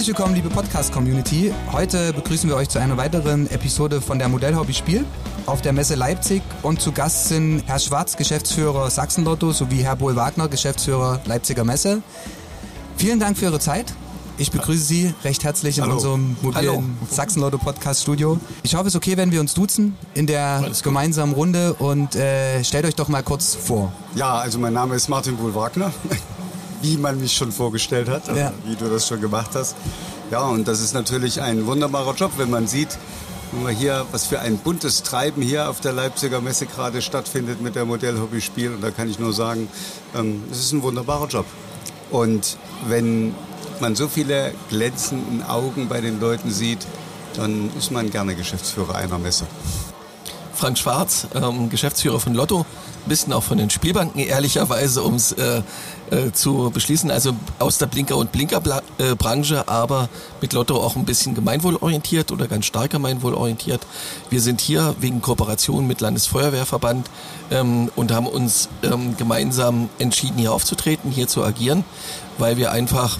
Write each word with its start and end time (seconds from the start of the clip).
Herzlich 0.00 0.16
willkommen, 0.16 0.34
liebe 0.34 0.48
Podcast-Community. 0.48 1.52
Heute 1.72 2.14
begrüßen 2.14 2.48
wir 2.48 2.56
euch 2.56 2.70
zu 2.70 2.78
einer 2.78 2.96
weiteren 2.96 3.50
Episode 3.50 4.00
von 4.00 4.18
der 4.18 4.30
Modellhobby 4.30 4.72
Spiel 4.72 5.04
auf 5.44 5.60
der 5.60 5.74
Messe 5.74 5.94
Leipzig. 5.94 6.40
Und 6.62 6.80
zu 6.80 6.92
Gast 6.92 7.28
sind 7.28 7.64
Herr 7.66 7.78
Schwarz, 7.78 8.16
Geschäftsführer 8.16 8.88
Sachsenlotto, 8.88 9.52
sowie 9.52 9.82
Herr 9.82 9.96
Bohl-Wagner, 9.96 10.48
Geschäftsführer 10.48 11.20
Leipziger 11.26 11.64
Messe. 11.64 12.00
Vielen 12.96 13.20
Dank 13.20 13.36
für 13.36 13.44
Ihre 13.44 13.58
Zeit. 13.58 13.92
Ich 14.38 14.50
begrüße 14.50 14.82
Sie 14.82 15.14
recht 15.22 15.44
herzlich 15.44 15.76
in 15.76 15.84
Hallo. 15.84 15.96
unserem 15.96 16.34
mobilen 16.40 16.96
Sachsenlotto 17.10 17.58
Podcast 17.58 18.00
Studio. 18.00 18.40
Ich 18.62 18.74
hoffe, 18.74 18.86
es 18.86 18.94
ist 18.94 18.96
okay, 18.96 19.18
wenn 19.18 19.32
wir 19.32 19.40
uns 19.40 19.52
duzen 19.52 19.98
in 20.14 20.26
der 20.26 20.64
gemeinsamen 20.82 21.34
Runde 21.34 21.74
und 21.74 22.16
äh, 22.16 22.64
stellt 22.64 22.86
euch 22.86 22.94
doch 22.94 23.08
mal 23.08 23.22
kurz 23.22 23.54
vor. 23.54 23.92
Ja, 24.14 24.38
also 24.38 24.58
mein 24.58 24.72
Name 24.72 24.94
ist 24.94 25.10
Martin 25.10 25.36
Buhl-Wagner, 25.36 25.92
wie 26.82 26.96
man 26.96 27.20
mich 27.20 27.36
schon 27.36 27.52
vorgestellt 27.52 28.08
hat, 28.08 28.28
Ja. 28.34 28.52
wie 28.64 28.76
du 28.76 28.88
das 28.88 29.06
schon 29.06 29.20
gemacht 29.20 29.50
hast. 29.54 29.76
Ja, 30.30 30.42
und 30.42 30.66
das 30.68 30.80
ist 30.80 30.94
natürlich 30.94 31.40
ein 31.40 31.66
wunderbarer 31.66 32.14
Job, 32.14 32.32
wenn 32.36 32.50
man 32.50 32.66
sieht, 32.66 32.98
wenn 33.52 33.64
man 33.64 33.74
hier, 33.74 34.06
was 34.12 34.26
für 34.26 34.38
ein 34.40 34.58
buntes 34.58 35.02
Treiben 35.02 35.42
hier 35.42 35.68
auf 35.68 35.80
der 35.80 35.92
Leipziger 35.92 36.40
Messe 36.40 36.66
gerade 36.66 37.02
stattfindet 37.02 37.60
mit 37.60 37.74
der 37.74 37.84
Modellhobby-Spiel. 37.84 38.74
Und 38.74 38.80
da 38.80 38.90
kann 38.92 39.10
ich 39.10 39.18
nur 39.18 39.32
sagen, 39.32 39.68
ähm, 40.16 40.44
es 40.52 40.58
ist 40.60 40.72
ein 40.72 40.82
wunderbarer 40.82 41.26
Job. 41.26 41.46
Und 42.10 42.56
wenn 42.86 43.34
man 43.80 43.96
so 43.96 44.06
viele 44.08 44.54
glänzenden 44.68 45.42
Augen 45.42 45.88
bei 45.88 46.00
den 46.00 46.20
Leuten 46.20 46.50
sieht, 46.52 46.86
dann 47.36 47.70
ist 47.78 47.90
man 47.90 48.10
gerne 48.10 48.34
Geschäftsführer 48.34 48.94
einer 48.94 49.18
Messe. 49.18 49.46
Frank 50.54 50.76
Schwarz, 50.78 51.26
ähm, 51.34 51.70
Geschäftsführer 51.70 52.20
von 52.20 52.34
Lotto, 52.34 52.60
ein 52.60 53.08
bisschen 53.08 53.32
auch 53.32 53.42
von 53.42 53.56
den 53.56 53.70
Spielbanken, 53.70 54.20
ehrlicherweise, 54.20 55.02
um 55.02 55.14
es 55.14 55.32
äh, 55.32 55.62
äh, 56.10 56.32
zu 56.32 56.70
beschließen. 56.70 57.10
Also 57.10 57.32
aus 57.58 57.78
der 57.78 57.86
Blinker- 57.86 58.16
und 58.16 58.32
Blinkerbranche, 58.32 59.68
aber 59.68 60.08
mit 60.40 60.52
Lotto 60.52 60.76
auch 60.76 60.96
ein 60.96 61.04
bisschen 61.04 61.34
gemeinwohlorientiert 61.34 62.32
oder 62.32 62.48
ganz 62.48 62.66
stark 62.66 62.90
gemeinwohlorientiert. 62.90 63.80
Wir 64.28 64.40
sind 64.40 64.60
hier 64.60 64.94
wegen 65.00 65.22
Kooperation 65.22 65.86
mit 65.86 66.00
Landesfeuerwehrverband 66.00 67.10
ähm, 67.50 67.90
und 67.96 68.12
haben 68.12 68.26
uns 68.26 68.68
ähm, 68.82 69.16
gemeinsam 69.16 69.88
entschieden, 69.98 70.38
hier 70.38 70.52
aufzutreten, 70.52 71.10
hier 71.10 71.28
zu 71.28 71.44
agieren, 71.44 71.84
weil 72.38 72.56
wir 72.56 72.72
einfach 72.72 73.18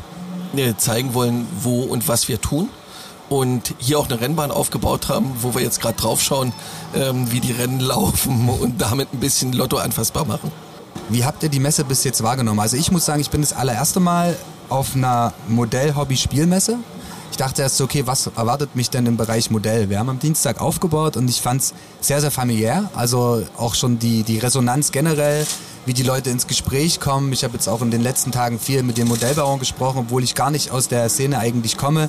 äh, 0.56 0.74
zeigen 0.76 1.14
wollen, 1.14 1.46
wo 1.62 1.82
und 1.82 2.08
was 2.08 2.28
wir 2.28 2.40
tun 2.40 2.68
und 3.28 3.74
hier 3.78 3.98
auch 3.98 4.08
eine 4.10 4.20
Rennbahn 4.20 4.50
aufgebaut 4.50 5.08
haben, 5.08 5.32
wo 5.40 5.54
wir 5.54 5.62
jetzt 5.62 5.80
gerade 5.80 5.96
drauf 5.96 6.20
schauen, 6.20 6.52
ähm, 6.94 7.30
wie 7.32 7.40
die 7.40 7.52
Rennen 7.52 7.80
laufen 7.80 8.48
und 8.48 8.80
damit 8.80 9.14
ein 9.14 9.20
bisschen 9.20 9.52
Lotto 9.52 9.78
anfassbar 9.78 10.26
machen. 10.26 10.50
Wie 11.08 11.24
habt 11.24 11.42
ihr 11.42 11.48
die 11.48 11.60
Messe 11.60 11.84
bis 11.84 12.04
jetzt 12.04 12.22
wahrgenommen? 12.22 12.60
Also 12.60 12.76
ich 12.76 12.90
muss 12.90 13.04
sagen, 13.04 13.20
ich 13.20 13.30
bin 13.30 13.40
das 13.40 13.52
allererste 13.52 14.00
Mal 14.00 14.36
auf 14.68 14.94
einer 14.94 15.32
Modell-Hobby-Spielmesse. 15.48 16.78
Ich 17.30 17.36
dachte 17.36 17.62
erst 17.62 17.76
so, 17.76 17.84
okay, 17.84 18.06
was 18.06 18.26
erwartet 18.26 18.76
mich 18.76 18.90
denn 18.90 19.06
im 19.06 19.16
Bereich 19.16 19.50
Modell? 19.50 19.88
Wir 19.88 19.98
haben 19.98 20.08
am 20.08 20.18
Dienstag 20.18 20.60
aufgebaut 20.60 21.16
und 21.16 21.28
ich 21.28 21.40
fand 21.40 21.62
es 21.62 21.74
sehr, 22.00 22.20
sehr 22.20 22.30
familiär. 22.30 22.90
Also 22.94 23.42
auch 23.56 23.74
schon 23.74 23.98
die, 23.98 24.22
die 24.22 24.38
Resonanz 24.38 24.92
generell, 24.92 25.46
wie 25.86 25.94
die 25.94 26.02
Leute 26.02 26.30
ins 26.30 26.46
Gespräch 26.46 27.00
kommen. 27.00 27.32
Ich 27.32 27.44
habe 27.44 27.54
jetzt 27.54 27.68
auch 27.68 27.82
in 27.82 27.90
den 27.90 28.02
letzten 28.02 28.32
Tagen 28.32 28.58
viel 28.58 28.82
mit 28.82 28.98
den 28.98 29.08
Modellbauern 29.08 29.58
gesprochen, 29.58 29.98
obwohl 30.06 30.22
ich 30.22 30.34
gar 30.34 30.50
nicht 30.50 30.70
aus 30.70 30.88
der 30.88 31.08
Szene 31.08 31.38
eigentlich 31.38 31.76
komme 31.76 32.08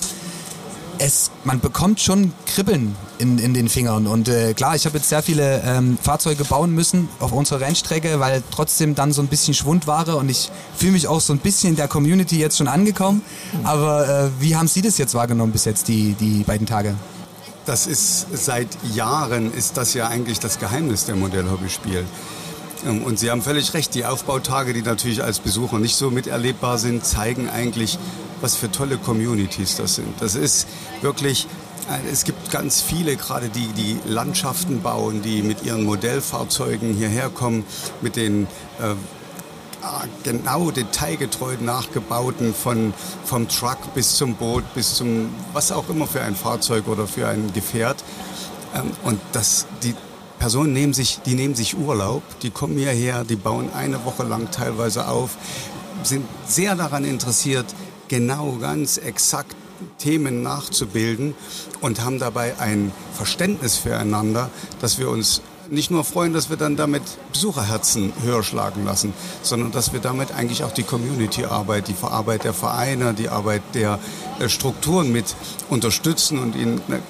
es, 1.01 1.31
man 1.43 1.59
bekommt 1.59 1.99
schon 1.99 2.31
Kribbeln 2.45 2.95
in, 3.17 3.39
in 3.39 3.55
den 3.55 3.69
Fingern. 3.69 4.05
Und 4.05 4.27
äh, 4.27 4.53
klar, 4.53 4.75
ich 4.75 4.85
habe 4.85 4.97
jetzt 4.97 5.09
sehr 5.09 5.23
viele 5.23 5.61
ähm, 5.65 5.97
Fahrzeuge 6.01 6.45
bauen 6.45 6.73
müssen 6.73 7.09
auf 7.19 7.31
unserer 7.31 7.61
Rennstrecke, 7.61 8.19
weil 8.19 8.43
trotzdem 8.51 8.93
dann 8.93 9.11
so 9.11 9.21
ein 9.21 9.27
bisschen 9.27 9.55
Schwund 9.55 9.87
war. 9.87 10.15
Und 10.15 10.29
ich 10.29 10.51
fühle 10.75 10.91
mich 10.91 11.07
auch 11.07 11.19
so 11.19 11.33
ein 11.33 11.39
bisschen 11.39 11.71
in 11.71 11.75
der 11.75 11.87
Community 11.87 12.39
jetzt 12.39 12.57
schon 12.57 12.67
angekommen. 12.67 13.23
Aber 13.63 14.07
äh, 14.07 14.29
wie 14.39 14.55
haben 14.55 14.67
Sie 14.67 14.83
das 14.83 14.99
jetzt 14.99 15.15
wahrgenommen 15.15 15.51
bis 15.51 15.65
jetzt, 15.65 15.87
die, 15.87 16.13
die 16.13 16.43
beiden 16.43 16.67
Tage? 16.67 16.93
Das 17.65 17.87
ist 17.87 18.27
seit 18.33 18.67
Jahren 18.93 19.53
ist 19.53 19.77
das 19.77 19.93
ja 19.95 20.07
eigentlich 20.07 20.39
das 20.39 20.59
Geheimnis 20.59 21.05
der 21.05 21.15
Modellhobby-Spiel. 21.15 22.05
Und 22.83 23.19
Sie 23.19 23.29
haben 23.29 23.41
völlig 23.41 23.73
recht, 23.73 23.93
die 23.93 24.05
Aufbautage, 24.05 24.73
die 24.73 24.81
natürlich 24.81 25.23
als 25.23 25.39
Besucher 25.39 25.77
nicht 25.77 25.95
so 25.95 26.09
miterlebbar 26.09 26.77
sind, 26.79 27.05
zeigen 27.05 27.49
eigentlich, 27.49 27.99
was 28.41 28.55
für 28.55 28.71
tolle 28.71 28.97
Communities 28.97 29.75
das 29.75 29.95
sind. 29.95 30.19
Das 30.19 30.33
ist 30.33 30.67
wirklich, 31.01 31.47
äh, 31.89 32.11
es 32.11 32.23
gibt 32.23 32.49
ganz 32.49 32.81
viele, 32.81 33.15
gerade 33.17 33.49
die, 33.49 33.67
die 33.67 33.99
Landschaften 34.05 34.81
bauen, 34.81 35.21
die 35.21 35.43
mit 35.43 35.63
ihren 35.63 35.83
Modellfahrzeugen 35.83 36.95
hierher 36.95 37.29
kommen, 37.29 37.65
mit 38.01 38.15
den 38.15 38.47
äh, 38.79 38.95
ah, 39.83 40.05
genau 40.23 40.71
detailgetreu 40.71 41.57
nachgebauten 41.59 42.53
von 42.55 42.95
vom 43.25 43.47
Truck 43.47 43.93
bis 43.93 44.15
zum 44.15 44.35
Boot 44.35 44.63
bis 44.73 44.95
zum 44.95 45.29
was 45.53 45.71
auch 45.71 45.87
immer 45.89 46.07
für 46.07 46.21
ein 46.21 46.35
Fahrzeug 46.35 46.87
oder 46.87 47.07
für 47.07 47.27
ein 47.27 47.53
Gefährt 47.53 48.03
Ähm, 48.73 48.91
und 49.03 49.19
das 49.33 49.67
die 49.83 49.93
Personen 50.41 50.73
nehmen 50.73 50.91
sich 50.91 51.19
die 51.23 51.35
nehmen 51.35 51.53
sich 51.53 51.77
Urlaub 51.77 52.23
die 52.41 52.49
kommen 52.49 52.75
hierher 52.75 53.23
die 53.23 53.35
bauen 53.35 53.69
eine 53.71 54.03
Woche 54.05 54.23
lang 54.23 54.49
teilweise 54.49 55.07
auf 55.07 55.37
sind 56.01 56.25
sehr 56.47 56.73
daran 56.75 57.05
interessiert 57.05 57.67
genau 58.07 58.57
ganz 58.59 58.97
exakt 58.97 59.55
Themen 59.99 60.41
nachzubilden 60.41 61.35
und 61.79 62.03
haben 62.03 62.17
dabei 62.17 62.59
ein 62.59 62.91
Verständnis 63.13 63.77
füreinander, 63.77 64.49
dass 64.79 64.97
wir 64.97 65.09
uns 65.09 65.41
nicht 65.69 65.91
nur 65.91 66.03
freuen, 66.03 66.33
dass 66.33 66.49
wir 66.49 66.57
dann 66.57 66.75
damit 66.75 67.03
Besucherherzen 67.31 68.11
höher 68.23 68.43
schlagen 68.43 68.83
lassen, 68.83 69.13
sondern 69.41 69.71
dass 69.71 69.93
wir 69.93 69.99
damit 69.99 70.33
eigentlich 70.33 70.63
auch 70.63 70.71
die 70.71 70.83
Community-Arbeit, 70.83 71.87
die 71.87 71.95
Arbeit 72.01 72.43
der 72.43 72.53
Vereine, 72.53 73.13
die 73.13 73.29
Arbeit 73.29 73.61
der 73.73 73.99
äh, 74.39 74.49
Strukturen 74.49 75.11
mit 75.11 75.35
unterstützen 75.69 76.39
und 76.39 76.55
ihnen 76.55 76.81
eine, 76.87 77.01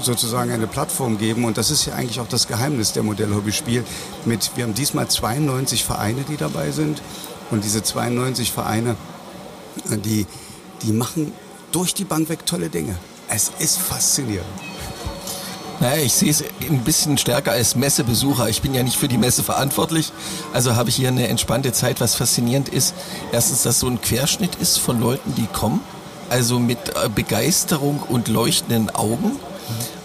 sozusagen 0.00 0.50
eine 0.50 0.66
Plattform 0.66 1.18
geben. 1.18 1.44
Und 1.44 1.58
das 1.58 1.70
ist 1.70 1.86
ja 1.86 1.94
eigentlich 1.94 2.20
auch 2.20 2.28
das 2.28 2.48
Geheimnis 2.48 2.92
der 2.92 3.02
Modellhobby-Spiel. 3.02 3.84
Mit, 4.24 4.52
wir 4.56 4.64
haben 4.64 4.74
diesmal 4.74 5.08
92 5.08 5.84
Vereine, 5.84 6.22
die 6.28 6.36
dabei 6.36 6.70
sind. 6.70 7.02
Und 7.50 7.64
diese 7.64 7.82
92 7.82 8.52
Vereine, 8.52 8.96
äh, 9.90 9.96
die, 9.96 10.26
die 10.82 10.92
machen 10.92 11.32
durch 11.70 11.94
die 11.94 12.04
Bank 12.04 12.28
weg 12.28 12.46
tolle 12.46 12.68
Dinge. 12.68 12.96
Es 13.28 13.50
ist 13.58 13.78
faszinierend. 13.78 14.46
Naja, 15.80 16.02
ich 16.02 16.12
sehe 16.12 16.30
es 16.30 16.44
ein 16.70 16.84
bisschen 16.84 17.18
stärker 17.18 17.50
als 17.50 17.74
Messebesucher. 17.74 18.48
Ich 18.48 18.62
bin 18.62 18.72
ja 18.72 18.84
nicht 18.84 18.96
für 18.96 19.08
die 19.08 19.18
Messe 19.18 19.42
verantwortlich, 19.42 20.12
also 20.52 20.76
habe 20.76 20.90
ich 20.90 20.94
hier 20.94 21.08
eine 21.08 21.26
entspannte 21.26 21.72
Zeit. 21.72 22.00
Was 22.00 22.14
faszinierend 22.14 22.68
ist, 22.68 22.94
erstens, 23.32 23.62
dass 23.62 23.80
so 23.80 23.88
ein 23.88 24.00
Querschnitt 24.00 24.54
ist 24.56 24.78
von 24.78 25.00
Leuten, 25.00 25.34
die 25.34 25.46
kommen, 25.46 25.80
also 26.30 26.60
mit 26.60 26.78
äh, 26.90 27.08
Begeisterung 27.12 28.00
und 28.00 28.28
leuchtenden 28.28 28.90
Augen. 28.90 29.32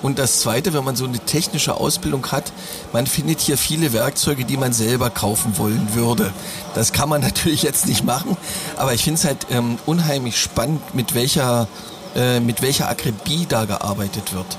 Und 0.01 0.19
das 0.19 0.39
Zweite, 0.39 0.73
wenn 0.73 0.83
man 0.83 0.95
so 0.95 1.05
eine 1.05 1.19
technische 1.19 1.75
Ausbildung 1.75 2.31
hat, 2.31 2.51
man 2.93 3.07
findet 3.07 3.39
hier 3.39 3.57
viele 3.57 3.93
Werkzeuge, 3.93 4.45
die 4.45 4.57
man 4.57 4.73
selber 4.73 5.09
kaufen 5.09 5.57
wollen 5.57 5.93
würde. 5.93 6.31
Das 6.75 6.93
kann 6.93 7.09
man 7.09 7.21
natürlich 7.27 7.63
jetzt 7.63 7.87
nicht 7.87 8.03
machen, 8.03 8.37
aber 8.77 8.93
ich 8.93 9.03
finde 9.03 9.19
es 9.19 9.25
halt 9.25 9.47
ähm, 9.49 9.77
unheimlich 9.85 10.39
spannend, 10.39 10.93
mit 10.93 11.13
welcher, 11.15 11.67
äh, 12.15 12.39
mit 12.39 12.61
welcher 12.61 12.89
Akribie 12.89 13.45
da 13.47 13.65
gearbeitet 13.65 14.33
wird. 14.33 14.57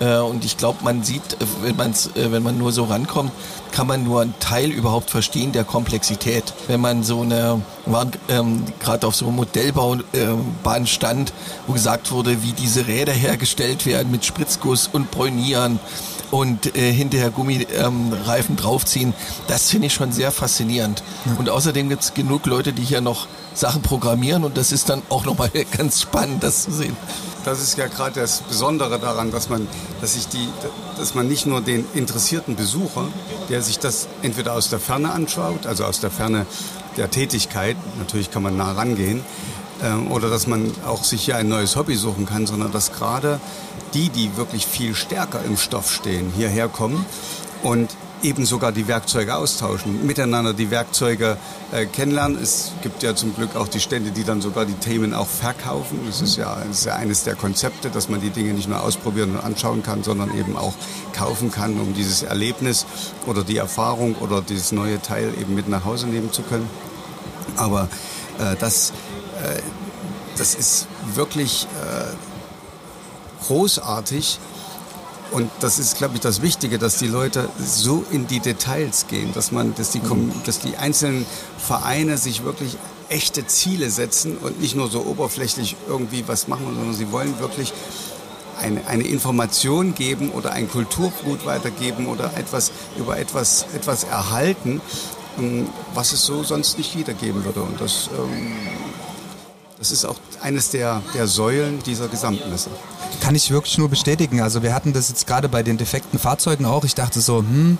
Äh, 0.00 0.16
Und 0.18 0.44
ich 0.44 0.56
glaube, 0.56 0.82
man 0.82 1.02
sieht, 1.04 1.34
äh, 1.34 1.46
wenn, 1.62 1.76
man's, 1.76 2.08
äh, 2.16 2.32
wenn 2.32 2.42
man 2.42 2.58
nur 2.58 2.72
so 2.72 2.84
rankommt, 2.84 3.30
kann 3.70 3.86
man 3.86 4.02
nur 4.02 4.22
einen 4.22 4.34
Teil 4.40 4.70
überhaupt 4.70 5.10
verstehen 5.10 5.52
der 5.52 5.64
Komplexität. 5.64 6.52
Wenn 6.66 6.80
man 6.80 7.04
so 7.04 7.20
eine, 7.20 7.62
ähm, 8.28 8.64
gerade 8.80 9.06
auf 9.06 9.14
so 9.14 9.26
einem 9.26 9.36
Modellbahn 9.36 10.86
stand, 10.86 11.32
wo 11.66 11.74
gesagt 11.74 12.10
wurde, 12.10 12.42
wie 12.42 12.52
diese 12.52 12.88
Räder 12.88 13.12
hergestellt 13.12 13.86
werden 13.86 14.10
mit 14.10 14.24
Spritzguss 14.24 14.88
und 14.92 15.10
Bräunieren 15.10 15.78
und 16.30 16.76
äh, 16.76 16.92
hinterher 16.92 17.30
Gummireifen 17.30 18.56
ähm, 18.56 18.56
draufziehen, 18.56 19.14
das 19.48 19.70
finde 19.70 19.88
ich 19.88 19.94
schon 19.94 20.12
sehr 20.12 20.30
faszinierend. 20.30 21.02
Und 21.38 21.48
außerdem 21.48 21.88
gibt 21.88 22.02
es 22.02 22.14
genug 22.14 22.46
Leute, 22.46 22.72
die 22.72 22.82
hier 22.82 23.00
noch 23.00 23.26
Sachen 23.54 23.82
programmieren 23.82 24.44
und 24.44 24.56
das 24.56 24.72
ist 24.72 24.88
dann 24.88 25.02
auch 25.08 25.24
nochmal 25.24 25.50
ganz 25.76 26.00
spannend, 26.00 26.42
das 26.42 26.64
zu 26.64 26.72
sehen. 26.72 26.96
Das 27.44 27.60
ist 27.60 27.78
ja 27.78 27.86
gerade 27.86 28.20
das 28.20 28.42
Besondere 28.42 28.98
daran, 28.98 29.32
dass 29.32 29.48
man, 29.48 29.66
dass 30.00 30.14
sich 30.14 30.28
die, 30.28 30.48
dass 30.98 31.14
man 31.14 31.26
nicht 31.26 31.46
nur 31.46 31.60
den 31.60 31.86
interessierten 31.94 32.54
Besucher, 32.54 33.08
der 33.48 33.62
sich 33.62 33.78
das 33.78 34.08
entweder 34.22 34.52
aus 34.52 34.68
der 34.68 34.78
Ferne 34.78 35.10
anschaut, 35.12 35.66
also 35.66 35.84
aus 35.84 36.00
der 36.00 36.10
Ferne 36.10 36.46
der 36.96 37.10
Tätigkeit, 37.10 37.76
natürlich 37.98 38.30
kann 38.30 38.42
man 38.42 38.56
nah 38.56 38.72
rangehen, 38.72 39.22
oder 40.10 40.28
dass 40.28 40.46
man 40.46 40.72
auch 40.86 41.04
sich 41.04 41.24
hier 41.24 41.36
ein 41.36 41.48
neues 41.48 41.76
Hobby 41.76 41.96
suchen 41.96 42.26
kann, 42.26 42.46
sondern 42.46 42.72
dass 42.72 42.92
gerade 42.92 43.40
die, 43.94 44.08
die 44.08 44.36
wirklich 44.36 44.66
viel 44.66 44.94
stärker 44.94 45.42
im 45.44 45.56
Stoff 45.56 45.90
stehen, 45.92 46.32
hierher 46.36 46.68
kommen 46.68 47.04
und 47.62 47.90
eben 48.22 48.44
sogar 48.44 48.72
die 48.72 48.86
Werkzeuge 48.88 49.34
austauschen, 49.34 50.06
miteinander 50.06 50.52
die 50.52 50.70
Werkzeuge 50.70 51.36
äh, 51.72 51.86
kennenlernen. 51.86 52.38
Es 52.42 52.72
gibt 52.82 53.02
ja 53.02 53.14
zum 53.14 53.34
Glück 53.34 53.56
auch 53.56 53.68
die 53.68 53.80
Stände, 53.80 54.10
die 54.10 54.24
dann 54.24 54.40
sogar 54.40 54.66
die 54.66 54.74
Themen 54.74 55.14
auch 55.14 55.26
verkaufen. 55.26 56.00
Das 56.06 56.20
ist, 56.20 56.36
ja, 56.36 56.56
das 56.66 56.80
ist 56.80 56.84
ja 56.86 56.96
eines 56.96 57.24
der 57.24 57.34
Konzepte, 57.34 57.90
dass 57.90 58.08
man 58.08 58.20
die 58.20 58.30
Dinge 58.30 58.52
nicht 58.52 58.68
nur 58.68 58.82
ausprobieren 58.82 59.32
und 59.32 59.40
anschauen 59.42 59.82
kann, 59.82 60.02
sondern 60.02 60.36
eben 60.36 60.56
auch 60.56 60.74
kaufen 61.14 61.50
kann, 61.50 61.80
um 61.80 61.94
dieses 61.94 62.22
Erlebnis 62.22 62.86
oder 63.26 63.42
die 63.42 63.56
Erfahrung 63.56 64.14
oder 64.16 64.42
dieses 64.42 64.72
neue 64.72 65.00
Teil 65.00 65.32
eben 65.40 65.54
mit 65.54 65.68
nach 65.68 65.84
Hause 65.84 66.06
nehmen 66.06 66.32
zu 66.32 66.42
können. 66.42 66.68
Aber 67.56 67.88
äh, 68.38 68.56
das 68.58 68.92
das 70.36 70.54
ist 70.54 70.86
wirklich 71.14 71.66
äh, 71.82 73.44
großartig. 73.46 74.38
Und 75.32 75.50
das 75.60 75.78
ist, 75.78 75.96
glaube 75.96 76.14
ich, 76.14 76.20
das 76.20 76.42
Wichtige, 76.42 76.78
dass 76.78 76.98
die 76.98 77.06
Leute 77.06 77.48
so 77.58 78.04
in 78.10 78.26
die 78.26 78.40
Details 78.40 79.06
gehen, 79.06 79.32
dass 79.32 79.52
man, 79.52 79.74
dass 79.76 79.90
die, 79.90 80.00
dass 80.44 80.58
die 80.58 80.76
einzelnen 80.76 81.24
Vereine 81.56 82.18
sich 82.18 82.42
wirklich 82.42 82.76
echte 83.08 83.46
Ziele 83.46 83.90
setzen 83.90 84.38
und 84.38 84.60
nicht 84.60 84.74
nur 84.74 84.88
so 84.90 85.02
oberflächlich 85.02 85.76
irgendwie 85.88 86.24
was 86.26 86.48
machen, 86.48 86.66
sondern 86.66 86.94
sie 86.94 87.12
wollen 87.12 87.38
wirklich 87.38 87.72
eine, 88.58 88.86
eine 88.86 89.04
Information 89.04 89.94
geben 89.94 90.30
oder 90.30 90.52
ein 90.52 90.68
Kulturgut 90.68 91.46
weitergeben 91.46 92.06
oder 92.06 92.36
etwas 92.36 92.72
über 92.96 93.18
etwas, 93.18 93.66
etwas 93.74 94.04
erhalten, 94.04 94.80
ähm, 95.38 95.68
was 95.94 96.12
es 96.12 96.24
so 96.24 96.42
sonst 96.42 96.78
nicht 96.78 96.96
wiedergeben 96.96 97.44
würde. 97.44 97.62
Und 97.62 97.80
das, 97.80 98.10
ähm, 98.16 98.56
das 99.80 99.90
ist 99.90 100.04
auch 100.04 100.16
eines 100.42 100.68
der, 100.70 101.02
der 101.14 101.26
Säulen 101.26 101.82
dieser 101.84 102.06
Gesamtmesse. 102.08 102.68
Kann 103.22 103.34
ich 103.34 103.50
wirklich 103.50 103.78
nur 103.78 103.88
bestätigen. 103.88 104.42
Also 104.42 104.62
wir 104.62 104.74
hatten 104.74 104.92
das 104.92 105.08
jetzt 105.08 105.26
gerade 105.26 105.48
bei 105.48 105.62
den 105.62 105.78
defekten 105.78 106.18
Fahrzeugen 106.18 106.66
auch. 106.66 106.84
Ich 106.84 106.94
dachte 106.94 107.20
so, 107.20 107.38
hm, 107.38 107.78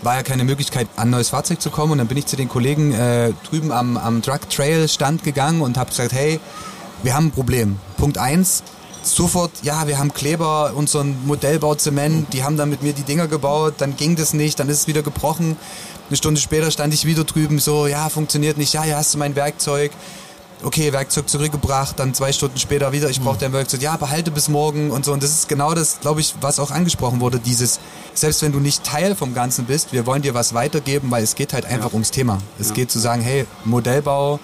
war 0.00 0.16
ja 0.16 0.22
keine 0.22 0.44
Möglichkeit, 0.44 0.88
an 0.96 1.08
ein 1.08 1.10
neues 1.10 1.28
Fahrzeug 1.28 1.60
zu 1.60 1.68
kommen. 1.68 1.92
Und 1.92 1.98
dann 1.98 2.06
bin 2.06 2.16
ich 2.16 2.24
zu 2.24 2.36
den 2.36 2.48
Kollegen 2.48 2.92
äh, 2.92 3.34
drüben 3.48 3.72
am, 3.72 3.98
am 3.98 4.22
Drug 4.22 4.48
Trail 4.48 4.88
Stand 4.88 5.22
gegangen 5.22 5.60
und 5.60 5.76
habe 5.76 5.90
gesagt, 5.90 6.14
hey, 6.14 6.40
wir 7.02 7.14
haben 7.14 7.26
ein 7.26 7.30
Problem. 7.30 7.78
Punkt 7.98 8.16
eins, 8.16 8.62
sofort, 9.02 9.50
ja, 9.62 9.86
wir 9.86 9.98
haben 9.98 10.14
Kleber, 10.14 10.72
unseren 10.74 11.26
Modellbauzement, 11.26 12.32
die 12.32 12.42
haben 12.42 12.56
dann 12.56 12.70
mit 12.70 12.82
mir 12.82 12.94
die 12.94 13.02
Dinger 13.02 13.28
gebaut, 13.28 13.74
dann 13.78 13.96
ging 13.96 14.16
das 14.16 14.32
nicht, 14.32 14.58
dann 14.60 14.70
ist 14.70 14.80
es 14.80 14.86
wieder 14.86 15.02
gebrochen. 15.02 15.58
Eine 16.08 16.16
Stunde 16.16 16.40
später 16.40 16.70
stand 16.70 16.94
ich 16.94 17.04
wieder 17.04 17.24
drüben, 17.24 17.58
so, 17.58 17.86
ja, 17.86 18.08
funktioniert 18.08 18.56
nicht, 18.56 18.72
ja, 18.72 18.82
hier 18.82 18.96
hast 18.96 19.12
du 19.12 19.18
mein 19.18 19.36
Werkzeug. 19.36 19.90
Okay, 20.64 20.94
Werkzeug 20.94 21.28
zurückgebracht, 21.28 21.98
dann 21.98 22.14
zwei 22.14 22.32
Stunden 22.32 22.58
später 22.58 22.90
wieder, 22.92 23.10
ich 23.10 23.20
brauche 23.20 23.38
dein 23.38 23.52
Werkzeug, 23.52 23.82
ja, 23.82 23.98
behalte 23.98 24.30
bis 24.30 24.48
morgen 24.48 24.90
und 24.90 25.04
so. 25.04 25.12
Und 25.12 25.22
das 25.22 25.30
ist 25.30 25.48
genau 25.48 25.74
das, 25.74 26.00
glaube 26.00 26.20
ich, 26.20 26.34
was 26.40 26.58
auch 26.58 26.70
angesprochen 26.70 27.20
wurde, 27.20 27.38
dieses, 27.38 27.80
selbst 28.14 28.40
wenn 28.40 28.52
du 28.52 28.60
nicht 28.60 28.82
Teil 28.82 29.14
vom 29.14 29.34
Ganzen 29.34 29.66
bist, 29.66 29.92
wir 29.92 30.06
wollen 30.06 30.22
dir 30.22 30.32
was 30.32 30.54
weitergeben, 30.54 31.10
weil 31.10 31.22
es 31.22 31.34
geht 31.34 31.52
halt 31.52 31.66
einfach 31.66 31.90
ja. 31.90 31.92
ums 31.92 32.10
Thema. 32.10 32.38
Es 32.58 32.68
ja. 32.70 32.76
geht 32.76 32.90
zu 32.90 32.98
sagen, 32.98 33.20
hey, 33.20 33.44
Modellbau, 33.66 34.40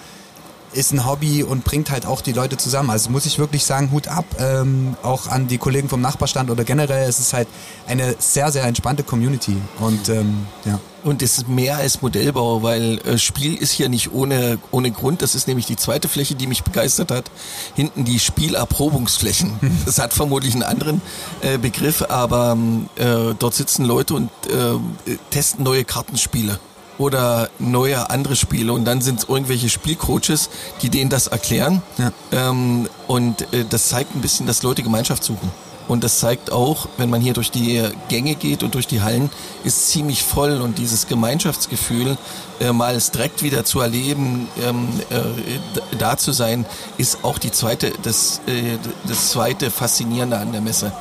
ist 0.73 0.93
ein 0.93 1.07
Hobby 1.07 1.43
und 1.43 1.65
bringt 1.65 1.91
halt 1.91 2.07
auch 2.07 2.21
die 2.21 2.33
Leute 2.33 2.57
zusammen. 2.57 2.91
Also 2.91 3.11
muss 3.11 3.27
ich 3.27 3.39
wirklich 3.39 3.65
sagen, 3.65 3.91
Hut 3.91 4.09
ab, 4.09 4.25
ähm, 4.39 4.97
auch 5.03 5.27
an 5.27 5.49
die 5.49 5.59
Kollegen 5.59 5.89
vom 5.89 6.01
Nachbarstand 6.01 6.51
oder 6.51 6.65
generell, 6.65 7.09
es 7.09 7.19
ist 7.19 7.33
halt 7.33 7.49
eine 7.87 8.15
sehr, 8.19 8.53
sehr 8.53 8.65
entspannte 8.65 9.03
Community 9.03 9.57
und 9.81 10.09
ähm, 10.09 10.47
ja. 10.65 10.79
Und 11.03 11.23
es 11.23 11.39
ist 11.39 11.49
mehr 11.49 11.79
als 11.79 12.03
Modellbau, 12.03 12.63
weil 12.63 12.99
äh, 13.07 13.17
Spiel 13.17 13.55
ist 13.55 13.73
hier 13.73 13.89
nicht 13.89 14.13
ohne, 14.13 14.59
ohne 14.71 14.91
Grund. 14.91 15.23
Das 15.23 15.35
ist 15.35 15.49
nämlich 15.49 15.65
die 15.65 15.77
zweite 15.77 16.09
Fläche, 16.09 16.35
die 16.35 16.47
mich 16.47 16.63
begeistert 16.63 17.11
hat. 17.11 17.31
Hinten 17.75 18.05
die 18.05 18.19
Spielerprobungsflächen. 18.19 19.53
Das 19.87 19.99
hat 19.99 20.13
vermutlich 20.13 20.53
einen 20.53 20.63
anderen 20.63 21.01
äh, 21.41 21.57
Begriff, 21.57 22.03
aber 22.03 22.57
äh, 22.97 23.35
dort 23.39 23.55
sitzen 23.55 23.87
Leute 23.87 24.15
und 24.15 24.31
äh, 24.47 25.15
testen 25.31 25.65
neue 25.65 25.85
Kartenspiele 25.85 26.61
oder 27.01 27.49
neue 27.59 28.11
andere 28.11 28.37
Spiele 28.37 28.75
und 28.75 28.85
dann 28.85 29.01
sind 29.01 29.21
es 29.21 29.29
irgendwelche 29.29 29.71
Spielcoaches, 29.71 30.51
die 30.83 30.91
denen 30.91 31.09
das 31.09 31.29
erklären. 31.29 31.81
Ja. 31.97 32.13
Ähm, 32.31 32.91
und 33.09 33.41
äh, 33.55 33.65
das 33.69 33.89
zeigt 33.89 34.15
ein 34.15 34.21
bisschen, 34.21 34.47
dass 34.47 34.63
Leute 34.63 34.83
Gemeinschaft 34.83 35.25
suchen. 35.25 35.51
Und 35.89 36.05
das 36.05 36.21
zeigt 36.21 36.53
auch, 36.53 36.89
wenn 36.99 37.09
man 37.09 37.23
hier 37.23 37.33
durch 37.33 37.51
die 37.51 37.83
Gänge 38.09 38.35
geht 38.35 38.63
und 38.63 38.75
durch 38.75 38.87
die 38.87 39.01
Hallen, 39.01 39.31
ist 39.65 39.89
ziemlich 39.89 40.23
voll 40.23 40.61
und 40.61 40.77
dieses 40.77 41.07
Gemeinschaftsgefühl, 41.07 42.19
äh, 42.61 42.71
mal 42.71 42.95
es 42.95 43.11
direkt 43.11 43.43
wieder 43.43 43.65
zu 43.65 43.81
erleben, 43.81 44.47
ähm, 44.63 44.89
äh, 45.09 45.97
da 45.99 46.19
zu 46.19 46.33
sein, 46.33 46.67
ist 46.99 47.25
auch 47.25 47.39
die 47.39 47.51
zweite, 47.51 47.93
das, 48.03 48.43
äh, 48.47 48.77
das 49.09 49.31
zweite 49.31 49.71
Faszinierende 49.71 50.37
an 50.37 50.53
der 50.53 50.61
Messe. 50.61 50.93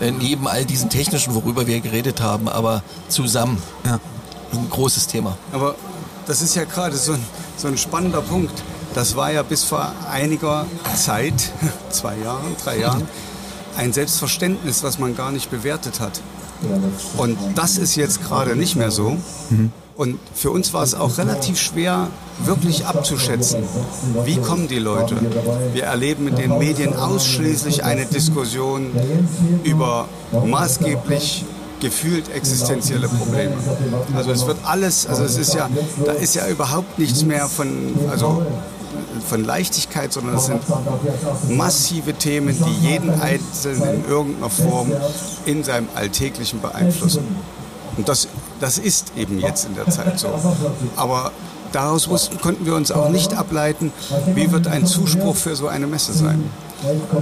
Äh, 0.00 0.12
neben 0.12 0.46
all 0.46 0.64
diesen 0.64 0.88
technischen, 0.88 1.34
worüber 1.34 1.66
wir 1.66 1.80
geredet 1.80 2.20
haben, 2.20 2.48
aber 2.48 2.84
zusammen. 3.08 3.60
Ja 3.84 3.98
ein 4.52 4.70
großes 4.70 5.06
Thema. 5.06 5.36
Aber 5.52 5.74
das 6.26 6.42
ist 6.42 6.54
ja 6.54 6.64
gerade 6.64 6.96
so 6.96 7.12
ein, 7.12 7.24
so 7.56 7.68
ein 7.68 7.78
spannender 7.78 8.20
Punkt. 8.20 8.62
Das 8.94 9.16
war 9.16 9.30
ja 9.32 9.42
bis 9.42 9.64
vor 9.64 9.92
einiger 10.10 10.66
Zeit, 10.96 11.34
zwei 11.90 12.16
Jahren, 12.18 12.56
drei 12.62 12.78
Jahren, 12.78 13.06
ein 13.76 13.92
Selbstverständnis, 13.92 14.82
was 14.82 14.98
man 14.98 15.16
gar 15.16 15.30
nicht 15.30 15.50
bewertet 15.50 16.00
hat. 16.00 16.20
Und 17.16 17.38
das 17.54 17.78
ist 17.78 17.94
jetzt 17.94 18.22
gerade 18.24 18.56
nicht 18.56 18.74
mehr 18.74 18.90
so. 18.90 19.16
Und 19.96 20.18
für 20.34 20.50
uns 20.50 20.72
war 20.74 20.82
es 20.82 20.94
auch 20.94 21.18
relativ 21.18 21.60
schwer, 21.60 22.08
wirklich 22.44 22.86
abzuschätzen, 22.86 23.62
wie 24.24 24.36
kommen 24.36 24.68
die 24.68 24.78
Leute. 24.78 25.16
Wir 25.72 25.84
erleben 25.84 26.28
in 26.28 26.36
den 26.36 26.58
Medien 26.58 26.94
ausschließlich 26.94 27.84
eine 27.84 28.06
Diskussion 28.06 28.90
über 29.64 30.08
maßgeblich 30.46 31.44
gefühlt 31.80 32.34
existenzielle 32.34 33.08
Probleme. 33.08 33.54
Also 34.14 34.30
es 34.30 34.46
wird 34.46 34.58
alles, 34.64 35.06
also 35.06 35.24
es 35.24 35.36
ist 35.36 35.54
ja, 35.54 35.68
da 36.04 36.12
ist 36.12 36.34
ja 36.34 36.46
überhaupt 36.48 36.98
nichts 36.98 37.24
mehr 37.24 37.46
von, 37.46 37.94
also 38.10 38.42
von 39.28 39.44
Leichtigkeit, 39.44 40.12
sondern 40.12 40.36
es 40.36 40.46
sind 40.46 40.62
massive 41.50 42.14
Themen, 42.14 42.56
die 42.64 42.86
jeden 42.86 43.20
Einzelnen 43.20 43.94
in 43.94 44.08
irgendeiner 44.08 44.50
Form 44.50 44.92
in 45.44 45.64
seinem 45.64 45.88
Alltäglichen 45.94 46.60
beeinflussen. 46.60 47.24
Und 47.96 48.08
das, 48.08 48.28
das 48.60 48.78
ist 48.78 49.12
eben 49.16 49.38
jetzt 49.38 49.66
in 49.66 49.74
der 49.74 49.88
Zeit 49.88 50.18
so. 50.18 50.28
Aber 50.96 51.32
daraus 51.72 52.08
konnten 52.40 52.64
wir 52.64 52.74
uns 52.74 52.90
auch 52.90 53.08
nicht 53.08 53.34
ableiten, 53.34 53.92
wie 54.34 54.50
wird 54.52 54.68
ein 54.68 54.86
Zuspruch 54.86 55.36
für 55.36 55.56
so 55.56 55.68
eine 55.68 55.86
Messe 55.86 56.12
sein. 56.12 56.50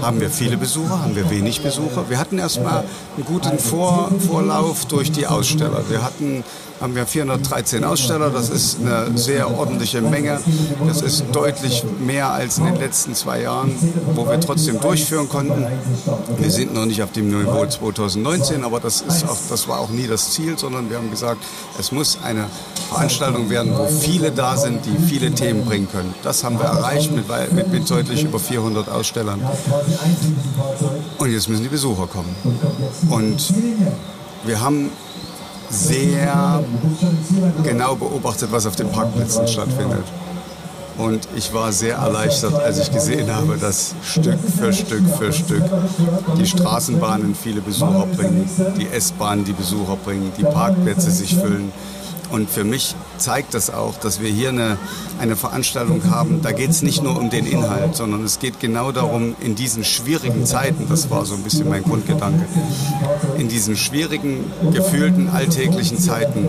Haben 0.02 0.20
wir 0.20 0.30
viele 0.30 0.56
Besucher? 0.56 1.02
Haben 1.02 1.16
wir 1.16 1.30
wenig 1.30 1.62
Besucher? 1.62 2.10
Wir 2.10 2.18
hatten 2.18 2.38
erstmal 2.38 2.84
einen 3.16 3.24
guten 3.24 3.58
Vor 3.58 4.10
Vorlauf 4.28 4.84
durch 4.84 5.12
die 5.12 5.26
Aussteller. 5.26 5.82
Wir 5.88 6.02
hatten 6.02 6.44
haben 6.80 6.94
wir 6.94 7.06
413 7.06 7.84
Aussteller. 7.84 8.30
Das 8.30 8.50
ist 8.50 8.78
eine 8.80 9.16
sehr 9.16 9.50
ordentliche 9.56 10.00
Menge. 10.02 10.40
Das 10.86 11.02
ist 11.02 11.24
deutlich 11.32 11.84
mehr 12.00 12.30
als 12.30 12.58
in 12.58 12.66
den 12.66 12.76
letzten 12.76 13.14
zwei 13.14 13.42
Jahren, 13.42 13.74
wo 14.14 14.26
wir 14.28 14.40
trotzdem 14.40 14.80
durchführen 14.80 15.28
konnten. 15.28 15.66
Wir 16.38 16.50
sind 16.50 16.74
noch 16.74 16.86
nicht 16.86 17.02
auf 17.02 17.12
dem 17.12 17.28
Niveau 17.28 17.66
2019, 17.66 18.64
aber 18.64 18.80
das, 18.80 19.04
auch, 19.26 19.38
das 19.48 19.68
war 19.68 19.80
auch 19.80 19.90
nie 19.90 20.06
das 20.06 20.32
Ziel, 20.32 20.58
sondern 20.58 20.90
wir 20.90 20.98
haben 20.98 21.10
gesagt, 21.10 21.42
es 21.78 21.92
muss 21.92 22.18
eine 22.22 22.46
Veranstaltung 22.90 23.50
werden, 23.50 23.76
wo 23.76 23.86
viele 23.86 24.30
da 24.30 24.56
sind, 24.56 24.84
die 24.84 24.96
viele 25.08 25.32
Themen 25.32 25.64
bringen 25.64 25.88
können. 25.90 26.14
Das 26.22 26.44
haben 26.44 26.58
wir 26.58 26.66
erreicht 26.66 27.12
mit, 27.12 27.26
mit, 27.52 27.72
mit 27.72 27.90
deutlich 27.90 28.24
über 28.24 28.38
400 28.38 28.88
Ausstellern. 28.88 29.40
Und 31.18 31.32
jetzt 31.32 31.48
müssen 31.48 31.62
die 31.62 31.68
Besucher 31.68 32.06
kommen. 32.06 32.34
Und 33.10 33.52
wir 34.44 34.60
haben 34.60 34.90
sehr 35.70 36.62
genau 37.62 37.94
beobachtet, 37.96 38.50
was 38.52 38.66
auf 38.66 38.76
den 38.76 38.90
Parkplätzen 38.90 39.46
stattfindet. 39.48 40.04
Und 40.98 41.28
ich 41.36 41.52
war 41.52 41.72
sehr 41.72 41.96
erleichtert, 41.96 42.54
als 42.54 42.78
ich 42.78 42.90
gesehen 42.90 43.34
habe, 43.34 43.58
dass 43.58 43.94
Stück 44.02 44.38
für 44.58 44.72
Stück 44.72 45.04
für 45.18 45.32
Stück 45.32 45.62
die 46.38 46.46
Straßenbahnen 46.46 47.34
viele 47.34 47.60
Besucher 47.60 48.06
bringen, 48.16 48.48
die 48.78 48.88
S-Bahnen 48.88 49.44
die 49.44 49.52
Besucher 49.52 49.96
bringen, 49.96 50.32
die 50.38 50.44
Parkplätze 50.44 51.10
sich 51.10 51.34
füllen. 51.34 51.70
Und 52.30 52.50
für 52.50 52.64
mich 52.64 52.94
zeigt 53.18 53.54
das 53.54 53.70
auch, 53.70 53.96
dass 53.98 54.20
wir 54.20 54.30
hier 54.30 54.48
eine, 54.50 54.78
eine 55.20 55.36
Veranstaltung 55.36 56.10
haben. 56.10 56.42
Da 56.42 56.52
geht 56.52 56.70
es 56.70 56.82
nicht 56.82 57.02
nur 57.02 57.18
um 57.18 57.30
den 57.30 57.46
Inhalt, 57.46 57.96
sondern 57.96 58.24
es 58.24 58.38
geht 58.38 58.60
genau 58.60 58.92
darum, 58.92 59.36
in 59.40 59.54
diesen 59.54 59.84
schwierigen 59.84 60.44
Zeiten, 60.44 60.88
das 60.88 61.10
war 61.10 61.24
so 61.24 61.34
ein 61.34 61.42
bisschen 61.42 61.68
mein 61.68 61.82
Grundgedanke, 61.82 62.46
in 63.38 63.48
diesen 63.48 63.76
schwierigen, 63.76 64.44
gefühlten, 64.72 65.28
alltäglichen 65.28 65.98
Zeiten 65.98 66.48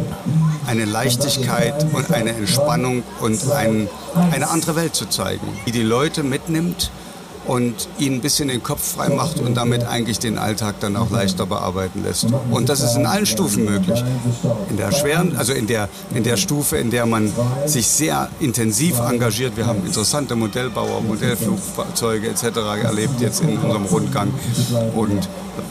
eine 0.68 0.86
Leichtigkeit 0.86 1.86
und 1.94 2.12
eine 2.12 2.32
Entspannung 2.32 3.04
und 3.22 3.52
ein, 3.52 3.88
eine 4.32 4.50
andere 4.50 4.76
Welt 4.76 4.96
zu 4.96 5.06
zeigen, 5.08 5.48
die 5.66 5.72
die 5.72 5.84
Leute 5.84 6.24
mitnimmt 6.24 6.92
und 7.48 7.88
ihnen 7.98 8.18
ein 8.18 8.22
bisschen 8.22 8.50
den 8.50 8.62
Kopf 8.62 8.96
frei 8.96 9.10
macht 9.10 9.40
und 9.40 9.56
damit 9.56 9.86
eigentlich 9.86 10.20
den 10.20 10.38
Alltag 10.38 10.76
dann 10.80 10.96
auch 10.96 11.10
leichter 11.10 11.46
bearbeiten 11.46 12.04
lässt. 12.04 12.28
Und 12.52 12.70
das 12.70 12.82
ist 12.82 12.96
in 12.96 13.06
allen 13.06 13.26
Stufen 13.26 13.66
möglich. 13.66 14.04
In 14.70 14.78
der 14.78 14.92
schweren, 14.92 15.36
also 15.38 15.54
in 15.54 15.68
der, 15.68 15.90
in 16.14 16.24
der 16.24 16.38
Stufe, 16.38 16.78
in 16.78 16.92
der 16.92 17.06
man 17.06 17.32
sich 17.66 17.88
sehr 17.88 18.30
intensiv 18.40 19.00
engagiert. 19.00 19.56
Wir 19.56 19.66
haben 19.66 19.86
interessante 19.86 20.36
Modellbauer, 20.36 21.02
Modellflugzeuge 21.02 22.28
etc. 22.30 22.44
erlebt 22.84 23.20
jetzt 23.22 23.42
in 23.42 23.58
unserem 23.58 23.86
Rundgang 23.86 24.32
und 24.96 25.28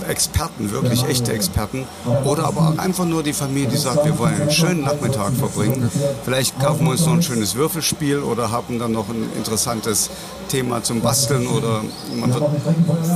Experten, 0.09 0.71
wirklich 0.71 1.05
echte 1.05 1.33
Experten. 1.33 1.85
Oder 2.25 2.45
aber 2.45 2.69
auch 2.69 2.79
einfach 2.79 3.05
nur 3.05 3.23
die 3.23 3.33
Familie, 3.33 3.69
die 3.69 3.77
sagt, 3.77 4.05
wir 4.05 4.19
wollen 4.19 4.41
einen 4.41 4.51
schönen 4.51 4.83
Nachmittag 4.83 5.33
verbringen. 5.35 5.91
Vielleicht 6.25 6.59
kaufen 6.61 6.85
wir 6.85 6.93
uns 6.93 7.07
noch 7.07 7.15
ein 7.15 7.23
schönes 7.23 7.55
Würfelspiel 7.55 8.19
oder 8.19 8.51
haben 8.51 8.79
dann 8.79 8.93
noch 8.93 9.09
ein 9.09 9.29
interessantes 9.37 10.11
Thema 10.49 10.83
zum 10.83 11.01
Basteln 11.01 11.47
oder 11.47 11.83
wird, 12.13 12.45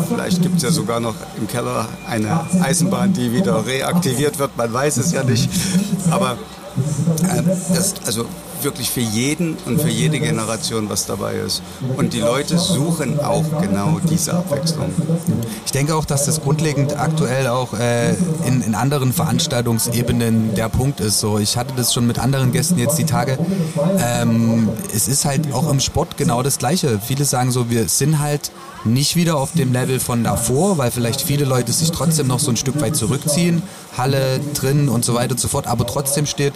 vielleicht 0.09 0.43
gibt 0.43 0.57
es 0.57 0.63
ja 0.63 0.71
sogar 0.71 1.01
noch 1.01 1.15
im 1.39 1.47
Keller 1.47 1.89
eine 2.09 2.41
Eisenbahn, 2.63 3.13
die 3.13 3.33
wieder 3.33 3.67
reaktiviert 3.67 4.39
wird. 4.39 4.57
Man 4.57 4.73
weiß 4.73 4.97
es 4.97 5.13
ja 5.13 5.23
nicht. 5.23 5.49
Aber 6.11 6.33
äh, 7.23 7.43
das, 7.75 7.95
also 8.07 8.27
wirklich 8.65 8.91
für 8.91 9.01
jeden 9.01 9.57
und 9.67 9.81
für 9.81 9.89
jede 9.89 10.21
Generation 10.21 10.89
was 10.89 11.07
dabei 11.07 11.35
ist. 11.35 11.63
Und 11.97 12.13
die 12.13 12.21
Leute 12.21 12.59
suchen 12.59 13.21
auch 13.21 13.45
genau 13.61 13.99
diese 14.09 14.35
Abwechslung. 14.35 14.93
Ich 15.65 15.73
denke 15.73 15.95
auch, 15.95 16.05
dass 16.05 16.27
das 16.27 16.41
grundlegend 16.41 16.99
aktuell 16.99 17.47
auch 17.49 17.75
äh, 17.75 18.11
in, 18.47 18.63
in 18.63 18.75
anderen 18.75 19.13
Veranstaltungsebenen 19.13 20.55
der 20.55 20.69
Punkt 20.69 21.01
ist. 21.01 21.21
So, 21.21 21.39
ich 21.39 21.57
hatte 21.57 21.75
das 21.77 21.93
schon 21.95 22.07
mit 22.07 22.19
anderen 22.19 22.53
Gästen 22.53 22.79
jetzt 22.79 22.99
die 22.99 23.07
Tage. 23.07 23.39
Ähm, 23.99 24.69
es 24.95 25.09
ist 25.09 25.25
halt 25.25 25.53
auch 25.53 25.71
im 25.71 25.81
Sport 25.81 26.17
genau 26.17 26.43
das 26.43 26.59
Gleiche. 26.59 27.01
Viele 27.05 27.25
sagen 27.25 27.51
so, 27.51 27.71
wir 27.71 27.89
sind 27.89 28.19
halt 28.19 28.51
nicht 28.85 29.17
wieder 29.17 29.37
auf 29.37 29.53
dem 29.53 29.73
Level 29.73 30.01
von 30.01 30.25
davor, 30.25 30.79
weil 30.79 30.91
vielleicht 30.91 31.21
viele 31.21 31.45
Leute 31.45 31.73
sich 31.73 31.91
trotzdem 31.91 32.27
noch 32.27 32.39
so 32.39 32.51
ein 32.51 32.57
Stück 32.57 32.81
weit 32.81 32.97
zurückziehen. 32.97 33.63
Halle 33.97 34.41
drin 34.55 34.89
und 34.89 35.05
so 35.05 35.15
weiter 35.15 35.33
und 35.33 35.41
so 35.41 35.49
fort. 35.49 35.67
Aber 35.67 35.87
trotzdem 35.87 36.27
steht 36.27 36.55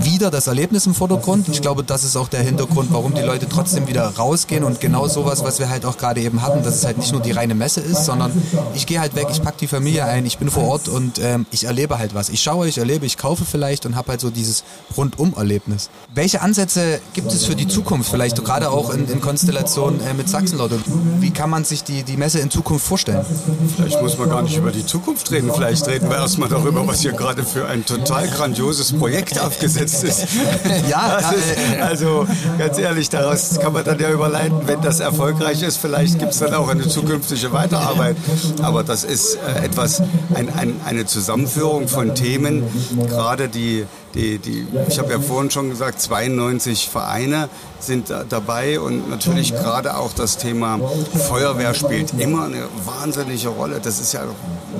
wieder 0.00 0.30
das 0.30 0.46
Erlebnis 0.46 0.86
im 0.86 0.94
Vordergrund. 0.94 1.48
Ich 1.48 1.62
glaube, 1.62 1.84
das 1.84 2.04
ist 2.04 2.16
auch 2.16 2.28
der 2.28 2.42
Hintergrund, 2.42 2.92
warum 2.92 3.14
die 3.14 3.22
Leute 3.22 3.48
trotzdem 3.48 3.86
wieder 3.86 4.06
rausgehen 4.16 4.64
und 4.64 4.80
genau 4.80 5.08
sowas, 5.08 5.44
was 5.44 5.58
wir 5.58 5.68
halt 5.68 5.84
auch 5.84 5.96
gerade 5.96 6.20
eben 6.20 6.42
hatten, 6.42 6.62
dass 6.62 6.76
es 6.76 6.84
halt 6.84 6.98
nicht 6.98 7.12
nur 7.12 7.20
die 7.20 7.32
reine 7.32 7.54
Messe 7.54 7.80
ist, 7.80 8.04
sondern 8.04 8.32
ich 8.74 8.86
gehe 8.86 9.00
halt 9.00 9.14
weg, 9.14 9.28
ich 9.30 9.42
packe 9.42 9.58
die 9.60 9.66
Familie 9.66 10.04
ein, 10.04 10.26
ich 10.26 10.38
bin 10.38 10.50
vor 10.50 10.64
Ort 10.64 10.88
und 10.88 11.18
ähm, 11.22 11.46
ich 11.50 11.64
erlebe 11.64 11.98
halt 11.98 12.14
was. 12.14 12.28
Ich 12.28 12.42
schaue, 12.42 12.68
ich 12.68 12.78
erlebe, 12.78 13.06
ich 13.06 13.18
kaufe 13.18 13.44
vielleicht 13.44 13.86
und 13.86 13.96
habe 13.96 14.12
halt 14.12 14.20
so 14.20 14.30
dieses 14.30 14.64
Rundum-Erlebnis. 14.96 15.90
Welche 16.14 16.40
Ansätze 16.40 17.00
gibt 17.12 17.32
es 17.32 17.44
für 17.44 17.54
die 17.54 17.68
Zukunft, 17.68 18.10
vielleicht 18.10 18.42
gerade 18.44 18.70
auch 18.70 18.90
in, 18.90 19.08
in 19.08 19.20
Konstellation 19.20 20.00
äh, 20.00 20.14
mit 20.14 20.28
Sachsenlotto? 20.28 20.76
Wie 21.20 21.30
kann 21.30 21.50
man 21.50 21.64
sich 21.64 21.84
die, 21.84 22.02
die 22.02 22.16
Messe 22.16 22.40
in 22.40 22.50
Zukunft 22.50 22.86
vorstellen? 22.86 23.24
Vielleicht 23.76 24.00
muss 24.02 24.18
man 24.18 24.28
gar 24.28 24.42
nicht 24.42 24.56
über 24.56 24.70
die 24.70 24.84
Zukunft 24.84 25.30
reden, 25.30 25.50
vielleicht 25.54 25.86
reden 25.86 26.08
wir 26.08 26.16
erstmal 26.16 26.48
darüber, 26.48 26.86
was 26.86 27.00
hier 27.00 27.12
gerade 27.12 27.44
für 27.44 27.66
ein 27.66 27.84
total 27.84 28.28
grandioses 28.28 28.92
Projekt 28.92 29.38
aufgesetzt 29.44 30.04
ist. 30.04 30.26
ja, 30.88 31.18
ist, 31.18 31.80
also 31.80 32.26
ganz 32.58 32.78
ehrlich, 32.78 33.08
daraus 33.08 33.58
kann 33.60 33.72
man 33.72 33.84
dann 33.84 33.98
ja 33.98 34.10
überleiten, 34.10 34.66
wenn 34.66 34.80
das 34.80 35.00
erfolgreich 35.00 35.62
ist, 35.62 35.78
vielleicht 35.78 36.18
gibt 36.18 36.32
es 36.32 36.38
dann 36.38 36.54
auch 36.54 36.68
eine 36.68 36.88
zukünftige 36.88 37.52
Weiterarbeit. 37.52 38.16
Aber 38.62 38.84
das 38.84 39.04
ist 39.04 39.36
äh, 39.36 39.64
etwas, 39.64 40.02
ein, 40.34 40.48
ein, 40.56 40.80
eine 40.84 41.06
Zusammenführung 41.06 41.88
von 41.88 42.14
Themen, 42.14 42.64
gerade 43.08 43.48
die 43.48 43.86
die, 44.14 44.38
die, 44.38 44.66
ich 44.88 44.98
habe 44.98 45.12
ja 45.12 45.20
vorhin 45.20 45.50
schon 45.50 45.70
gesagt, 45.70 46.00
92 46.00 46.88
Vereine 46.88 47.48
sind 47.80 48.10
da 48.10 48.24
dabei 48.24 48.80
und 48.80 49.10
natürlich 49.10 49.52
gerade 49.52 49.96
auch 49.96 50.12
das 50.12 50.38
Thema 50.38 50.78
Feuerwehr 51.28 51.74
spielt 51.74 52.14
immer 52.18 52.44
eine 52.44 52.64
wahnsinnige 52.84 53.48
Rolle. 53.48 53.80
Das 53.82 54.00
ist 54.00 54.12
ja, 54.12 54.22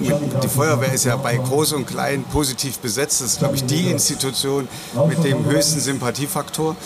die 0.00 0.48
Feuerwehr 0.48 0.92
ist 0.92 1.04
ja 1.04 1.16
bei 1.16 1.36
Groß 1.36 1.72
und 1.72 1.86
Klein 1.86 2.24
positiv 2.24 2.78
besetzt. 2.78 3.20
Das 3.20 3.32
ist, 3.32 3.38
glaube 3.40 3.56
ich, 3.56 3.64
die 3.64 3.90
Institution 3.90 4.68
mit 5.08 5.22
dem 5.24 5.44
höchsten 5.44 5.80
Sympathiefaktor 5.80 6.76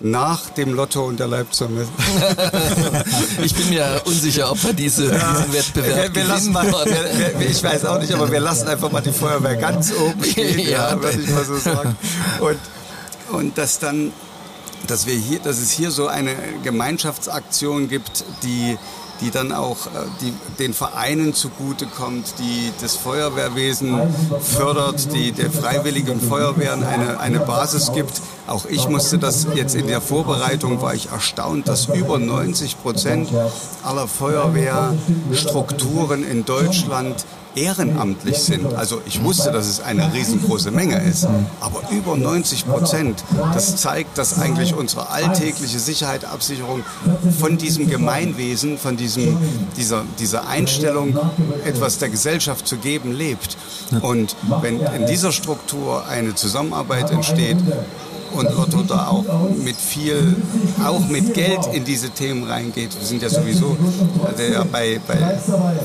nach 0.00 0.50
dem 0.50 0.74
Lotto 0.74 1.04
und 1.04 1.18
der 1.18 1.26
Leibzunge. 1.26 1.80
Messe. 1.80 1.90
ich 3.42 3.54
bin 3.54 3.70
mir 3.70 4.00
unsicher, 4.04 4.50
ob 4.50 4.62
wir 4.62 4.72
diese, 4.72 5.06
ja, 5.12 5.32
diesen 5.32 5.52
Wettbewerb 5.52 6.14
wir, 6.14 6.28
wir 6.28 6.50
mal, 6.50 6.66
wir, 6.66 7.50
Ich 7.50 7.62
weiß 7.62 7.84
auch 7.84 7.98
nicht, 7.98 8.12
aber 8.12 8.30
wir 8.30 8.40
lassen 8.40 8.68
einfach 8.68 8.90
mal 8.92 9.00
die 9.00 9.12
Feuerwehr 9.12 9.56
ganz 9.56 9.92
oben 9.92 10.24
stehen, 10.30 10.58
ja, 10.60 10.90
ja 10.90 11.02
würde 11.02 11.20
ich 11.20 11.28
mal 11.28 11.44
so 11.44 11.56
sagen. 11.56 11.96
Und, 12.40 12.58
und 13.30 13.58
dass 13.58 13.78
dann, 13.78 14.12
dass 14.86 15.06
wir 15.06 15.14
hier, 15.14 15.40
dass 15.40 15.58
es 15.58 15.70
hier 15.70 15.90
so 15.90 16.06
eine 16.06 16.34
Gemeinschaftsaktion 16.62 17.88
gibt, 17.88 18.24
die 18.42 18.78
die 19.20 19.30
dann 19.30 19.52
auch 19.52 19.86
äh, 19.86 19.90
die, 20.20 20.34
den 20.58 20.74
Vereinen 20.74 21.32
zugutekommt, 21.34 22.34
die 22.38 22.72
das 22.80 22.96
Feuerwehrwesen 22.96 24.00
fördert, 24.40 25.12
die 25.12 25.32
der 25.32 25.50
freiwilligen 25.50 26.20
Feuerwehren 26.20 26.84
eine, 26.84 27.18
eine 27.20 27.40
Basis 27.40 27.92
gibt. 27.92 28.22
Auch 28.46 28.64
ich 28.66 28.88
musste 28.88 29.18
das 29.18 29.48
jetzt 29.54 29.74
in 29.74 29.88
der 29.88 30.00
Vorbereitung, 30.00 30.80
war 30.80 30.94
ich 30.94 31.10
erstaunt, 31.10 31.68
dass 31.68 31.88
über 31.88 32.18
90 32.18 32.82
Prozent 32.82 33.28
aller 33.82 34.08
Feuerwehrstrukturen 34.08 36.26
in 36.28 36.44
Deutschland 36.44 37.26
ehrenamtlich 37.58 38.38
sind, 38.38 38.74
also 38.74 39.00
ich 39.06 39.22
wusste, 39.22 39.50
dass 39.50 39.66
es 39.66 39.80
eine 39.80 40.12
riesengroße 40.12 40.70
Menge 40.70 41.02
ist, 41.02 41.26
aber 41.60 41.82
über 41.90 42.16
90 42.16 42.66
Prozent, 42.66 43.24
das 43.52 43.76
zeigt, 43.76 44.18
dass 44.18 44.38
eigentlich 44.38 44.74
unsere 44.74 45.10
alltägliche 45.10 45.78
Sicherheit, 45.78 46.24
Absicherung 46.24 46.82
von 47.38 47.58
diesem 47.58 47.88
Gemeinwesen, 47.88 48.78
von 48.78 48.96
diesem, 48.96 49.36
dieser, 49.76 50.04
dieser 50.18 50.48
Einstellung, 50.48 51.18
etwas 51.64 51.98
der 51.98 52.08
Gesellschaft 52.08 52.66
zu 52.66 52.76
geben, 52.76 53.12
lebt. 53.12 53.56
Und 54.00 54.36
wenn 54.60 54.80
in 54.80 55.06
dieser 55.06 55.32
Struktur 55.32 56.06
eine 56.06 56.34
Zusammenarbeit 56.34 57.10
entsteht, 57.10 57.58
und 58.32 58.54
Lotto 58.54 58.82
da 58.82 59.08
auch 59.08 59.24
mit 59.56 59.76
viel, 59.76 60.36
auch 60.84 61.06
mit 61.08 61.34
Geld 61.34 61.66
in 61.72 61.84
diese 61.84 62.10
Themen 62.10 62.44
reingeht. 62.44 62.98
Wir 62.98 63.06
sind 63.06 63.22
ja 63.22 63.28
sowieso 63.28 63.76
der 64.38 64.64
bei, 64.64 65.00
bei, 65.06 65.38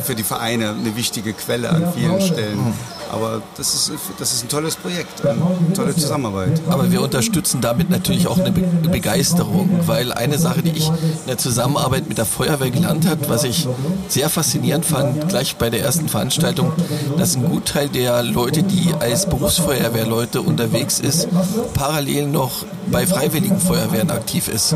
für 0.03 0.15
die 0.15 0.23
Vereine 0.23 0.69
eine 0.69 0.95
wichtige 0.95 1.33
Quelle 1.33 1.69
an 1.69 1.93
vielen 1.93 2.21
Stellen. 2.21 2.73
Aber 3.13 3.43
das 3.57 3.73
ist, 3.75 3.91
das 4.17 4.33
ist 4.33 4.43
ein 4.43 4.49
tolles 4.49 4.75
Projekt, 4.75 5.23
eine 5.23 5.39
tolle 5.75 5.95
Zusammenarbeit. 5.95 6.59
Aber 6.67 6.91
wir 6.91 7.01
unterstützen 7.01 7.61
damit 7.61 7.91
natürlich 7.91 8.27
auch 8.27 8.39
eine 8.39 8.51
Begeisterung, 8.51 9.69
weil 9.85 10.11
eine 10.11 10.39
Sache, 10.39 10.63
die 10.63 10.71
ich 10.71 10.87
in 10.87 11.27
der 11.27 11.37
Zusammenarbeit 11.37 12.09
mit 12.09 12.17
der 12.17 12.25
Feuerwehr 12.25 12.71
gelernt 12.71 13.07
habe, 13.07 13.29
was 13.29 13.43
ich 13.43 13.67
sehr 14.07 14.29
faszinierend 14.29 14.85
fand, 14.85 15.29
gleich 15.29 15.57
bei 15.57 15.69
der 15.69 15.81
ersten 15.81 16.09
Veranstaltung, 16.09 16.71
dass 17.17 17.35
ein 17.35 17.45
Gutteil 17.45 17.87
der 17.87 18.23
Leute, 18.23 18.63
die 18.63 18.91
als 18.99 19.27
Berufsfeuerwehrleute 19.27 20.41
unterwegs 20.41 20.99
ist, 20.99 21.27
parallel 21.75 22.27
noch 22.27 22.65
bei 22.91 23.05
Freiwilligen 23.05 23.59
Feuerwehren 23.59 24.09
aktiv 24.09 24.47
ist. 24.47 24.73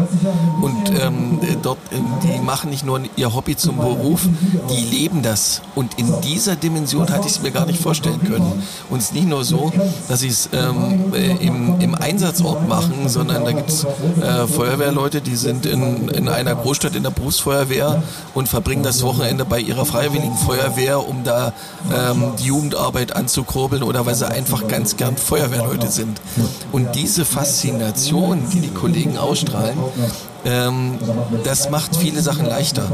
Und 0.62 0.92
ähm, 1.02 1.40
dort, 1.64 1.80
ähm, 1.92 2.06
die 2.24 2.40
machen 2.40 2.70
nicht 2.70 2.86
nur 2.86 3.02
ihr 3.16 3.34
Hobby 3.34 3.56
zum 3.56 3.78
Beruf, 3.78 4.22
die 4.70 4.84
leben 4.84 5.22
das. 5.22 5.62
Und 5.76 6.00
in 6.00 6.22
dieser 6.22 6.56
Dimension 6.56 7.10
hatte 7.10 7.28
ich 7.28 7.34
es 7.34 7.42
mir 7.42 7.52
gar 7.52 7.66
nicht 7.66 7.82
vorstellen 7.82 8.20
können. 8.28 8.64
Und 8.90 9.00
es 9.00 9.06
ist 9.06 9.14
nicht 9.14 9.28
nur 9.28 9.44
so, 9.44 9.72
dass 10.08 10.20
sie 10.22 10.28
es 10.28 10.50
ähm, 10.54 11.14
im, 11.40 11.80
im 11.80 11.96
Einsatzort 11.96 12.68
machen, 12.68 13.08
sondern 13.08 13.46
da 13.46 13.52
gibt 13.52 13.70
es 13.70 13.84
äh, 13.84 14.48
Feuerwehrleute, 14.48 15.22
die 15.22 15.36
sind 15.36 15.66
in, 15.66 16.10
in 16.10 16.28
einer 16.28 16.56
Großstadt 16.56 16.96
in 16.96 17.04
der 17.04 17.12
Berufsfeuerwehr 17.12 18.04
und 18.34 18.48
verbringen 18.50 18.84
das 18.84 19.04
Wochenende 19.04 19.46
bei 19.46 19.60
ihrer 19.60 19.86
freiwilligen 19.86 20.36
Feuerwehr, 20.36 21.08
um 21.08 21.24
da 21.24 21.54
ähm, 21.94 22.34
die 22.40 22.46
Jugendarbeit 22.46 23.16
anzukurbeln 23.16 23.84
oder 23.84 24.06
weil 24.06 24.16
sie 24.16 24.28
einfach 24.28 24.68
ganz 24.68 24.98
gern 24.98 25.18
Feuerwehrleute 25.18 25.88
sind. 25.88 26.22
Und 26.72 26.96
diese 26.96 27.26
Faszination, 27.26 28.44
die 28.54 28.60
die 28.60 28.74
Kollegen 28.74 29.18
ausstrahlen, 29.18 29.78
ähm, 30.46 30.98
das 31.44 31.70
macht 31.70 31.96
viele 31.96 32.22
Sachen 32.22 32.46
leichter, 32.46 32.90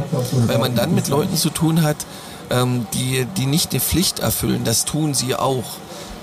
weil 0.48 0.58
man 0.58 0.76
dann 0.76 0.96
mit 0.96 1.08
Leuten 1.08 1.36
zu 1.36 1.50
tun 1.50 1.84
hat, 1.84 1.98
ähm, 2.54 2.88
die, 2.94 3.26
die 3.38 3.48
nicht 3.48 3.74
die 3.74 3.80
Pflicht 3.80 4.20
erfüllen, 4.20 4.64
das 4.64 4.86
tun 4.86 5.14
sie 5.14 5.36
auch. 5.36 5.66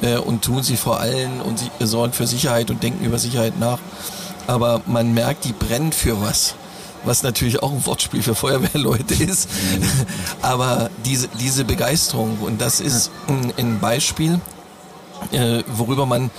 Äh, 0.02 0.16
und 0.16 0.42
tun 0.42 0.62
sie 0.62 0.76
vor 0.76 1.00
allem 1.00 1.42
und 1.42 1.58
sie 1.58 1.70
sorgen 1.80 2.14
für 2.14 2.26
Sicherheit 2.26 2.70
und 2.70 2.82
denken 2.82 3.04
über 3.04 3.18
Sicherheit 3.18 3.58
nach. 3.58 3.78
Aber 4.46 4.80
man 4.86 5.12
merkt, 5.12 5.44
die 5.44 5.52
brennen 5.52 5.92
für 5.92 6.22
was 6.22 6.54
was 7.04 7.22
natürlich 7.22 7.62
auch 7.62 7.72
ein 7.72 7.86
Wortspiel 7.86 8.22
für 8.22 8.34
Feuerwehrleute 8.34 9.14
ist. 9.24 9.48
Aber 10.42 10.90
diese, 11.04 11.28
diese 11.40 11.64
Begeisterung, 11.64 12.38
und 12.40 12.60
das 12.60 12.80
ist 12.80 13.10
ein, 13.28 13.52
ein 13.56 13.80
Beispiel, 13.80 14.40
äh, 15.32 15.62
worüber 15.66 16.06
man 16.06 16.30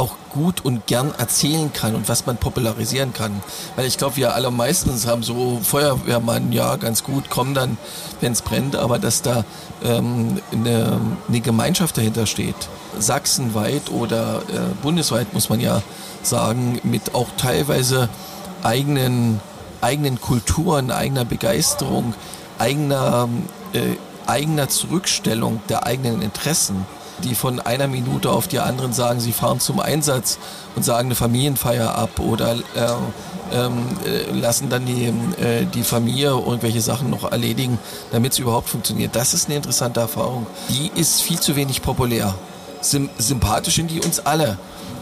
auch 0.00 0.16
gut 0.32 0.64
und 0.64 0.86
gern 0.86 1.12
erzählen 1.16 1.72
kann 1.72 1.94
und 1.94 2.08
was 2.08 2.24
man 2.26 2.38
popularisieren 2.38 3.12
kann. 3.12 3.42
Weil 3.76 3.86
ich 3.86 3.98
glaube, 3.98 4.16
wir 4.16 4.34
alle 4.34 4.50
meistens 4.50 5.06
haben 5.06 5.22
so 5.22 5.60
Feuerwehrmann, 5.62 6.52
ja, 6.52 6.76
ganz 6.76 7.04
gut, 7.04 7.28
kommen 7.28 7.54
dann, 7.54 7.76
wenn 8.20 8.32
es 8.32 8.40
brennt, 8.40 8.76
aber 8.76 8.98
dass 8.98 9.20
da 9.20 9.44
ähm, 9.84 10.40
eine, 10.52 10.98
eine 11.28 11.40
Gemeinschaft 11.40 11.98
dahinter 11.98 12.26
steht, 12.26 12.56
sachsenweit 12.98 13.90
oder 13.90 14.42
äh, 14.48 14.74
bundesweit 14.82 15.34
muss 15.34 15.50
man 15.50 15.60
ja 15.60 15.82
sagen, 16.22 16.80
mit 16.82 17.14
auch 17.14 17.28
teilweise 17.36 18.08
eigenen, 18.62 19.40
eigenen 19.82 20.20
Kulturen, 20.20 20.90
eigener 20.90 21.26
Begeisterung, 21.26 22.14
eigener, 22.58 23.28
äh, 23.74 23.96
eigener 24.26 24.68
Zurückstellung 24.68 25.60
der 25.68 25.84
eigenen 25.86 26.22
Interessen 26.22 26.86
die 27.20 27.34
von 27.34 27.60
einer 27.60 27.86
Minute 27.86 28.30
auf 28.30 28.48
die 28.48 28.58
anderen 28.58 28.92
sagen, 28.92 29.20
sie 29.20 29.32
fahren 29.32 29.60
zum 29.60 29.80
Einsatz 29.80 30.38
und 30.76 30.84
sagen 30.84 31.08
eine 31.08 31.14
Familienfeier 31.14 31.94
ab 31.94 32.18
oder 32.18 32.54
äh, 32.54 32.58
ähm, 33.52 33.86
äh, 34.04 34.30
lassen 34.32 34.68
dann 34.68 34.86
die, 34.86 35.06
äh, 35.42 35.64
die 35.66 35.82
Familie 35.82 36.30
irgendwelche 36.30 36.80
Sachen 36.80 37.10
noch 37.10 37.30
erledigen, 37.30 37.78
damit 38.12 38.32
es 38.32 38.38
überhaupt 38.38 38.68
funktioniert. 38.68 39.16
Das 39.16 39.34
ist 39.34 39.46
eine 39.46 39.56
interessante 39.56 40.00
Erfahrung. 40.00 40.46
Die 40.68 40.90
ist 40.94 41.22
viel 41.22 41.40
zu 41.40 41.56
wenig 41.56 41.82
populär. 41.82 42.34
Sym 42.80 43.10
sympathisch 43.18 43.76
sind 43.76 43.90
die 43.90 44.00
uns 44.00 44.20
alle, 44.20 44.56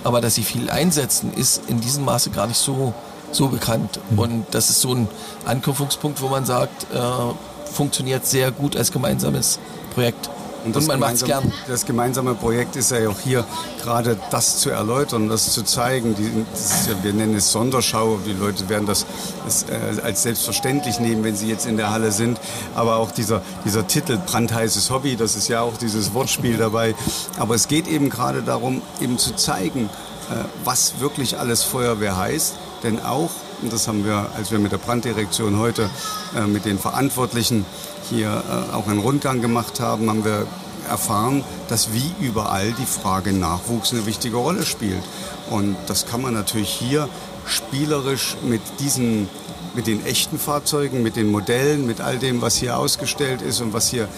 aber 0.05 0.21
dass 0.21 0.35
sie 0.35 0.43
viel 0.43 0.71
einsetzen, 0.71 1.33
ist 1.35 1.63
in 1.69 1.81
diesem 1.81 2.05
Maße 2.05 2.31
gar 2.31 2.47
nicht 2.47 2.59
so, 2.59 2.93
so 3.31 3.49
bekannt. 3.49 4.01
Mhm. 4.11 4.19
Und 4.19 4.47
das 4.53 4.71
ist 4.71 4.81
so 4.81 4.95
ein 4.95 5.09
Anknüpfungspunkt, 5.45 6.21
wo 6.23 6.29
man 6.29 6.45
sagt, 6.45 6.85
äh, 6.93 7.73
funktioniert 7.73 8.27
sehr 8.27 8.51
gut 8.51 8.77
als 8.77 8.91
gemeinsames 8.91 9.59
Projekt. 9.95 10.31
Und, 10.65 10.75
das 10.75 10.85
Und 10.85 10.89
man 10.89 11.01
gemeinsame- 11.01 11.27
gern. 11.27 11.53
Das 11.67 11.87
gemeinsame 11.87 12.35
Projekt 12.35 12.77
ist 12.77 12.91
ja 12.91 13.09
auch 13.09 13.19
hier 13.21 13.45
gerade 13.83 14.19
das 14.31 14.59
zu 14.59 14.71
erläutern, 14.71 15.29
das 15.29 15.53
zu 15.53 15.63
zeigen. 15.63 16.15
Die, 16.17 16.31
das 16.53 16.87
ja, 16.89 16.95
wir 17.03 17.13
nennen 17.13 17.37
es 17.37 17.53
Sonderschau. 17.53 18.19
Die 18.27 18.33
Leute 18.33 18.69
werden 18.69 18.87
das, 18.87 19.07
das 19.45 19.65
äh, 19.65 20.01
als 20.03 20.23
selbstverständlich 20.23 21.01
nehmen, 21.01 21.25
wenn 21.25 21.37
sie 21.37 21.49
jetzt 21.49 21.67
in 21.67 21.77
der 21.77 21.91
Halle 21.91 22.13
sind. 22.13 22.41
Aber 22.75 22.97
auch 22.97 23.13
dieser, 23.13 23.43
dieser 23.65 23.87
Titel 23.87 24.19
brandheißes 24.27 24.91
Hobby, 24.91 25.17
das 25.17 25.37
ist 25.37 25.49
ja 25.49 25.61
auch 25.63 25.77
dieses 25.77 26.15
Wortspiel 26.15 26.57
dabei. 26.57 26.95
Aber 27.39 27.55
es 27.55 27.69
geht 27.69 27.87
eben 27.89 28.11
gerade 28.11 28.43
darum, 28.43 28.83
eben 29.01 29.19
zu 29.19 29.35
zeigen, 29.37 29.91
äh, 30.31 30.45
was 30.65 31.01
wirklich 31.01 31.39
alles 31.39 31.63
Feuerwehr 31.63 32.17
heißt. 32.17 32.55
Denn 32.83 33.01
auch, 33.03 33.31
und 33.63 33.73
das 33.73 33.89
haben 33.89 34.05
wir, 34.05 34.27
als 34.37 34.51
wir 34.53 34.59
mit 34.59 34.73
der 34.73 34.79
Branddirektion 34.79 35.59
heute 35.59 35.91
äh, 36.37 36.43
mit 36.47 36.65
den 36.65 36.79
Verantwortlichen 36.79 37.65
hier 38.11 38.43
äh, 38.49 38.75
auch 38.75 38.89
einen 38.89 39.01
Rundgang 39.01 39.41
gemacht 39.41 39.81
haben, 39.81 40.09
haben 40.09 40.25
wir 40.25 40.47
erfahren, 40.89 41.45
dass 41.69 41.93
wie 41.93 42.13
überall 42.21 42.73
die 42.73 42.87
Frage 42.87 43.33
Nachwuchs 43.33 43.93
eine 43.93 44.07
wichtige 44.07 44.37
Rolle 44.37 44.65
spielt. 44.65 45.03
Und 45.51 45.77
das 45.87 46.07
kann 46.07 46.23
man 46.23 46.35
natürlich 46.35 46.71
hier 46.71 47.09
spielerisch 47.47 48.37
mit 48.43 48.63
diesen 48.81 49.29
mit 49.75 49.87
den 49.87 50.05
echten 50.05 50.39
Fahrzeugen, 50.41 51.03
mit 51.03 51.15
den 51.15 51.31
Modellen, 51.31 51.87
mit 51.87 52.01
all 52.01 52.19
dem, 52.19 52.41
was 52.41 52.57
hier 52.57 52.77
ausgestellt 52.77 53.43
ist 53.43 53.61
und 53.61 53.73
was 53.73 53.89
hier 53.89 54.09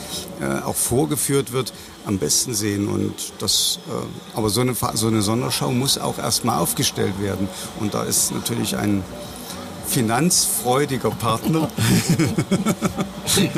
äh, 0.40 0.64
auch 0.64 0.74
vorgeführt 0.74 1.52
wird, 1.52 1.74
am 2.06 2.16
besten 2.18 2.54
sehen. 2.54 2.88
Und 2.88 3.14
das, 3.40 3.78
äh, 3.88 4.36
aber 4.38 4.48
so 4.48 4.62
eine, 4.62 4.74
so 4.94 5.08
eine 5.08 5.20
Sonderschau 5.20 5.70
muss 5.70 5.98
auch 5.98 6.18
erstmal 6.18 6.58
aufgestellt 6.58 7.20
werden. 7.20 7.46
Und 7.78 7.92
da 7.92 8.04
ist 8.04 8.32
natürlich 8.32 8.76
ein 8.76 9.04
finanzfreudiger 9.90 11.10
Partner. 11.10 11.68
Sie, 13.26 13.50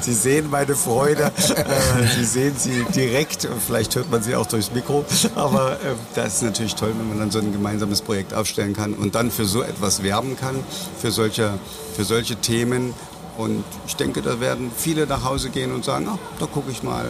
Sie 0.00 0.14
sehen 0.14 0.50
meine 0.50 0.74
Freude, 0.74 1.24
äh, 1.24 2.06
Sie 2.16 2.24
sehen 2.24 2.54
sie 2.56 2.84
direkt, 2.94 3.48
vielleicht 3.66 3.94
hört 3.94 4.10
man 4.10 4.22
sie 4.22 4.34
auch 4.34 4.46
durchs 4.46 4.72
Mikro, 4.72 5.04
aber 5.34 5.72
äh, 5.72 5.94
das 6.14 6.36
ist 6.36 6.42
natürlich 6.42 6.74
toll, 6.74 6.92
wenn 6.98 7.08
man 7.08 7.18
dann 7.18 7.30
so 7.30 7.38
ein 7.38 7.52
gemeinsames 7.52 8.02
Projekt 8.02 8.34
aufstellen 8.34 8.74
kann 8.74 8.94
und 8.94 9.14
dann 9.14 9.30
für 9.30 9.44
so 9.44 9.62
etwas 9.62 10.02
werben 10.02 10.36
kann, 10.36 10.56
für 11.00 11.10
solche, 11.10 11.54
für 11.96 12.04
solche 12.04 12.36
Themen. 12.36 12.94
Und 13.38 13.64
ich 13.86 13.96
denke, 13.96 14.20
da 14.20 14.40
werden 14.40 14.70
viele 14.76 15.06
nach 15.06 15.24
Hause 15.24 15.48
gehen 15.50 15.72
und 15.72 15.84
sagen, 15.84 16.06
ah, 16.08 16.18
da 16.38 16.46
gucke 16.46 16.70
ich 16.70 16.82
mal 16.82 17.06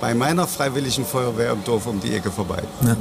bei 0.00 0.14
meiner 0.14 0.46
freiwilligen 0.46 1.04
Feuerwehr 1.04 1.52
im 1.52 1.64
Dorf 1.64 1.86
um 1.86 2.00
die 2.00 2.14
Ecke 2.14 2.30
vorbei. 2.30 2.62
Ja. 2.86 2.96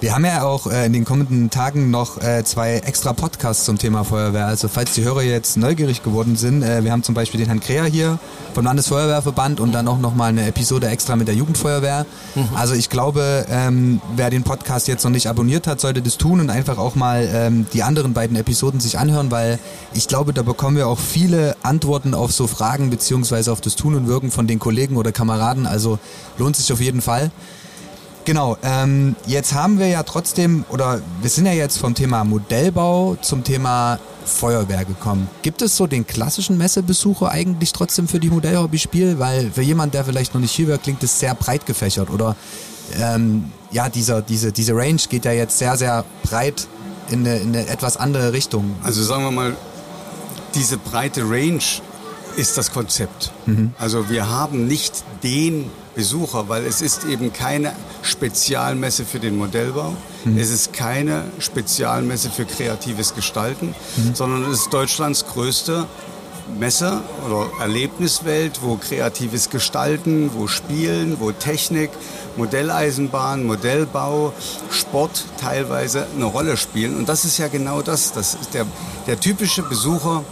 Wir 0.00 0.14
haben 0.14 0.24
ja 0.24 0.44
auch 0.44 0.66
äh, 0.66 0.86
in 0.86 0.92
den 0.92 1.04
kommenden 1.04 1.50
Tagen 1.50 1.90
noch 1.90 2.22
äh, 2.22 2.44
zwei 2.44 2.76
extra 2.78 3.12
Podcasts 3.12 3.64
zum 3.64 3.78
Thema 3.78 4.04
Feuerwehr. 4.04 4.46
Also 4.46 4.68
falls 4.68 4.92
die 4.92 5.02
Hörer 5.02 5.22
jetzt 5.22 5.56
neugierig 5.56 6.02
geworden 6.02 6.36
sind, 6.36 6.62
äh, 6.62 6.84
wir 6.84 6.92
haben 6.92 7.02
zum 7.02 7.14
Beispiel 7.14 7.38
den 7.38 7.46
Herrn 7.46 7.60
Krea 7.60 7.84
hier 7.84 8.18
vom 8.54 8.64
Landesfeuerwehrverband 8.64 9.60
und 9.60 9.72
dann 9.72 9.88
auch 9.88 9.98
nochmal 9.98 10.28
eine 10.30 10.46
Episode 10.46 10.88
extra 10.88 11.16
mit 11.16 11.28
der 11.28 11.34
Jugendfeuerwehr. 11.34 12.06
Also 12.54 12.74
ich 12.74 12.90
glaube, 12.90 13.46
ähm, 13.50 14.00
wer 14.14 14.30
den 14.30 14.42
Podcast 14.42 14.88
jetzt 14.88 15.04
noch 15.04 15.10
nicht 15.10 15.26
abonniert 15.26 15.66
hat, 15.66 15.80
sollte 15.80 16.02
das 16.02 16.16
tun 16.16 16.40
und 16.40 16.50
einfach 16.50 16.78
auch 16.78 16.94
mal 16.94 17.28
ähm, 17.32 17.66
die 17.72 17.82
anderen 17.82 18.12
beiden 18.12 18.36
Episoden 18.36 18.80
sich 18.80 18.98
anhören, 18.98 19.30
weil 19.30 19.58
ich 19.94 20.08
glaube, 20.08 20.32
da 20.32 20.42
bekommen 20.42 20.76
wir 20.76 20.88
auch 20.88 20.98
viele 20.98 21.56
Antworten 21.62 22.14
auf 22.14 22.32
so 22.32 22.46
Fragen 22.46 22.90
beziehungsweise 22.90 23.52
auf 23.52 23.60
das 23.60 23.76
Tun 23.76 23.94
und 23.94 24.06
Wirken 24.06 24.30
von 24.30 24.46
den 24.46 24.58
Kollegen 24.58 24.96
oder 24.96 25.12
Kameraden. 25.12 25.66
Also 25.66 25.98
lohnt 26.38 26.56
sich 26.56 26.72
auf 26.72 26.80
jeden 26.80 27.00
Fall. 27.00 27.30
Genau, 28.26 28.56
ähm, 28.64 29.14
jetzt 29.26 29.54
haben 29.54 29.78
wir 29.78 29.86
ja 29.86 30.02
trotzdem, 30.02 30.64
oder 30.68 31.00
wir 31.22 31.30
sind 31.30 31.46
ja 31.46 31.52
jetzt 31.52 31.78
vom 31.78 31.94
Thema 31.94 32.24
Modellbau 32.24 33.16
zum 33.22 33.44
Thema 33.44 34.00
Feuerwehr 34.24 34.84
gekommen. 34.84 35.28
Gibt 35.42 35.62
es 35.62 35.76
so 35.76 35.86
den 35.86 36.04
klassischen 36.04 36.58
Messebesucher 36.58 37.30
eigentlich 37.30 37.72
trotzdem 37.72 38.08
für 38.08 38.18
die 38.18 38.28
Modellhobby-Spiel? 38.28 39.20
Weil 39.20 39.52
für 39.52 39.62
jemand, 39.62 39.94
der 39.94 40.04
vielleicht 40.04 40.34
noch 40.34 40.40
nicht 40.40 40.50
hier 40.50 40.68
war, 40.68 40.78
klingt 40.78 41.04
es 41.04 41.20
sehr 41.20 41.36
breit 41.36 41.66
gefächert. 41.66 42.10
Oder 42.10 42.34
ähm, 43.00 43.52
ja, 43.70 43.88
dieser, 43.88 44.22
diese, 44.22 44.50
diese 44.50 44.74
Range 44.74 45.00
geht 45.08 45.24
ja 45.24 45.30
jetzt 45.30 45.58
sehr, 45.58 45.76
sehr 45.76 46.04
breit 46.24 46.66
in 47.10 47.20
eine, 47.20 47.36
in 47.38 47.48
eine 47.50 47.68
etwas 47.68 47.96
andere 47.96 48.32
Richtung. 48.32 48.74
Also 48.82 49.04
sagen 49.04 49.22
wir 49.22 49.30
mal, 49.30 49.56
diese 50.56 50.78
breite 50.78 51.22
Range 51.22 51.62
ist 52.36 52.56
das 52.58 52.72
Konzept. 52.72 53.32
Also 53.78 54.08
wir 54.10 54.28
haben 54.28 54.66
nicht 54.66 55.04
den 55.22 55.70
Besucher, 55.94 56.48
weil 56.48 56.66
es 56.66 56.82
ist 56.82 57.04
eben 57.04 57.32
keine 57.32 57.72
Spezialmesse 58.02 59.04
für 59.04 59.18
den 59.18 59.36
Modellbau, 59.36 59.94
es 60.36 60.50
ist 60.50 60.72
keine 60.72 61.24
Spezialmesse 61.38 62.30
für 62.30 62.44
kreatives 62.44 63.14
Gestalten, 63.14 63.74
sondern 64.12 64.44
es 64.50 64.60
ist 64.60 64.72
Deutschlands 64.72 65.26
größte 65.26 65.86
Messe 66.58 67.02
oder 67.26 67.48
Erlebniswelt, 67.60 68.60
wo 68.62 68.76
kreatives 68.76 69.50
Gestalten, 69.50 70.30
wo 70.34 70.46
Spielen, 70.46 71.18
wo 71.18 71.32
Technik, 71.32 71.90
Modelleisenbahn, 72.36 73.44
Modellbau, 73.44 74.32
Sport 74.70 75.24
teilweise 75.40 76.06
eine 76.14 76.24
Rolle 76.24 76.56
spielen. 76.56 76.96
Und 76.96 77.08
das 77.08 77.24
ist 77.24 77.38
ja 77.38 77.48
genau 77.48 77.82
das. 77.82 78.12
das 78.12 78.34
ist 78.34 78.54
der, 78.54 78.66
der 79.06 79.18
typische 79.18 79.62
Besucher 79.62 80.24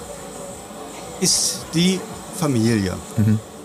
ist 1.20 1.61
die 1.74 2.00
Familie. 2.38 2.94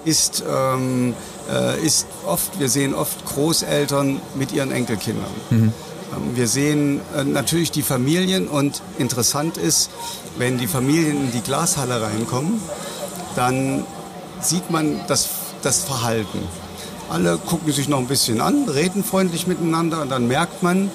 Ist, 0.05 0.43
ähm, 0.49 1.13
äh, 1.51 1.85
ist 1.85 2.07
oft, 2.25 2.59
wir 2.59 2.69
sehen 2.69 2.93
oft 2.93 3.25
Großeltern 3.25 4.21
mit 4.35 4.51
ihren 4.51 4.71
Enkelkindern. 4.71 5.31
Ähm, 5.51 5.73
Wir 6.35 6.47
sehen 6.47 7.01
äh, 7.15 7.23
natürlich 7.23 7.71
die 7.71 7.83
Familien 7.83 8.47
und 8.47 8.81
interessant 8.97 9.57
ist, 9.57 9.89
wenn 10.37 10.57
die 10.57 10.67
Familien 10.67 11.25
in 11.25 11.31
die 11.31 11.41
Glashalle 11.41 12.01
reinkommen, 12.01 12.59
dann 13.35 13.83
sieht 14.41 14.71
man 14.71 15.01
das, 15.07 15.27
das 15.61 15.83
Verhalten. 15.83 16.39
Alle 17.09 17.37
gucken 17.37 17.73
sich 17.73 17.89
noch 17.89 17.99
ein 17.99 18.07
bisschen 18.07 18.39
an, 18.41 18.69
reden 18.69 19.03
freundlich 19.03 19.47
miteinander 19.47 20.01
und 20.01 20.09
dann 20.09 20.27
merkt 20.27 20.63
man, 20.63 20.89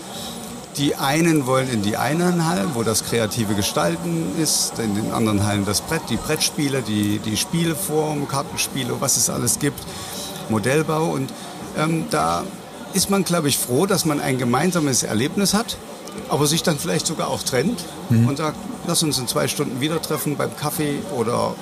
die 0.77 0.97
einen 0.97 1.47
wollen 1.47 1.69
in 1.71 1.83
die 1.83 1.97
einen 1.97 2.47
Hallen, 2.47 2.71
wo 2.75 2.83
das 2.83 3.05
kreative 3.05 3.55
Gestalten 3.55 4.35
ist, 4.41 4.79
in 4.79 4.95
den 4.95 5.13
anderen 5.13 5.47
Hallen 5.47 5.65
das 5.65 5.81
Brett, 5.81 6.03
die 6.11 6.17
Brettspiele, 6.17 6.83
die, 6.83 7.19
die 7.19 7.37
Spieleform, 7.37 8.27
Kartenspiele, 8.29 9.01
was 9.01 9.17
es 9.17 9.31
alles 9.31 9.59
gibt, 9.59 9.81
Modellbau. 10.49 11.07
Und 11.07 11.33
ähm, 11.79 12.07
da 12.11 12.45
ist 12.93 13.11
man, 13.11 13.25
glaube 13.25 13.49
ich, 13.49 13.59
froh, 13.59 13.87
dass 13.87 14.05
man 14.05 14.21
ein 14.21 14.39
gemeinsames 14.39 15.03
Erlebnis 15.03 15.55
hat, 15.55 15.77
aber 16.29 16.47
sich 16.47 16.63
dann 16.63 16.79
vielleicht 16.79 17.07
sogar 17.07 17.29
auch 17.29 17.43
trennt 17.43 17.85
und 18.09 18.37
sagt, 18.37 18.57
lass 18.87 19.03
uns 19.03 19.19
in 19.19 19.27
zwei 19.27 19.49
Stunden 19.49 19.81
wieder 19.81 20.01
treffen 20.01 20.37
beim 20.37 20.57
Kaffee 20.57 21.01
oder 21.17 21.55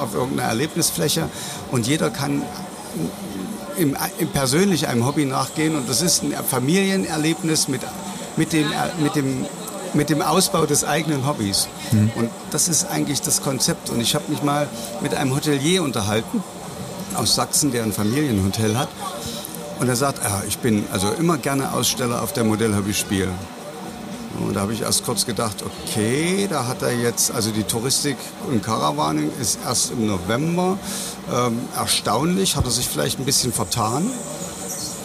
auf 0.00 0.14
irgendeiner 0.14 0.48
Erlebnisfläche. 0.48 1.28
Und 1.70 1.86
jeder 1.86 2.10
kann 2.10 2.42
im, 3.76 3.96
im 4.18 4.28
persönlich 4.28 4.88
einem 4.88 5.06
Hobby 5.06 5.24
nachgehen 5.24 5.76
und 5.76 5.88
das 5.88 6.02
ist 6.02 6.22
ein 6.22 6.34
Familienerlebnis 6.44 7.68
mit, 7.68 7.82
mit, 8.40 8.54
dem, 8.54 8.70
mit, 9.02 9.16
dem, 9.16 9.46
mit 9.92 10.08
dem 10.08 10.22
Ausbau 10.22 10.64
des 10.64 10.82
eigenen 10.82 11.26
Hobbys. 11.26 11.68
Und 12.16 12.30
das 12.50 12.68
ist 12.68 12.86
eigentlich 12.90 13.20
das 13.20 13.42
Konzept. 13.42 13.90
Und 13.90 14.00
ich 14.00 14.14
habe 14.14 14.24
mich 14.28 14.42
mal 14.42 14.66
mit 15.02 15.14
einem 15.14 15.34
Hotelier 15.34 15.82
unterhalten 15.82 16.42
aus 17.14 17.34
Sachsen, 17.34 17.70
der 17.70 17.82
ein 17.82 17.92
Familienhotel 17.92 18.78
hat. 18.78 18.88
Und 19.78 19.90
er 19.90 19.96
sagt, 19.96 20.24
ja, 20.24 20.42
ich 20.48 20.56
bin 20.58 20.86
also 20.90 21.10
immer 21.10 21.36
gerne 21.36 21.74
Aussteller 21.74 22.22
auf 22.22 22.32
der 22.32 22.44
Modellhobby 22.44 22.94
Spiel. 22.94 23.28
Und 24.38 24.54
da 24.54 24.60
habe 24.60 24.72
ich 24.72 24.80
erst 24.80 25.04
kurz 25.04 25.26
gedacht, 25.26 25.62
okay, 25.62 26.46
da 26.48 26.66
hat 26.66 26.80
er 26.80 26.94
jetzt, 26.94 27.30
also 27.32 27.50
die 27.50 27.64
Touristik 27.64 28.16
und 28.48 28.62
Caravaning 28.62 29.30
ist 29.38 29.58
erst 29.66 29.90
im 29.90 30.06
November. 30.06 30.78
Ähm, 31.30 31.58
erstaunlich, 31.76 32.56
hat 32.56 32.64
er 32.64 32.70
sich 32.70 32.88
vielleicht 32.88 33.18
ein 33.18 33.26
bisschen 33.26 33.52
vertan. 33.52 34.10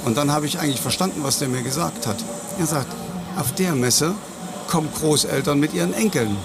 Und 0.05 0.15
dann 0.15 0.31
habe 0.31 0.45
ich 0.45 0.57
eigentlich 0.57 0.79
verstanden, 0.79 1.19
was 1.23 1.39
der 1.39 1.49
mir 1.49 1.63
gesagt 1.63 2.07
hat. 2.07 2.17
Er 2.59 2.65
sagt, 2.65 2.87
auf 3.37 3.53
der 3.53 3.75
Messe 3.75 4.13
kommen 4.67 4.89
Großeltern 4.99 5.59
mit 5.59 5.73
ihren 5.73 5.93
Enkeln. 5.93 6.35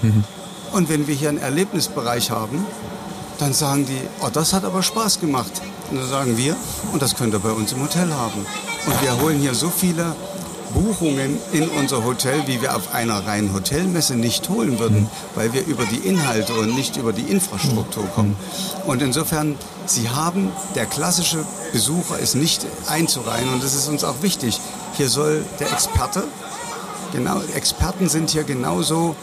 Und 0.71 0.89
wenn 0.89 1.07
wir 1.07 1.15
hier 1.15 1.29
einen 1.29 1.39
Erlebnisbereich 1.39 2.31
haben, 2.31 2.65
dann 3.39 3.53
sagen 3.53 3.85
die, 3.85 3.99
oh, 4.21 4.29
das 4.31 4.53
hat 4.53 4.63
aber 4.63 4.83
Spaß 4.83 5.19
gemacht. 5.19 5.51
Und 5.89 5.97
dann 5.97 6.07
sagen 6.07 6.37
wir, 6.37 6.55
und 6.93 7.01
das 7.01 7.15
könnt 7.15 7.33
ihr 7.33 7.39
bei 7.39 7.51
uns 7.51 7.73
im 7.73 7.81
Hotel 7.81 8.13
haben. 8.13 8.45
Und 8.85 9.01
wir 9.01 9.19
holen 9.21 9.39
hier 9.39 9.55
so 9.55 9.69
viele 9.69 10.15
Buchungen 10.73 11.37
in 11.51 11.67
unser 11.69 12.03
Hotel, 12.05 12.43
wie 12.45 12.61
wir 12.61 12.75
auf 12.75 12.93
einer 12.93 13.25
reinen 13.25 13.53
Hotelmesse 13.53 14.15
nicht 14.15 14.47
holen 14.47 14.79
würden, 14.79 15.09
weil 15.35 15.53
wir 15.53 15.65
über 15.65 15.85
die 15.85 15.97
Inhalte 16.07 16.53
und 16.53 16.75
nicht 16.75 16.97
über 16.97 17.13
die 17.13 17.23
Infrastruktur 17.23 18.05
kommen. 18.15 18.35
Und 18.85 19.01
insofern, 19.01 19.57
Sie 19.85 20.09
haben, 20.09 20.51
der 20.75 20.85
klassische 20.85 21.43
Besucher 21.73 22.19
ist 22.19 22.35
nicht 22.35 22.65
einzureihen 22.87 23.51
und 23.51 23.63
das 23.63 23.73
ist 23.73 23.89
uns 23.89 24.03
auch 24.03 24.21
wichtig. 24.21 24.59
Hier 24.93 25.09
soll 25.09 25.43
der 25.59 25.71
Experte, 25.71 26.23
genau, 27.11 27.41
Experten 27.55 28.09
sind 28.09 28.29
hier 28.29 28.43
genauso 28.43 29.15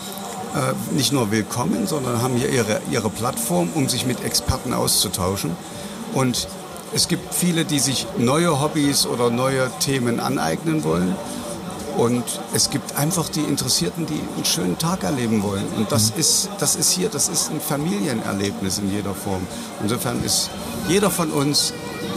äh, 0.54 0.94
nicht 0.94 1.12
nur 1.12 1.30
willkommen, 1.30 1.86
sondern 1.86 2.22
haben 2.22 2.34
hier 2.34 2.50
ihre, 2.50 2.80
ihre 2.90 3.10
Plattform, 3.10 3.70
um 3.74 3.88
sich 3.88 4.06
mit 4.06 4.24
Experten 4.24 4.72
auszutauschen. 4.72 5.56
Und 6.14 6.48
es 6.94 7.08
gibt 7.08 7.34
viele, 7.34 7.64
die 7.64 7.78
sich 7.78 8.06
neue 8.16 8.60
Hobbys 8.60 9.06
oder 9.06 9.30
neue 9.30 9.70
Themen 9.80 10.20
aneignen 10.20 10.84
wollen. 10.84 11.14
Und 11.98 12.24
es 12.54 12.70
gibt 12.70 12.96
einfach 12.96 13.28
die 13.28 13.40
Interessierten, 13.40 14.06
die 14.06 14.20
einen 14.36 14.44
schönen 14.44 14.78
Tag 14.78 15.02
erleben 15.02 15.42
wollen. 15.42 15.66
Und 15.76 15.90
das 15.90 16.10
ist, 16.10 16.48
das 16.60 16.76
ist 16.76 16.92
hier, 16.92 17.08
das 17.08 17.28
ist 17.28 17.50
ein 17.50 17.60
Familienerlebnis 17.60 18.78
in 18.78 18.90
jeder 18.90 19.14
Form. 19.14 19.44
Insofern 19.82 20.22
ist 20.22 20.48
jeder 20.88 21.10
von 21.10 21.30
uns 21.30 21.72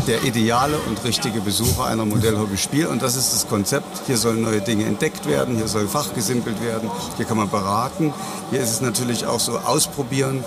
der 0.07 0.23
ideale 0.23 0.77
und 0.87 1.03
richtige 1.03 1.41
Besucher 1.41 1.85
einer 1.85 2.05
Modellhobby-Spiel. 2.05 2.87
Und 2.87 3.01
das 3.01 3.15
ist 3.15 3.33
das 3.33 3.47
Konzept. 3.47 4.07
Hier 4.07 4.17
sollen 4.17 4.41
neue 4.41 4.61
Dinge 4.61 4.85
entdeckt 4.85 5.27
werden, 5.27 5.55
hier 5.55 5.67
soll 5.67 5.87
fachgesimpelt 5.87 6.61
werden, 6.61 6.89
hier 7.17 7.25
kann 7.25 7.37
man 7.37 7.49
beraten. 7.49 8.13
Hier 8.49 8.61
ist 8.61 8.71
es 8.71 8.81
natürlich 8.81 9.25
auch 9.25 9.39
so 9.39 9.57
ausprobieren 9.57 10.43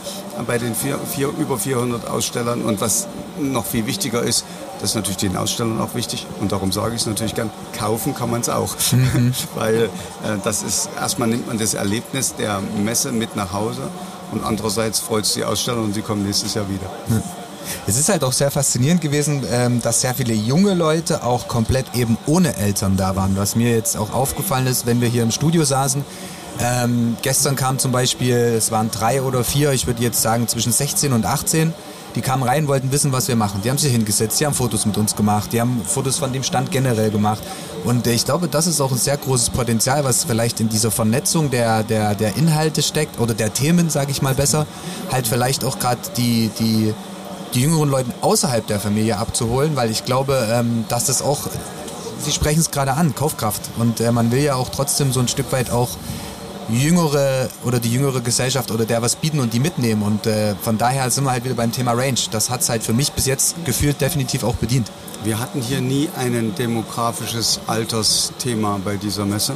bei 0.46 0.58
den 0.58 0.74
vier, 0.74 0.98
vier, 0.98 1.28
über 1.28 1.58
400 1.58 2.08
Ausstellern. 2.08 2.62
Und 2.62 2.80
was 2.80 3.06
noch 3.38 3.64
viel 3.64 3.86
wichtiger 3.86 4.22
ist, 4.22 4.44
das 4.80 4.90
ist 4.90 4.96
natürlich 4.96 5.18
den 5.18 5.36
Ausstellern 5.36 5.80
auch 5.80 5.94
wichtig 5.94 6.26
und 6.40 6.52
darum 6.52 6.72
sage 6.72 6.94
ich 6.94 7.00
es 7.00 7.06
natürlich 7.06 7.34
gern, 7.34 7.50
kaufen 7.76 8.14
kann 8.14 8.30
man 8.30 8.40
es 8.40 8.48
auch. 8.48 8.74
Mhm. 8.92 9.32
Weil 9.54 9.84
äh, 9.84 9.88
das 10.42 10.62
ist, 10.62 10.90
erstmal 10.98 11.28
nimmt 11.28 11.46
man 11.46 11.58
das 11.58 11.74
Erlebnis 11.74 12.34
der 12.34 12.60
Messe 12.60 13.12
mit 13.12 13.36
nach 13.36 13.52
Hause 13.52 13.82
und 14.32 14.44
andererseits 14.44 15.00
freut 15.00 15.24
es 15.24 15.34
die 15.34 15.44
Aussteller 15.44 15.78
und 15.78 15.94
sie 15.94 16.02
kommen 16.02 16.24
nächstes 16.24 16.54
Jahr 16.54 16.68
wieder. 16.68 16.90
Mhm. 17.08 17.22
Es 17.86 17.98
ist 17.98 18.08
halt 18.08 18.24
auch 18.24 18.32
sehr 18.32 18.50
faszinierend 18.50 19.00
gewesen, 19.00 19.44
ähm, 19.50 19.82
dass 19.82 20.00
sehr 20.00 20.14
viele 20.14 20.34
junge 20.34 20.74
Leute 20.74 21.24
auch 21.24 21.48
komplett 21.48 21.86
eben 21.94 22.16
ohne 22.26 22.56
Eltern 22.56 22.96
da 22.96 23.16
waren. 23.16 23.36
Was 23.36 23.56
mir 23.56 23.70
jetzt 23.70 23.96
auch 23.96 24.12
aufgefallen 24.12 24.66
ist, 24.66 24.86
wenn 24.86 25.00
wir 25.00 25.08
hier 25.08 25.22
im 25.22 25.30
Studio 25.30 25.64
saßen. 25.64 26.04
Ähm, 26.60 27.16
gestern 27.22 27.56
kam 27.56 27.78
zum 27.78 27.90
Beispiel, 27.90 28.36
es 28.36 28.70
waren 28.70 28.90
drei 28.90 29.22
oder 29.22 29.42
vier, 29.42 29.72
ich 29.72 29.86
würde 29.86 30.02
jetzt 30.02 30.22
sagen 30.22 30.46
zwischen 30.46 30.72
16 30.72 31.12
und 31.12 31.26
18. 31.26 31.74
Die 32.14 32.20
kamen 32.20 32.44
rein, 32.44 32.68
wollten 32.68 32.92
wissen, 32.92 33.10
was 33.10 33.26
wir 33.26 33.34
machen. 33.34 33.60
Die 33.64 33.70
haben 33.70 33.78
sich 33.78 33.90
hingesetzt, 33.90 34.38
die 34.38 34.46
haben 34.46 34.54
Fotos 34.54 34.86
mit 34.86 34.96
uns 34.96 35.16
gemacht, 35.16 35.52
die 35.52 35.60
haben 35.60 35.82
Fotos 35.84 36.18
von 36.18 36.32
dem 36.32 36.44
Stand 36.44 36.70
generell 36.70 37.10
gemacht. 37.10 37.42
Und 37.84 38.06
ich 38.06 38.24
glaube, 38.24 38.46
das 38.46 38.68
ist 38.68 38.80
auch 38.80 38.92
ein 38.92 38.98
sehr 38.98 39.16
großes 39.16 39.50
Potenzial, 39.50 40.04
was 40.04 40.22
vielleicht 40.22 40.60
in 40.60 40.68
dieser 40.68 40.92
Vernetzung 40.92 41.50
der, 41.50 41.82
der, 41.82 42.14
der 42.14 42.36
Inhalte 42.36 42.82
steckt 42.82 43.18
oder 43.18 43.34
der 43.34 43.52
Themen, 43.52 43.90
sage 43.90 44.12
ich 44.12 44.22
mal 44.22 44.34
besser, 44.34 44.66
halt 45.10 45.26
vielleicht 45.26 45.64
auch 45.64 45.80
gerade 45.80 46.00
die, 46.16 46.50
die 46.58 46.94
die 47.54 47.62
jüngeren 47.62 47.88
Leute 47.88 48.10
außerhalb 48.20 48.66
der 48.66 48.80
Familie 48.80 49.16
abzuholen, 49.18 49.76
weil 49.76 49.90
ich 49.90 50.04
glaube, 50.04 50.48
ähm, 50.52 50.84
dass 50.88 51.06
das 51.06 51.22
auch, 51.22 51.40
Sie 52.18 52.32
sprechen 52.32 52.60
es 52.60 52.70
gerade 52.70 52.94
an, 52.94 53.14
Kaufkraft. 53.14 53.62
Und 53.76 54.00
äh, 54.00 54.10
man 54.10 54.32
will 54.32 54.40
ja 54.40 54.54
auch 54.54 54.70
trotzdem 54.70 55.12
so 55.12 55.20
ein 55.20 55.28
Stück 55.28 55.52
weit 55.52 55.70
auch 55.70 55.90
jüngere 56.68 57.48
oder 57.64 57.78
die 57.78 57.92
jüngere 57.92 58.20
Gesellschaft 58.20 58.70
oder 58.70 58.84
der 58.86 59.02
was 59.02 59.16
bieten 59.16 59.40
und 59.40 59.52
die 59.52 59.60
mitnehmen. 59.60 60.02
Und 60.02 60.26
äh, 60.26 60.54
von 60.60 60.78
daher 60.78 61.10
sind 61.10 61.24
wir 61.24 61.32
halt 61.32 61.44
wieder 61.44 61.54
beim 61.54 61.72
Thema 61.72 61.92
Range. 61.92 62.18
Das 62.30 62.50
hat 62.50 62.62
es 62.62 62.68
halt 62.68 62.82
für 62.82 62.92
mich 62.92 63.12
bis 63.12 63.26
jetzt 63.26 63.64
gefühlt 63.64 64.00
definitiv 64.00 64.44
auch 64.44 64.54
bedient. 64.54 64.90
Wir 65.22 65.38
hatten 65.38 65.60
hier 65.60 65.80
nie 65.80 66.08
ein 66.16 66.54
demografisches 66.54 67.60
Altersthema 67.66 68.78
bei 68.84 68.96
dieser 68.96 69.24
Messe, 69.24 69.54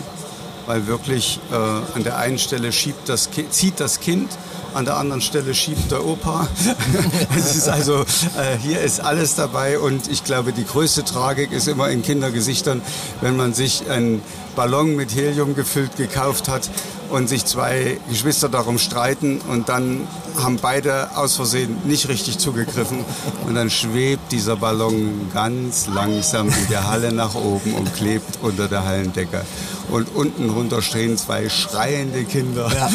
weil 0.69 0.87
wirklich 0.87 1.41
äh, 1.51 1.55
an 1.55 2.05
der 2.05 2.19
einen 2.19 2.39
Stelle 2.39 2.73
schiebt 2.73 3.09
das, 3.09 3.31
zieht 3.51 3.81
das 3.81 4.01
Kind 4.01 4.29
an 4.75 4.85
der 4.85 4.99
anderen 4.99 5.23
Stelle 5.23 5.55
schiebt 5.55 5.91
der 5.91 6.05
Opa. 6.05 6.47
es 7.37 7.57
ist 7.57 7.69
also, 7.69 8.03
äh, 8.03 8.59
hier 8.63 8.81
ist 8.83 9.01
alles 9.01 9.35
dabei 9.35 9.79
und 9.79 10.09
ich 10.09 10.25
glaube, 10.25 10.53
die 10.53 10.67
größte 10.67 11.05
Tragik 11.05 11.53
ist 11.53 11.69
immer 11.69 11.89
in 11.89 12.03
Kindergesichtern, 12.03 12.83
wenn 13.23 13.35
man 13.35 13.55
sich 13.55 13.89
einen 13.89 14.21
Ballon 14.57 14.95
mit 14.95 15.15
Helium 15.15 15.55
gefüllt 15.55 15.97
gekauft 15.97 16.49
hat 16.49 16.69
und 17.11 17.29
sich 17.29 17.45
zwei 17.45 17.99
Geschwister 18.09 18.49
darum 18.49 18.79
streiten 18.79 19.41
und 19.49 19.69
dann 19.69 20.07
haben 20.43 20.59
beide 20.61 21.17
aus 21.17 21.37
Versehen 21.37 21.77
nicht 21.85 22.09
richtig 22.09 22.39
zugegriffen 22.39 23.05
und 23.47 23.55
dann 23.55 23.71
schwebt 23.71 24.33
dieser 24.33 24.57
Ballon 24.57 25.31
ganz 25.33 25.87
langsam 25.87 26.49
in 26.49 26.69
der 26.69 26.89
Halle 26.89 27.13
nach 27.13 27.35
oben 27.35 27.75
und 27.75 27.95
klebt 27.95 28.39
unter 28.43 28.69
der 28.69 28.85
Hallendecke 28.85 29.43
und 29.91 30.15
unten 30.15 30.51
runter 30.51 30.83
stehen 30.83 31.17
zwei 31.17 31.49
schreiende 31.49 32.25
Kinder. 32.25 32.71
Ja. 32.75 32.91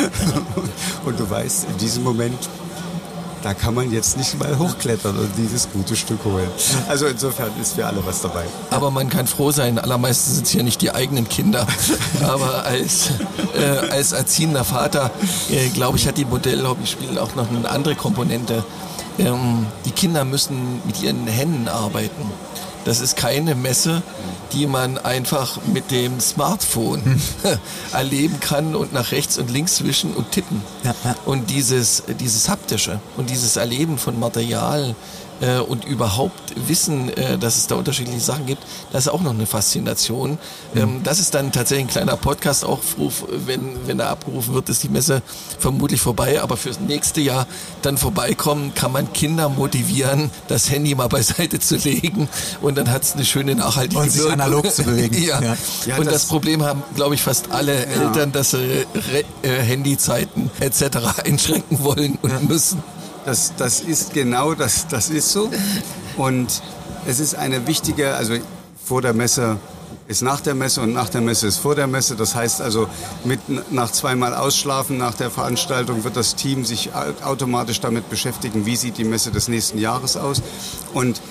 Und 1.05 1.19
du 1.19 1.29
weißt, 1.29 1.65
in 1.71 1.77
diesem 1.77 2.03
Moment, 2.03 2.37
da 3.43 3.53
kann 3.53 3.73
man 3.73 3.91
jetzt 3.91 4.17
nicht 4.17 4.39
mal 4.39 4.57
hochklettern 4.57 5.17
und 5.17 5.29
dieses 5.37 5.69
gute 5.69 5.97
Stück 5.97 6.23
holen. 6.23 6.47
Also 6.87 7.07
insofern 7.07 7.51
ist 7.61 7.75
für 7.75 7.85
alle 7.85 8.03
was 8.05 8.21
dabei. 8.21 8.45
Aber 8.71 8.89
man 8.89 9.09
kann 9.09 9.27
froh 9.27 9.51
sein, 9.51 9.77
allermeistens 9.77 10.35
sind 10.35 10.45
es 10.45 10.51
hier 10.51 10.63
nicht 10.63 10.81
die 10.81 10.91
eigenen 10.91 11.27
Kinder. 11.27 11.67
Aber 12.23 12.65
als, 12.65 13.11
äh, 13.53 13.91
als 13.91 14.13
erziehender 14.13 14.63
Vater, 14.63 15.11
äh, 15.51 15.67
glaube 15.69 15.97
ich, 15.97 16.07
hat 16.07 16.17
die 16.17 16.25
Modellhobby-Spiel 16.25 17.19
auch 17.19 17.35
noch 17.35 17.49
eine 17.49 17.69
andere 17.69 17.95
Komponente. 17.95 18.63
Ähm, 19.19 19.67
die 19.85 19.91
Kinder 19.91 20.23
müssen 20.23 20.81
mit 20.85 21.03
ihren 21.03 21.27
Händen 21.27 21.67
arbeiten. 21.67 22.31
Das 22.85 22.99
ist 22.99 23.15
keine 23.15 23.55
Messe, 23.55 24.01
die 24.51 24.67
man 24.67 24.97
einfach 24.97 25.59
mit 25.73 25.91
dem 25.91 26.19
Smartphone 26.19 27.03
hm. 27.03 27.21
erleben 27.93 28.39
kann 28.39 28.75
und 28.75 28.93
nach 28.93 29.11
rechts 29.11 29.37
und 29.37 29.49
links 29.49 29.83
wischen 29.83 30.13
und 30.13 30.31
tippen. 30.31 30.61
Ja, 30.83 30.93
ja. 31.03 31.15
Und 31.25 31.49
dieses, 31.49 32.03
dieses 32.19 32.49
haptische 32.49 32.99
und 33.17 33.29
dieses 33.29 33.55
Erleben 33.55 33.97
von 33.97 34.19
Material, 34.19 34.95
äh, 35.43 35.59
und 35.59 35.85
überhaupt 35.85 36.53
wissen, 36.67 37.09
äh, 37.09 37.37
dass 37.37 37.57
es 37.57 37.67
da 37.67 37.75
unterschiedliche 37.75 38.19
Sachen 38.19 38.45
gibt, 38.45 38.63
das 38.91 39.05
ist 39.05 39.11
auch 39.11 39.21
noch 39.21 39.33
eine 39.33 39.45
Faszination. 39.45 40.37
Mhm. 40.73 40.81
Ähm, 40.81 41.01
das 41.03 41.19
ist 41.19 41.33
dann 41.33 41.51
tatsächlich 41.51 41.87
ein 41.87 41.91
kleiner 41.91 42.17
Podcast-Aufruf, 42.17 43.25
wenn, 43.45 43.87
wenn 43.87 43.97
da 43.97 44.09
abgerufen 44.09 44.53
wird, 44.53 44.69
ist 44.69 44.83
die 44.83 44.89
Messe 44.89 45.21
vermutlich 45.59 46.01
vorbei, 46.01 46.41
aber 46.41 46.57
fürs 46.57 46.79
nächste 46.79 47.21
Jahr 47.21 47.45
dann 47.81 47.97
vorbeikommen, 47.97 48.73
kann 48.73 48.91
man 48.91 49.11
Kinder 49.11 49.49
motivieren, 49.49 50.31
das 50.47 50.69
Handy 50.69 50.95
mal 50.95 51.07
beiseite 51.07 51.59
zu 51.59 51.75
legen 51.75 52.29
und 52.61 52.77
dann 52.77 52.89
hat 52.89 53.03
es 53.03 53.13
eine 53.13 53.25
schöne 53.25 53.55
nachhaltige 53.55 54.01
Und 54.01 54.11
sich 54.11 54.31
analog 54.31 54.71
zu 54.71 54.83
bewegen. 54.83 55.21
ja. 55.23 55.41
ja. 55.41 55.57
ja 55.85 55.97
und 55.97 56.05
das, 56.05 56.13
das, 56.13 56.25
Problem 56.25 56.63
haben, 56.63 56.83
glaube 56.95 57.15
ich, 57.15 57.21
fast 57.21 57.51
alle 57.51 57.73
ja. 57.73 58.07
Eltern, 58.07 58.31
dass 58.31 58.51
sie 58.51 58.85
äh, 59.41 59.49
Handyzeiten 59.49 60.49
etc. 60.59 61.19
einschränken 61.25 61.83
wollen 61.83 62.17
und 62.21 62.47
müssen. 62.47 62.81
Das, 63.25 63.53
das 63.57 63.79
ist 63.81 64.13
genau, 64.13 64.53
das, 64.53 64.87
das 64.87 65.09
ist 65.09 65.31
so. 65.31 65.49
Und 66.17 66.61
es 67.07 67.19
ist 67.19 67.35
eine 67.35 67.67
wichtige, 67.67 68.15
also 68.15 68.35
vor 68.83 69.01
der 69.01 69.13
Messe 69.13 69.57
ist 70.07 70.21
nach 70.21 70.41
der 70.41 70.53
Messe 70.55 70.81
und 70.81 70.93
nach 70.93 71.07
der 71.07 71.21
Messe 71.21 71.47
ist 71.47 71.57
vor 71.57 71.75
der 71.75 71.87
Messe. 71.87 72.15
Das 72.15 72.35
heißt 72.35 72.61
also, 72.61 72.87
mit, 73.23 73.39
nach 73.71 73.91
zweimal 73.91 74.35
Ausschlafen 74.35 74.97
nach 74.97 75.13
der 75.13 75.31
Veranstaltung 75.31 76.03
wird 76.03 76.17
das 76.17 76.35
Team 76.35 76.65
sich 76.65 76.89
automatisch 77.23 77.79
damit 77.79 78.09
beschäftigen, 78.09 78.65
wie 78.65 78.75
sieht 78.75 78.97
die 78.97 79.05
Messe 79.05 79.31
des 79.31 79.47
nächsten 79.47 79.77
Jahres 79.77 80.17
aus. 80.17 80.41
Und 80.93 81.21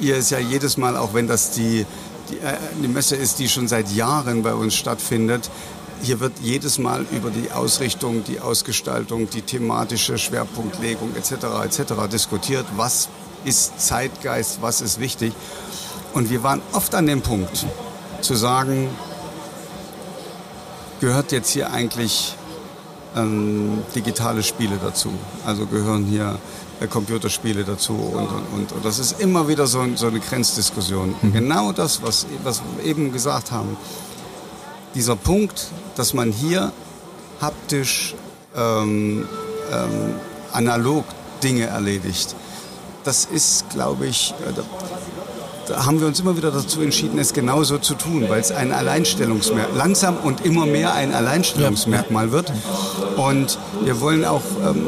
ihr 0.00 0.16
ist 0.16 0.30
ja 0.30 0.38
jedes 0.38 0.76
Mal, 0.76 0.96
auch 0.96 1.14
wenn 1.14 1.28
das 1.28 1.52
die, 1.52 1.86
die, 2.30 2.38
äh, 2.38 2.56
die 2.82 2.88
Messe 2.88 3.14
ist, 3.14 3.38
die 3.38 3.48
schon 3.48 3.68
seit 3.68 3.92
Jahren 3.92 4.42
bei 4.42 4.54
uns 4.54 4.74
stattfindet, 4.74 5.48
hier 6.02 6.20
wird 6.20 6.34
jedes 6.40 6.78
Mal 6.78 7.06
über 7.10 7.30
die 7.30 7.50
Ausrichtung, 7.52 8.24
die 8.24 8.40
Ausgestaltung, 8.40 9.28
die 9.30 9.42
thematische 9.42 10.18
Schwerpunktlegung 10.18 11.14
etc. 11.16 11.64
etc. 11.64 11.94
diskutiert. 12.10 12.66
Was 12.76 13.08
ist 13.44 13.80
Zeitgeist, 13.80 14.60
was 14.60 14.80
ist 14.80 15.00
wichtig? 15.00 15.32
Und 16.12 16.30
wir 16.30 16.42
waren 16.42 16.62
oft 16.72 16.94
an 16.94 17.06
dem 17.06 17.22
Punkt 17.22 17.66
zu 18.20 18.34
sagen, 18.34 18.88
gehört 21.00 21.32
jetzt 21.32 21.50
hier 21.50 21.70
eigentlich 21.72 22.34
ähm, 23.14 23.82
digitale 23.94 24.42
Spiele 24.42 24.78
dazu? 24.82 25.10
Also 25.44 25.66
gehören 25.66 26.04
hier 26.04 26.38
äh, 26.80 26.86
Computerspiele 26.86 27.64
dazu 27.64 27.94
und, 27.94 28.28
und, 28.28 28.46
und, 28.52 28.72
und, 28.72 28.84
das 28.84 28.98
ist 28.98 29.20
immer 29.20 29.48
wieder 29.48 29.66
so, 29.66 29.86
so 29.94 30.08
eine 30.08 30.20
Grenzdiskussion. 30.20 31.14
Mhm. 31.22 31.32
Genau 31.32 31.72
das, 31.72 32.02
was, 32.02 32.26
was 32.42 32.62
wir 32.76 32.84
eben 32.84 33.12
gesagt 33.12 33.50
haben 33.50 33.76
dieser 34.96 35.14
Punkt, 35.14 35.68
dass 35.94 36.14
man 36.14 36.32
hier 36.32 36.72
haptisch, 37.40 38.14
ähm, 38.56 39.28
ähm, 39.70 40.14
analog 40.52 41.04
Dinge 41.42 41.66
erledigt, 41.66 42.34
das 43.04 43.26
ist, 43.26 43.68
glaube 43.70 44.06
ich, 44.06 44.34
äh, 44.40 44.52
da, 44.56 44.62
da, 45.68 45.86
haben 45.86 46.00
wir 46.00 46.06
uns 46.06 46.18
immer 46.18 46.36
wieder 46.36 46.50
dazu 46.50 46.80
entschieden, 46.80 47.18
es 47.18 47.34
genauso 47.34 47.76
zu 47.78 47.94
tun, 47.94 48.24
weil 48.28 48.40
es 48.40 48.50
ein 48.50 48.72
Alleinstellungsmerkmal, 48.72 49.76
langsam 49.76 50.16
und 50.16 50.44
immer 50.46 50.64
mehr 50.64 50.94
ein 50.94 51.14
Alleinstellungsmerkmal 51.14 52.32
wird. 52.32 52.50
Und 53.16 53.58
wir 53.82 54.00
wollen 54.00 54.24
auch 54.24 54.42
ähm, 54.64 54.86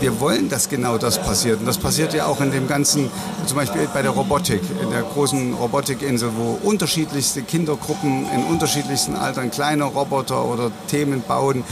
wir 0.00 0.20
wollen, 0.20 0.48
dass 0.48 0.68
genau 0.68 0.98
das 0.98 1.18
passiert. 1.18 1.60
Und 1.60 1.66
das 1.66 1.78
passiert 1.78 2.14
ja 2.14 2.26
auch 2.26 2.40
in 2.40 2.50
dem 2.50 2.68
ganzen, 2.68 3.10
zum 3.46 3.56
Beispiel 3.56 3.88
bei 3.92 4.02
der 4.02 4.12
Robotik, 4.12 4.60
in 4.82 4.90
der 4.90 5.02
großen 5.02 5.54
Robotikinsel, 5.54 6.30
wo 6.36 6.58
unterschiedlichste 6.62 7.42
Kindergruppen 7.42 8.26
in 8.32 8.44
unterschiedlichsten 8.44 9.16
Altern 9.16 9.50
kleine 9.50 9.84
Roboter 9.84 10.44
oder 10.44 10.70
Themen 10.88 11.22
bauen. 11.26 11.64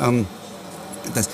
Ähm, 0.00 0.26
das, 1.14 1.28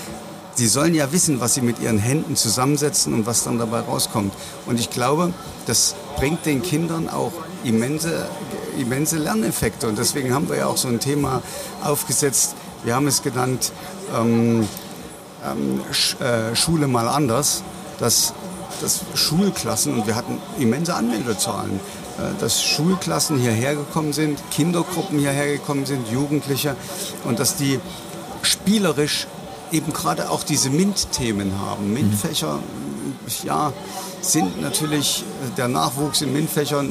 Sie 0.59 0.67
sollen 0.67 0.93
ja 0.93 1.13
wissen, 1.13 1.39
was 1.39 1.55
sie 1.55 1.61
mit 1.61 1.79
ihren 1.79 1.99
Händen 1.99 2.35
zusammensetzen 2.35 3.15
und 3.15 3.27
was 3.27 3.45
dann 3.45 3.59
dabei 3.59 3.79
rauskommt. 3.79 4.35
Und 4.67 4.81
ich 4.81 4.91
glaube, 4.91 5.33
das 5.67 5.95
bringt 6.17 6.47
den 6.47 6.63
Kindern 6.63 7.09
auch 7.09 7.31
immense, 7.63 8.29
immense 8.77 9.19
Lerneffekte. 9.19 9.87
Und 9.87 9.99
deswegen 9.99 10.35
haben 10.35 10.49
wir 10.49 10.57
ja 10.57 10.67
auch 10.67 10.77
so 10.77 10.89
ein 10.89 10.99
Thema 10.99 11.43
aufgesetzt. 11.85 12.57
Wir 12.83 12.97
haben 12.97 13.07
es 13.07 13.23
genannt, 13.23 13.71
ähm, 14.19 14.67
ähm, 15.45 15.81
äh, 16.21 16.55
Schule 16.55 16.89
mal 16.89 17.09
anders, 17.09 17.63
dass, 17.99 18.35
dass 18.81 19.01
Schulklassen, 19.15 19.95
und 19.95 20.07
wir 20.07 20.15
hatten 20.15 20.39
immense 20.59 20.95
Anmeldezahlen, 20.95 21.81
äh, 22.19 22.41
dass 22.41 22.63
Schulklassen 22.63 23.39
hierher 23.39 23.75
gekommen 23.75 24.13
sind, 24.13 24.39
Kindergruppen 24.51 25.19
hierher 25.19 25.53
gekommen 25.53 25.87
sind, 25.87 26.09
Jugendliche, 26.09 26.77
und 27.25 27.39
dass 27.39 27.57
die 27.57 27.81
spielerisch 28.43 29.27
eben 29.73 29.93
gerade 29.93 30.31
auch 30.31 30.43
diese 30.43 30.71
MINT-Themen 30.71 31.53
haben. 31.61 31.93
MINT-Fächer, 31.93 32.59
ja, 33.45 33.73
sind 34.21 34.61
natürlich 34.61 35.23
äh, 35.23 35.57
der 35.57 35.69
Nachwuchs 35.69 36.23
in 36.23 36.33
MINT-Fächern 36.33 36.91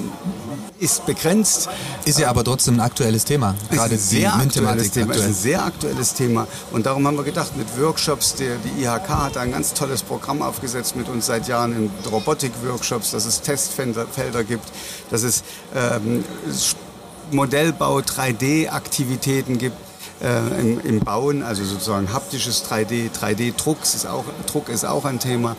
ist 0.80 1.06
begrenzt. 1.06 1.70
Ist 2.06 2.20
ja 2.20 2.30
aber 2.30 2.44
trotzdem 2.44 2.76
ein 2.76 2.80
aktuelles 2.82 3.26
Thema. 3.26 3.56
Gerade 3.72 3.96
ist 3.96 4.02
ein 4.14 4.20
sehr 4.20 4.36
aktuelles 4.36 4.92
Thema. 4.92 5.12
Aktuell. 5.12 5.20
Ist 5.20 5.26
ein 5.26 5.42
sehr 5.42 5.66
aktuelles 5.66 6.14
Thema. 6.14 6.48
Und 6.72 6.86
darum 6.86 7.08
haben 7.08 7.18
wir 7.18 7.24
gedacht, 7.24 7.56
mit 7.58 7.68
Workshops, 7.80 8.36
der, 8.36 8.58
die 8.58 8.84
IHK 8.84 9.10
hat 9.10 9.38
ein 9.38 9.52
ganz 9.52 9.74
tolles 9.74 10.04
Programm 10.04 10.42
aufgesetzt 10.42 10.96
mit 10.96 11.10
uns 11.10 11.26
seit 11.26 11.48
Jahren 11.48 11.76
in 11.76 11.92
Robotik-Workshops, 12.12 13.12
dass 13.12 13.26
es 13.26 13.42
Testfelder 13.42 14.44
gibt, 14.44 14.66
dass 15.10 15.24
es 15.24 15.44
ähm, 15.76 16.24
Modellbau, 17.32 18.00
3D-Aktivitäten 18.00 19.58
gibt 19.58 19.87
äh, 20.22 20.60
im, 20.60 20.80
im, 20.80 21.00
Bauen, 21.00 21.44
also 21.44 21.64
sozusagen 21.64 22.12
haptisches 22.14 22.66
3D, 22.66 23.12
3D-Druck 23.12 23.78
ist, 23.84 24.08
auch, 24.08 24.26
Druck 24.48 24.70
ist 24.70 24.86
auch 24.86 25.06
ein 25.06 25.20
Thema. 25.20 25.56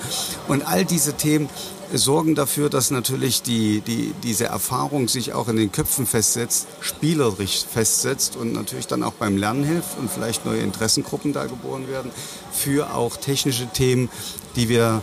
Und 0.49 0.67
all 0.67 0.85
diese 0.85 1.15
Themen 1.15 1.49
sorgen 1.93 2.35
dafür, 2.35 2.69
dass 2.69 2.91
natürlich 2.91 3.43
die, 3.43 3.81
die, 3.81 4.15
diese 4.23 4.47
Erfahrung 4.47 5.09
sich 5.09 5.33
auch 5.33 5.49
in 5.49 5.57
den 5.57 5.73
Köpfen 5.73 6.07
festsetzt, 6.07 6.67
spielerisch 6.81 7.65
festsetzt 7.65 8.37
und 8.37 8.53
natürlich 8.53 8.87
dann 8.87 9.03
auch 9.03 9.15
beim 9.15 9.37
Lernen 9.37 9.65
hilft 9.65 9.99
und 9.99 10.11
vielleicht 10.11 10.45
neue 10.45 10.61
Interessengruppen 10.61 11.33
da 11.33 11.47
geboren 11.47 11.89
werden 11.89 12.11
für 12.53 12.95
auch 12.95 13.17
technische 13.17 13.67
Themen, 13.69 14.11
die 14.57 14.69
wir 14.69 15.03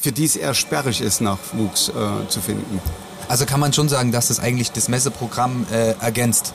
für 0.00 0.12
die 0.12 0.24
es 0.24 0.34
eher 0.34 0.54
sperrig 0.54 1.00
ist, 1.00 1.20
Nachwuchs 1.20 1.88
äh, 1.88 2.28
zu 2.28 2.40
finden. 2.40 2.80
Also 3.28 3.46
kann 3.46 3.60
man 3.60 3.72
schon 3.72 3.88
sagen, 3.88 4.10
dass 4.10 4.28
das 4.28 4.40
eigentlich 4.40 4.72
das 4.72 4.88
Messeprogramm 4.88 5.64
äh, 5.72 5.92
ergänzt 6.00 6.52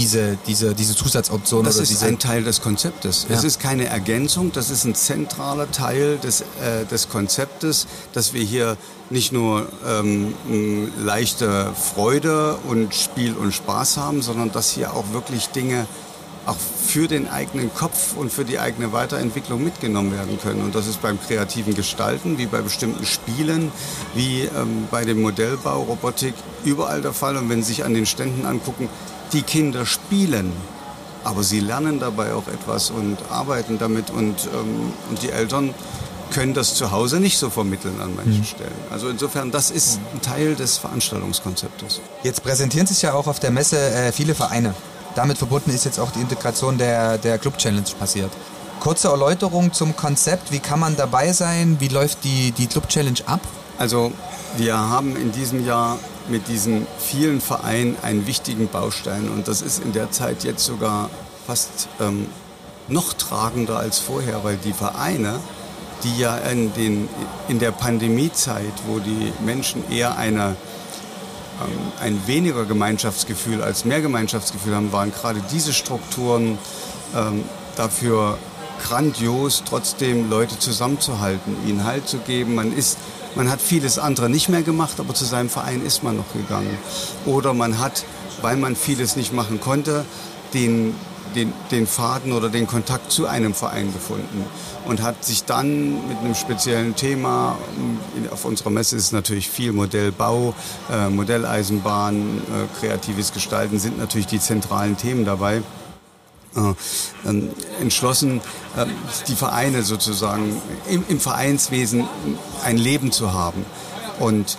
diese, 0.00 0.38
diese, 0.46 0.74
diese 0.74 0.96
Zusatzoption. 0.96 1.62
Das 1.62 1.76
ist 1.76 1.90
diese 1.90 2.06
ein 2.06 2.18
Teil 2.18 2.42
des 2.42 2.62
Konzeptes. 2.62 3.26
Ja. 3.28 3.36
Es 3.36 3.44
ist 3.44 3.60
keine 3.60 3.84
Ergänzung, 3.84 4.50
das 4.50 4.70
ist 4.70 4.84
ein 4.84 4.94
zentraler 4.94 5.70
Teil 5.70 6.16
des, 6.16 6.40
äh, 6.40 6.86
des 6.90 7.10
Konzeptes, 7.10 7.86
dass 8.14 8.32
wir 8.32 8.42
hier 8.42 8.78
nicht 9.10 9.30
nur 9.32 9.68
ähm, 9.86 10.32
leichte 10.98 11.72
Freude 11.74 12.56
und 12.66 12.94
Spiel 12.94 13.34
und 13.34 13.52
Spaß 13.52 13.98
haben, 13.98 14.22
sondern 14.22 14.50
dass 14.52 14.70
hier 14.70 14.94
auch 14.94 15.12
wirklich 15.12 15.48
Dinge 15.48 15.86
auch 16.46 16.56
für 16.56 17.06
den 17.06 17.28
eigenen 17.28 17.72
Kopf 17.74 18.16
und 18.16 18.32
für 18.32 18.46
die 18.46 18.58
eigene 18.58 18.92
Weiterentwicklung 18.94 19.62
mitgenommen 19.62 20.12
werden 20.12 20.38
können. 20.40 20.62
Und 20.62 20.74
das 20.74 20.86
ist 20.86 21.02
beim 21.02 21.20
kreativen 21.20 21.74
Gestalten, 21.74 22.38
wie 22.38 22.46
bei 22.46 22.62
bestimmten 22.62 23.04
Spielen, 23.04 23.70
wie 24.14 24.42
ähm, 24.44 24.88
bei 24.90 25.04
dem 25.04 25.20
Modellbau, 25.20 25.82
Robotik, 25.82 26.34
überall 26.64 27.02
der 27.02 27.12
Fall. 27.12 27.36
Und 27.36 27.50
wenn 27.50 27.62
Sie 27.62 27.74
sich 27.74 27.84
an 27.84 27.92
den 27.92 28.06
Ständen 28.06 28.46
angucken, 28.46 28.88
die 29.32 29.42
Kinder 29.42 29.86
spielen, 29.86 30.52
aber 31.24 31.42
sie 31.42 31.60
lernen 31.60 32.00
dabei 32.00 32.34
auch 32.34 32.48
etwas 32.48 32.90
und 32.90 33.18
arbeiten 33.30 33.78
damit 33.78 34.10
und, 34.10 34.48
ähm, 34.52 34.92
und 35.08 35.22
die 35.22 35.30
Eltern 35.30 35.74
können 36.30 36.54
das 36.54 36.74
zu 36.74 36.92
Hause 36.92 37.20
nicht 37.20 37.38
so 37.38 37.50
vermitteln 37.50 38.00
an 38.00 38.14
manchen 38.14 38.38
mhm. 38.38 38.44
Stellen. 38.44 38.74
Also 38.90 39.08
insofern, 39.08 39.50
das 39.50 39.70
ist 39.70 39.98
ein 40.14 40.22
Teil 40.22 40.54
des 40.54 40.78
Veranstaltungskonzeptes. 40.78 42.00
Jetzt 42.22 42.42
präsentieren 42.42 42.86
sich 42.86 43.02
ja 43.02 43.14
auch 43.14 43.26
auf 43.26 43.40
der 43.40 43.50
Messe 43.50 43.78
äh, 43.78 44.12
viele 44.12 44.34
Vereine. 44.34 44.74
Damit 45.14 45.38
verbunden 45.38 45.70
ist 45.70 45.84
jetzt 45.84 45.98
auch 45.98 46.12
die 46.12 46.20
Integration 46.20 46.78
der, 46.78 47.18
der 47.18 47.38
Club 47.38 47.58
Challenge 47.58 47.88
passiert. 47.98 48.30
Kurze 48.78 49.08
Erläuterung 49.08 49.72
zum 49.72 49.96
Konzept. 49.96 50.52
Wie 50.52 50.60
kann 50.60 50.78
man 50.78 50.96
dabei 50.96 51.32
sein? 51.32 51.76
Wie 51.80 51.88
läuft 51.88 52.24
die, 52.24 52.52
die 52.52 52.66
Club 52.66 52.88
Challenge 52.88 53.18
ab? 53.26 53.40
Also 53.76 54.12
wir 54.56 54.78
haben 54.78 55.16
in 55.16 55.32
diesem 55.32 55.66
Jahr 55.66 55.98
mit 56.28 56.48
diesen 56.48 56.86
vielen 56.98 57.40
Vereinen 57.40 57.96
einen 58.02 58.26
wichtigen 58.26 58.68
Baustein. 58.68 59.28
Und 59.28 59.48
das 59.48 59.62
ist 59.62 59.82
in 59.82 59.92
der 59.92 60.10
Zeit 60.10 60.44
jetzt 60.44 60.64
sogar 60.64 61.10
fast 61.46 61.88
ähm, 62.00 62.26
noch 62.88 63.12
tragender 63.12 63.78
als 63.78 63.98
vorher, 63.98 64.44
weil 64.44 64.56
die 64.56 64.72
Vereine, 64.72 65.40
die 66.04 66.18
ja 66.18 66.36
in, 66.36 66.72
den, 66.74 67.08
in 67.48 67.58
der 67.58 67.70
Pandemiezeit, 67.72 68.72
wo 68.86 68.98
die 68.98 69.32
Menschen 69.44 69.90
eher 69.90 70.16
eine, 70.16 70.56
ähm, 71.60 71.92
ein 72.00 72.26
weniger 72.26 72.64
Gemeinschaftsgefühl 72.64 73.62
als 73.62 73.84
mehr 73.84 74.00
Gemeinschaftsgefühl 74.00 74.74
haben, 74.74 74.92
waren 74.92 75.12
gerade 75.12 75.40
diese 75.50 75.72
Strukturen 75.72 76.58
ähm, 77.14 77.44
dafür 77.76 78.38
grandios, 78.82 79.62
trotzdem 79.68 80.30
Leute 80.30 80.58
zusammenzuhalten, 80.58 81.56
ihnen 81.66 81.84
Halt 81.84 82.08
zu 82.08 82.18
geben. 82.18 82.54
Man 82.54 82.76
ist 82.76 82.98
man 83.36 83.48
hat 83.48 83.60
vieles 83.60 83.98
andere 83.98 84.28
nicht 84.28 84.48
mehr 84.48 84.62
gemacht, 84.62 84.98
aber 84.98 85.14
zu 85.14 85.24
seinem 85.24 85.48
Verein 85.48 85.84
ist 85.84 86.02
man 86.02 86.16
noch 86.16 86.32
gegangen. 86.32 86.76
Oder 87.26 87.54
man 87.54 87.78
hat, 87.78 88.04
weil 88.42 88.56
man 88.56 88.74
vieles 88.74 89.14
nicht 89.14 89.32
machen 89.32 89.60
konnte, 89.60 90.04
den, 90.52 90.94
den, 91.36 91.52
den 91.70 91.86
Faden 91.86 92.32
oder 92.32 92.48
den 92.48 92.66
Kontakt 92.66 93.12
zu 93.12 93.26
einem 93.26 93.54
Verein 93.54 93.92
gefunden 93.92 94.44
und 94.84 95.02
hat 95.02 95.24
sich 95.24 95.44
dann 95.44 96.08
mit 96.08 96.18
einem 96.18 96.34
speziellen 96.34 96.96
Thema, 96.96 97.56
auf 98.32 98.44
unserer 98.44 98.70
Messe 98.70 98.96
ist 98.96 99.12
natürlich 99.12 99.48
viel 99.48 99.72
Modellbau, 99.72 100.54
äh, 100.90 101.08
Modelleisenbahn, 101.08 102.38
äh, 102.38 102.80
kreatives 102.80 103.32
Gestalten 103.32 103.78
sind 103.78 103.98
natürlich 103.98 104.26
die 104.26 104.40
zentralen 104.40 104.96
Themen 104.96 105.24
dabei 105.24 105.56
ähm, 105.56 105.64
entschlossen, 107.80 108.40
äh, 108.76 108.86
die 109.28 109.36
Vereine 109.36 109.82
sozusagen 109.82 110.60
im, 110.88 111.04
im, 111.08 111.20
Vereinswesen 111.20 112.08
ein 112.64 112.76
Leben 112.76 113.12
zu 113.12 113.32
haben. 113.32 113.64
Und 114.18 114.58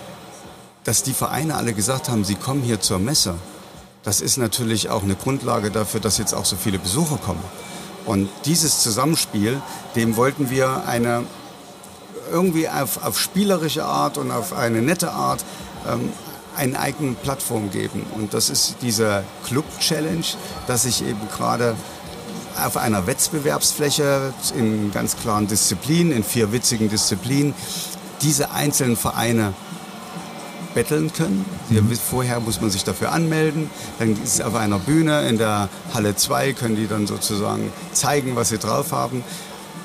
dass 0.83 1.03
die 1.03 1.13
Vereine 1.13 1.55
alle 1.55 1.73
gesagt 1.73 2.09
haben, 2.09 2.23
sie 2.23 2.35
kommen 2.35 2.61
hier 2.61 2.79
zur 2.79 2.99
Messe, 2.99 3.35
das 4.03 4.21
ist 4.21 4.37
natürlich 4.37 4.89
auch 4.89 5.03
eine 5.03 5.15
Grundlage 5.15 5.69
dafür, 5.69 5.99
dass 5.99 6.17
jetzt 6.17 6.33
auch 6.33 6.45
so 6.45 6.55
viele 6.55 6.79
Besucher 6.79 7.17
kommen. 7.17 7.43
Und 8.05 8.29
dieses 8.45 8.81
Zusammenspiel, 8.81 9.61
dem 9.95 10.15
wollten 10.15 10.49
wir 10.49 10.85
eine 10.87 11.23
irgendwie 12.31 12.67
auf, 12.67 13.03
auf 13.03 13.19
spielerische 13.19 13.85
Art 13.85 14.17
und 14.17 14.31
auf 14.31 14.53
eine 14.53 14.81
nette 14.81 15.11
Art 15.11 15.43
ähm, 15.87 16.09
eine 16.55 16.79
eigene 16.79 17.13
Plattform 17.13 17.71
geben. 17.71 18.05
Und 18.15 18.33
das 18.33 18.49
ist 18.49 18.77
diese 18.81 19.23
Club 19.45 19.65
Challenge, 19.79 20.25
dass 20.67 20.85
ich 20.85 21.01
eben 21.03 21.27
gerade 21.35 21.75
auf 22.63 22.77
einer 22.77 23.07
Wettbewerbsfläche 23.07 24.33
in 24.57 24.91
ganz 24.91 25.15
klaren 25.17 25.47
Disziplinen, 25.47 26.11
in 26.11 26.23
vier 26.23 26.51
witzigen 26.51 26.89
Disziplinen, 26.89 27.53
diese 28.21 28.51
einzelnen 28.51 28.97
Vereine 28.97 29.53
betteln 30.73 31.11
können. 31.11 31.45
Mhm. 31.69 31.91
Vorher 31.97 32.39
muss 32.39 32.61
man 32.61 32.69
sich 32.69 32.83
dafür 32.83 33.11
anmelden. 33.11 33.69
Dann 33.99 34.13
ist 34.13 34.35
es 34.35 34.41
auf 34.41 34.55
einer 34.55 34.79
Bühne 34.79 35.27
in 35.27 35.37
der 35.37 35.69
Halle 35.93 36.15
2, 36.15 36.53
können 36.53 36.75
die 36.75 36.87
dann 36.87 37.07
sozusagen 37.07 37.71
zeigen, 37.91 38.35
was 38.35 38.49
sie 38.49 38.57
drauf 38.57 38.91
haben. 38.91 39.23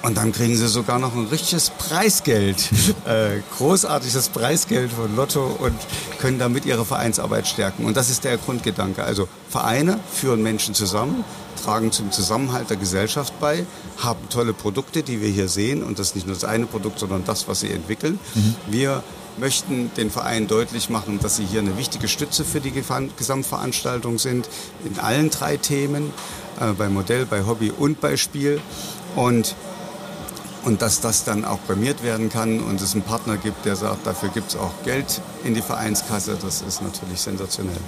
Und 0.06 0.16
dann 0.18 0.30
kriegen 0.30 0.56
sie 0.56 0.68
sogar 0.68 1.00
noch 1.00 1.16
ein 1.16 1.26
richtiges 1.26 1.70
Preisgeld, 1.70 2.70
äh, 3.06 3.40
großartiges 3.58 4.28
Preisgeld 4.28 4.92
von 4.92 5.16
Lotto 5.16 5.44
und 5.44 5.74
können 6.20 6.38
damit 6.38 6.64
ihre 6.64 6.84
Vereinsarbeit 6.84 7.48
stärken. 7.48 7.84
Und 7.84 7.96
das 7.96 8.08
ist 8.08 8.22
der 8.22 8.36
Grundgedanke. 8.36 9.02
Also 9.02 9.26
Vereine 9.50 9.98
führen 10.12 10.44
Menschen 10.44 10.74
zusammen, 10.74 11.24
tragen 11.60 11.90
zum 11.90 12.12
Zusammenhalt 12.12 12.70
der 12.70 12.76
Gesellschaft 12.76 13.32
bei, 13.40 13.66
haben 13.98 14.20
tolle 14.30 14.52
Produkte, 14.52 15.02
die 15.02 15.20
wir 15.20 15.28
hier 15.28 15.48
sehen. 15.48 15.82
Und 15.82 15.98
das 15.98 16.08
ist 16.08 16.14
nicht 16.14 16.28
nur 16.28 16.36
das 16.36 16.44
eine 16.44 16.66
Produkt, 16.66 17.00
sondern 17.00 17.24
das, 17.24 17.48
was 17.48 17.58
sie 17.58 17.72
entwickeln. 17.72 18.20
Mhm. 18.36 18.54
Wir 18.68 19.02
möchten 19.38 19.90
den 19.96 20.12
Vereinen 20.12 20.46
deutlich 20.46 20.88
machen, 20.88 21.18
dass 21.20 21.34
sie 21.34 21.44
hier 21.44 21.58
eine 21.58 21.76
wichtige 21.78 22.06
Stütze 22.06 22.44
für 22.44 22.60
die 22.60 22.70
Gesamtveranstaltung 22.70 24.20
sind, 24.20 24.48
in 24.84 25.00
allen 25.00 25.30
drei 25.30 25.56
Themen, 25.56 26.12
äh, 26.60 26.74
bei 26.74 26.88
Modell, 26.88 27.26
bei 27.26 27.44
Hobby 27.44 27.72
und 27.76 28.00
bei 28.00 28.16
Spiel. 28.16 28.60
Und 29.16 29.56
und 30.66 30.82
dass 30.82 31.00
das 31.00 31.22
dann 31.22 31.44
auch 31.44 31.60
prämiert 31.64 32.02
werden 32.02 32.28
kann 32.28 32.58
und 32.58 32.80
es 32.80 32.92
einen 32.92 33.04
Partner 33.04 33.36
gibt, 33.36 33.64
der 33.64 33.76
sagt, 33.76 34.04
dafür 34.04 34.30
gibt 34.30 34.48
es 34.48 34.56
auch 34.56 34.72
Geld 34.84 35.22
in 35.44 35.54
die 35.54 35.62
Vereinskasse, 35.62 36.36
das 36.42 36.60
ist 36.60 36.82
natürlich 36.82 37.20
sensationell. 37.20 37.78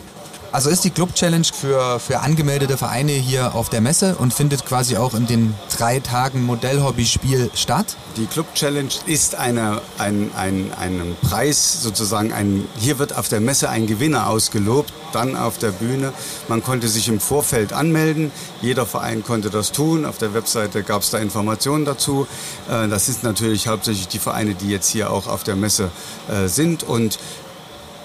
Also 0.51 0.71
ist 0.71 0.83
die 0.85 0.91
Club 0.91 1.15
Challenge 1.15 1.45
für, 1.53 2.01
für 2.01 2.21
angemeldete 2.21 2.79
Vereine 2.79 3.13
hier 3.13 3.55
auf 3.55 3.69
der 3.69 3.83
Messe 3.83 4.17
und 4.17 4.33
findet 4.33 4.65
quasi 4.65 4.97
auch 4.97 5.13
in 5.13 5.27
den 5.27 5.55
drei 5.77 6.01
Tagen 6.01 6.43
Modellhobby-Spiel 6.47 7.51
statt? 7.55 7.97
Die 8.17 8.25
Club 8.25 8.55
Challenge 8.55 8.89
ist 9.05 9.35
eine, 9.35 9.83
ein, 9.99 10.31
ein, 10.35 10.73
ein 10.81 11.17
Preis, 11.21 11.83
sozusagen 11.83 12.33
ein, 12.33 12.67
hier 12.79 12.99
wird 12.99 13.15
auf 13.15 13.29
der 13.29 13.41
Messe 13.41 13.69
ein 13.69 13.87
Gewinner 13.87 14.29
ausgelobt, 14.29 14.91
dann 15.13 15.37
auf 15.37 15.59
der 15.59 15.71
Bühne. 15.71 16.15
Man 16.49 16.63
konnte 16.63 16.89
sich 16.89 17.09
im 17.09 17.21
Vorfeld 17.21 17.75
anmelden, 17.75 18.33
jeder 18.63 18.87
Verein 18.87 19.23
konnte 19.23 19.51
das 19.51 19.71
tun, 19.71 20.07
auf 20.07 20.17
der 20.17 20.33
Webseite 20.33 20.83
gab 20.83 21.03
es 21.03 21.11
da 21.11 21.19
Informationen 21.19 21.85
dazu. 21.85 22.27
Äh, 22.71 22.89
das 22.89 23.05
sind 23.05 23.23
natürlich 23.23 23.69
hauptsächlich 23.69 24.09
die 24.09 24.19
Vereine, 24.19 24.55
die 24.55 24.71
jetzt 24.71 24.89
hier 24.89 25.11
auch 25.11 25.27
auf 25.27 25.45
der 25.45 25.57
Messe 25.57 25.91
äh, 26.31 26.49
sind 26.49 26.85
und 26.85 27.19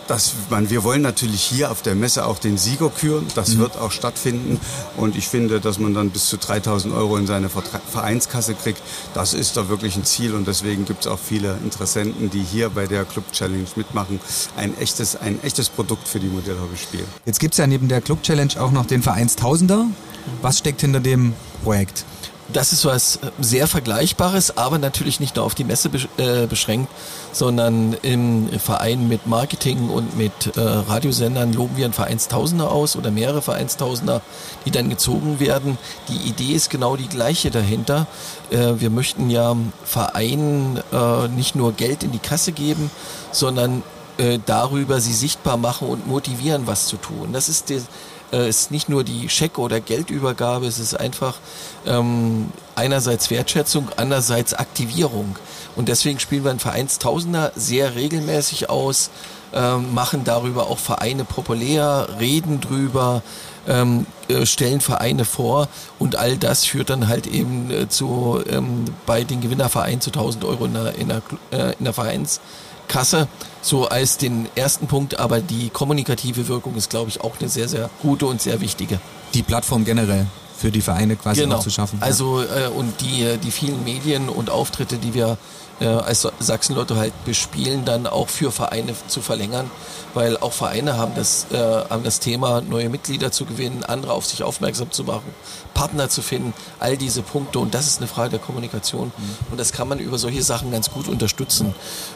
dass 0.08 0.34
man, 0.50 0.70
wir 0.70 0.84
wollen 0.84 1.02
natürlich 1.02 1.42
hier 1.42 1.72
auf 1.72 1.82
der 1.82 1.96
Messe 1.96 2.26
auch 2.26 2.40
den 2.40 2.58
Sieger 2.58 2.90
küren. 2.90 3.26
Das 3.36 3.50
mhm. 3.50 3.60
wird 3.60 3.78
auch 3.78 3.92
stattfinden. 3.92 4.60
Und 4.98 5.16
ich 5.16 5.28
finde, 5.28 5.60
dass 5.60 5.80
man 5.80 5.94
dann 5.94 6.10
bis 6.10 6.28
zu 6.28 6.38
3000 6.38 6.94
Euro 6.94 7.18
in 7.18 7.28
seine 7.28 7.50
Vereinskasse 7.50 8.56
kriegt, 8.56 8.82
das 9.14 9.34
ist 9.34 9.58
da 9.58 9.70
wirklich 9.70 9.96
ein 9.96 10.06
Ziel. 10.06 10.34
Und 10.34 10.48
deswegen 10.48 10.86
gibt 10.86 11.02
es 11.02 11.08
auch 11.08 11.20
viele 11.20 11.58
Interessenten, 11.64 12.30
die 12.30 12.44
hier 12.44 12.70
bei 12.70 12.88
der 12.88 13.06
Club 13.06 13.32
Challenge 13.32 13.68
mitmachen. 13.76 14.20
Ein 14.58 14.78
echtes, 14.78 15.16
ein 15.16 15.42
echtes 15.44 15.70
Produkt 15.70 16.08
für 16.08 16.20
die 16.20 16.28
Modellhobby-Spiel. 16.28 17.06
Jetzt 17.26 17.40
gibt 17.40 17.54
es 17.54 17.58
ja 17.58 17.68
neben 17.68 17.88
der 17.88 18.02
Club 18.02 18.24
Challenge 18.24 18.54
auch 18.60 18.72
noch 18.72 18.86
den 18.86 19.02
Vereinstausender. 19.02 19.88
Was 20.42 20.60
steckt 20.60 20.82
hinter 20.82 21.00
dem 21.00 21.34
Projekt? 21.64 22.06
Das 22.52 22.74
ist 22.74 22.86
was 22.86 23.20
sehr 23.40 23.68
Vergleichbares, 23.68 24.58
aber 24.58 24.78
natürlich 24.78 25.20
nicht 25.20 25.36
nur 25.36 25.46
auf 25.46 25.56
die 25.56 25.64
Messe 25.64 25.90
äh, 26.18 26.46
beschränkt, 26.46 26.92
sondern 27.32 27.96
im 28.02 28.50
Verein 28.60 29.08
mit 29.08 29.28
Marketing 29.28 29.90
und 29.90 30.18
mit 30.18 30.58
äh, 30.58 30.60
Radiosendern 30.60 31.54
loben 31.54 31.78
wir 31.78 31.86
einen 31.86 31.94
Vereinstausender 31.94 32.72
aus 32.72 32.96
oder 32.96 33.12
mehrere 33.12 33.42
Vereinstausender, 33.42 34.22
die 34.66 34.72
dann 34.72 34.90
gezogen 34.90 35.40
werden. 35.40 35.78
Die 36.10 36.28
Idee 36.28 36.54
ist 36.54 36.70
genau 36.70 36.98
die 36.98 37.08
gleiche 37.08 37.50
dahinter. 37.50 38.08
Äh, 38.52 38.74
wir 38.80 38.90
möchten 38.90 39.30
ja 39.30 39.56
Vereinen 39.86 40.80
nicht 41.36 41.56
nur 41.56 41.74
Geld 41.74 42.04
in 42.04 42.12
die 42.12 42.20
Kasse 42.20 42.52
geben, 42.52 42.90
sondern 43.32 43.84
darüber 44.46 45.02
sie 45.02 45.14
sichtbar 45.14 45.58
machen 45.58 45.88
und 45.88 46.08
motivieren, 46.08 46.68
was 46.68 46.88
zu 46.88 46.98
tun. 46.98 47.30
Das 47.34 47.50
ist 47.50 47.70
die, 47.70 47.82
äh, 48.34 48.50
ist 48.50 48.72
nicht 48.72 48.90
nur 48.90 49.04
die 49.04 49.30
Scheck- 49.30 49.60
oder 49.60 49.80
Geldübergabe, 49.80 50.66
es 50.66 50.80
ist 50.80 51.00
einfach 51.00 51.38
ähm, 51.86 52.52
einerseits 52.76 53.30
Wertschätzung, 53.30 53.90
andererseits 53.96 54.54
Aktivierung. 54.54 55.36
Und 55.76 55.88
deswegen 55.88 56.20
spielen 56.20 56.44
wir 56.44 56.52
ein 56.52 56.60
Vereinstausender 56.60 57.52
sehr 57.56 57.96
regelmäßig 57.96 58.70
aus, 58.70 59.10
ähm, 59.54 59.94
machen 59.94 60.24
darüber 60.24 60.68
auch 60.68 60.80
Vereine 60.80 61.26
populär, 61.26 62.08
reden 62.20 62.60
drüber, 62.60 63.22
ähm, 63.68 64.06
äh, 64.28 64.46
stellen 64.46 64.82
Vereine 64.82 65.26
vor 65.26 65.68
und 66.00 66.16
all 66.16 66.38
das 66.38 66.66
führt 66.66 66.90
dann 66.90 67.08
halt 67.08 67.28
eben 67.28 67.72
äh, 67.72 67.88
zu 67.88 68.44
ähm, 68.50 68.86
bei 69.06 69.24
den 69.24 69.42
Gewinnervereinen 69.42 70.02
zu 70.02 70.10
1000 70.10 70.44
Euro 70.44 70.66
in 70.66 70.74
der, 70.74 70.96
in 70.96 71.08
der, 71.08 71.22
äh, 71.52 71.74
in 71.78 71.86
der 71.86 71.94
Vereins 71.94 72.42
Kasse, 72.88 73.28
so 73.62 73.88
als 73.88 74.18
den 74.18 74.48
ersten 74.56 74.88
Punkt, 74.88 75.20
aber 75.20 75.42
die 75.42 75.70
kommunikative 75.70 76.48
Wirkung 76.48 76.76
ist, 76.76 76.90
glaube 76.90 77.10
ich, 77.10 77.22
auch 77.22 77.40
eine 77.40 77.50
sehr, 77.50 77.68
sehr 77.68 77.90
gute 78.02 78.26
und 78.26 78.42
sehr 78.42 78.62
wichtige. 78.62 79.00
Die 79.34 79.44
Plattform 79.44 79.86
generell 79.86 80.28
für 80.58 80.72
die 80.72 80.82
Vereine 80.82 81.16
quasi 81.16 81.42
genau. 81.42 81.58
auch 81.58 81.60
zu 81.60 81.70
schaffen. 81.70 81.98
Also 82.02 82.42
äh, 82.42 82.68
und 82.68 83.02
die, 83.02 83.38
die 83.44 83.52
vielen 83.52 83.84
Medien 83.84 84.30
und 84.30 84.50
Auftritte, 84.50 84.98
die 84.98 85.14
wir 85.14 85.38
äh, 85.80 85.86
als 85.86 86.28
Sachsenlotto 86.40 86.96
halt 86.96 87.14
bespielen, 87.26 87.86
dann 87.86 88.08
auch 88.08 88.30
für 88.30 88.52
Vereine 88.52 88.94
zu 89.08 89.22
verlängern, 89.22 89.70
weil 90.14 90.38
auch 90.38 90.54
Vereine 90.54 90.98
haben 90.98 91.14
das, 91.16 91.48
äh, 91.52 91.58
haben 91.58 92.04
das 92.04 92.20
Thema, 92.20 92.62
neue 92.62 92.90
Mitglieder 92.90 93.32
zu 93.32 93.46
gewinnen, 93.46 93.84
andere 93.84 94.14
auf 94.14 94.26
sich 94.26 94.44
aufmerksam 94.44 94.92
zu 94.92 95.04
machen, 95.04 95.34
Partner 95.74 96.10
zu 96.10 96.22
finden, 96.22 96.54
all 96.80 96.98
diese 96.98 97.22
Punkte 97.22 97.60
und 97.60 97.74
das 97.74 97.88
ist 97.88 97.98
eine 97.98 98.08
Frage 98.08 98.32
der 98.32 98.40
Kommunikation 98.40 99.08
mhm. 99.16 99.52
und 99.52 99.60
das 99.60 99.72
kann 99.72 99.88
man 99.88 100.00
über 100.00 100.18
solche 100.18 100.44
Sachen 100.44 100.72
ganz 100.72 100.92
gut 100.92 101.08
unterstützen. 101.08 101.74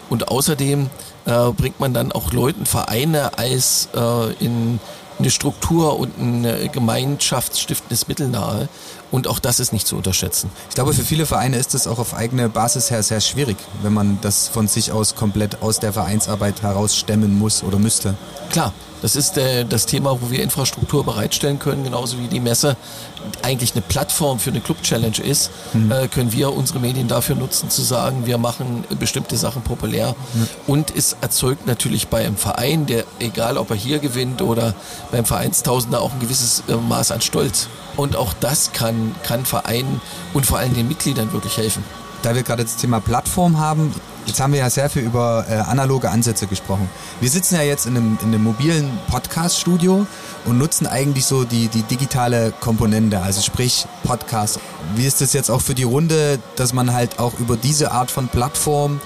Und 0.09 0.29
außerdem 0.29 0.89
äh, 1.25 1.51
bringt 1.51 1.79
man 1.79 1.93
dann 1.93 2.11
auch 2.11 2.31
Leuten 2.31 2.65
Vereine 2.65 3.37
als 3.37 3.89
äh, 3.93 4.33
in 4.43 4.79
eine 5.19 5.31
Struktur 5.31 5.97
und 5.99 6.17
ein 6.17 6.71
gemeinschaftsstiftendes 6.71 8.07
Mittel 8.07 8.27
nahe. 8.27 8.69
Und 9.09 9.27
auch 9.27 9.39
das 9.39 9.59
ist 9.59 9.71
nicht 9.71 9.87
zu 9.87 9.95
unterschätzen. 9.95 10.49
Ich 10.69 10.75
glaube, 10.75 10.93
für 10.93 11.03
viele 11.03 11.25
Vereine 11.25 11.57
ist 11.57 11.73
es 11.73 11.87
auch 11.87 11.97
auf 11.97 12.13
eigene 12.13 12.49
Basis 12.49 12.91
her 12.91 13.01
sehr 13.03 13.21
schwierig, 13.21 13.57
wenn 13.81 13.93
man 13.93 14.19
das 14.21 14.49
von 14.49 14.67
sich 14.67 14.91
aus 14.91 15.15
komplett 15.15 15.61
aus 15.61 15.79
der 15.79 15.93
Vereinsarbeit 15.93 16.61
heraus 16.61 16.95
stemmen 16.95 17.39
muss 17.39 17.63
oder 17.63 17.79
müsste. 17.79 18.15
Klar, 18.49 18.73
das 19.01 19.15
ist 19.15 19.37
äh, 19.37 19.65
das 19.65 19.85
Thema, 19.85 20.19
wo 20.21 20.31
wir 20.31 20.41
Infrastruktur 20.41 21.03
bereitstellen 21.03 21.59
können, 21.59 21.83
genauso 21.83 22.19
wie 22.19 22.27
die 22.27 22.39
Messe 22.39 22.75
eigentlich 23.41 23.73
eine 23.73 23.81
Plattform 23.81 24.39
für 24.39 24.49
eine 24.49 24.61
Club-Challenge 24.61 25.19
ist, 25.19 25.51
mhm. 25.73 25.91
äh, 25.91 26.07
können 26.07 26.31
wir 26.31 26.53
unsere 26.53 26.79
Medien 26.79 27.07
dafür 27.07 27.35
nutzen, 27.35 27.69
zu 27.69 27.81
sagen, 27.81 28.25
wir 28.25 28.37
machen 28.37 28.83
bestimmte 28.99 29.37
Sachen 29.37 29.61
populär. 29.61 30.15
Mhm. 30.33 30.47
Und 30.67 30.95
es 30.95 31.17
erzeugt 31.21 31.67
natürlich 31.67 32.07
bei 32.07 32.25
einem 32.25 32.37
Verein, 32.37 32.85
der, 32.85 33.03
egal 33.19 33.57
ob 33.57 33.69
er 33.69 33.75
hier 33.75 33.99
gewinnt 33.99 34.41
oder 34.41 34.73
beim 35.11 35.25
Vereinstausender, 35.25 36.01
auch 36.01 36.13
ein 36.13 36.19
gewisses 36.19 36.63
äh, 36.67 36.75
Maß 36.75 37.11
an 37.11 37.21
Stolz. 37.21 37.67
Und 37.95 38.15
auch 38.15 38.33
das 38.39 38.71
kann, 38.73 39.15
kann 39.23 39.45
Vereinen 39.45 40.01
und 40.33 40.45
vor 40.45 40.59
allem 40.59 40.73
den 40.73 40.87
Mitgliedern 40.87 41.33
wirklich 41.33 41.57
helfen. 41.57 41.83
Da 42.27 42.35
wir 42.35 42.43
gerade 42.43 42.65
das 42.65 42.75
Thema 42.75 42.99
Plattform 42.99 43.57
haben, 43.57 43.95
Jetzt 44.25 44.41
haben 44.41 44.51
wir 44.51 44.59
ja 44.59 44.69
sehr 44.69 44.89
viel 44.89 45.03
über 45.03 45.45
äh, 45.49 45.53
analoge 45.53 46.09
Ansätze 46.09 46.47
gesprochen. 46.47 46.89
Wir 47.21 47.29
sitzen 47.29 47.55
ja 47.55 47.61
jetzt 47.61 47.85
in 47.85 47.95
einem, 47.95 48.17
in 48.21 48.27
einem 48.27 48.43
mobilen 48.43 48.99
Podcast-Studio 49.09 50.05
und 50.43 50.57
nutzen 50.57 50.85
eigentlich 50.85 51.25
so 51.25 51.45
die, 51.45 51.69
die 51.69 51.83
digitale 51.83 52.51
Komponente, 52.59 53.21
also 53.21 53.41
sprich 53.41 53.85
Podcast. 54.03 54.59
Wie 54.95 55.05
ist 55.05 55.21
das 55.21 55.31
jetzt 55.31 55.49
auch 55.49 55.61
für 55.61 55.75
die 55.75 55.83
Runde, 55.83 56.39
dass 56.57 56.73
man 56.73 56.91
halt 56.91 57.19
auch 57.19 57.39
über 57.39 57.55
diese 57.55 57.93
Art 57.93 58.11
von 58.11 58.27
Plattform 58.27 58.99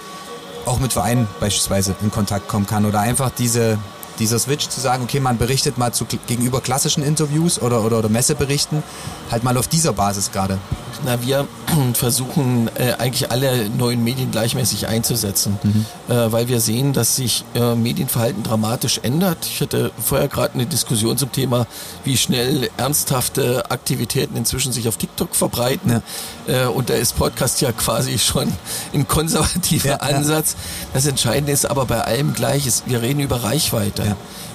auch 0.66 0.80
mit 0.80 0.92
Vereinen 0.92 1.28
beispielsweise 1.40 1.94
in 2.02 2.10
Kontakt 2.10 2.48
kommen 2.48 2.66
kann 2.66 2.88
oder 2.88 3.02
einfach 3.02 3.30
diese, 3.30 3.78
dieser 4.20 4.40
Switch 4.40 4.68
zu 4.68 4.80
sagen, 4.80 5.04
okay, 5.04 5.20
man 5.20 5.38
berichtet 5.38 5.78
mal 5.78 5.94
zu, 5.94 6.06
gegenüber 6.28 6.62
klassischen 6.62 7.04
Interviews 7.04 7.62
oder, 7.62 7.84
oder, 7.84 8.00
oder 8.00 8.10
Messeberichten, 8.10 8.84
halt 9.32 9.44
mal 9.44 9.58
auf 9.58 9.68
dieser 9.68 9.94
Basis 9.94 10.32
gerade. 10.32 10.58
Na, 11.04 11.22
wir 11.22 11.48
versuchen 11.94 12.70
äh, 12.76 12.94
eigentlich 12.94 13.32
alle 13.32 13.70
neuen 13.70 14.04
Medien 14.04 14.32
gleichmäßig 14.32 14.88
einzusetzen, 14.88 15.58
mhm. 15.64 15.86
äh, 16.10 16.32
weil 16.32 16.48
wir 16.48 16.60
sehen, 16.60 16.94
dass 16.94 17.16
sich 17.16 17.44
äh, 17.56 17.76
Medienverhalten 17.76 18.44
dramatisch 18.44 19.00
ändert. 19.02 19.46
Ich 19.46 19.62
hatte 19.62 19.92
vorher 20.00 20.28
gerade 20.28 20.54
eine 20.54 20.66
Diskussion 20.66 21.18
zum 21.18 21.32
Thema, 21.32 21.66
wie 22.04 22.18
schnell 22.18 22.70
ernsthafte 22.78 23.72
Aktivitäten 23.72 24.36
inzwischen 24.36 24.72
sich 24.72 24.88
auf 24.88 24.98
TikTok 24.98 25.36
verbreiten. 25.36 26.02
Ja. 26.48 26.66
Äh, 26.66 26.68
und 26.68 26.90
da 26.90 26.94
ist 26.94 27.16
Podcast 27.16 27.62
ja 27.62 27.72
quasi 27.72 28.20
schon 28.20 28.52
ein 28.94 29.08
konservativer 29.08 29.90
ja, 29.90 29.96
Ansatz. 29.98 30.54
Ja. 30.54 30.88
Das 30.94 31.06
Entscheidende 31.06 31.52
ist 31.52 31.66
aber 31.66 31.86
bei 31.86 32.02
allem 32.02 32.34
gleich, 32.34 32.68
ist, 32.68 32.84
wir 32.88 33.02
reden 33.02 33.22
über 33.22 33.44
Reichweite. 33.44 34.01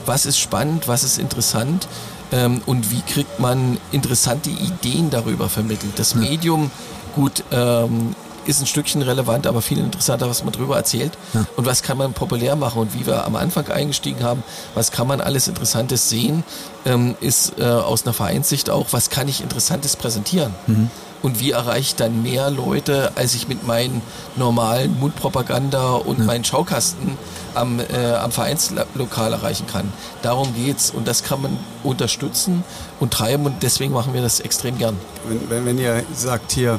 Was 0.05 0.27
ist 0.27 0.39
spannend, 0.39 0.89
was 0.89 1.03
ist 1.03 1.19
interessant? 1.19 1.89
ähm, 2.33 2.61
und 2.67 2.91
wie 2.91 3.03
kriegt 3.03 3.39
man 3.39 3.79
interessante 3.93 4.51
Ideen 4.51 5.11
darüber 5.11 5.49
vermittelt. 5.49 5.99
Das 5.99 6.15
Medium, 6.15 6.71
gut, 7.15 7.45
ähm, 7.51 8.15
ist 8.47 8.61
ein 8.61 8.67
Stückchen 8.67 9.03
relevant, 9.03 9.47
aber 9.47 9.61
viel 9.61 9.79
interessanter, 9.79 10.29
was 10.29 10.45
man 10.45 10.53
darüber 10.53 10.77
erzählt 10.77 11.13
ja. 11.35 11.45
und 11.57 11.67
was 11.67 11.83
kann 11.83 11.99
man 11.99 12.13
populär 12.13 12.55
machen 12.55 12.81
und 12.83 12.95
wie 12.95 13.05
wir 13.05 13.25
am 13.25 13.35
Anfang 13.35 13.69
eingestiegen 13.69 14.23
haben, 14.23 14.45
was 14.75 14.93
kann 14.93 15.09
man 15.09 15.21
alles 15.21 15.49
Interessantes 15.49 16.09
sehen, 16.09 16.45
ähm, 16.87 17.17
ist 17.21 17.59
äh, 17.59 17.65
aus 17.65 18.07
einer 18.07 18.15
Vereinssicht 18.15 18.71
auch, 18.71 18.87
was 18.93 19.11
kann 19.11 19.29
ich 19.29 19.43
Interessantes 19.43 19.97
präsentieren. 19.97 20.55
Mhm 20.67 20.91
und 21.23 21.41
wie 21.41 21.51
erreiche 21.51 21.81
ich 21.81 21.95
dann 21.97 22.23
mehr 22.23 22.51
Leute, 22.51 23.11
als 23.17 23.35
ich 23.35 23.49
mit 23.49 23.67
meinen 23.67 24.01
normalen 24.37 24.97
Mundpropaganda 25.01 25.95
und 25.95 26.21
ja. 26.21 26.25
meinen 26.25 26.45
Schaukasten 26.45 27.19
am, 27.55 27.81
äh, 27.81 28.13
am 28.15 28.31
Vereinslokal 28.31 29.33
erreichen 29.33 29.67
kann. 29.67 29.93
Darum 30.23 30.55
geht's 30.55 30.91
und 30.91 31.09
das 31.09 31.25
kann 31.25 31.43
man 31.43 31.59
unterstützen 31.83 32.63
und 33.01 33.13
treiben 33.13 33.47
und 33.47 33.63
deswegen 33.63 33.93
machen 33.93 34.15
wir 34.15 34.23
das 34.23 34.39
extrem 34.39 34.79
gern. 34.79 34.97
Wenn, 35.27 35.51
wenn, 35.51 35.67
wenn 35.67 35.79
ihr 35.79 36.05
sagt 36.15 36.53
hier 36.53 36.79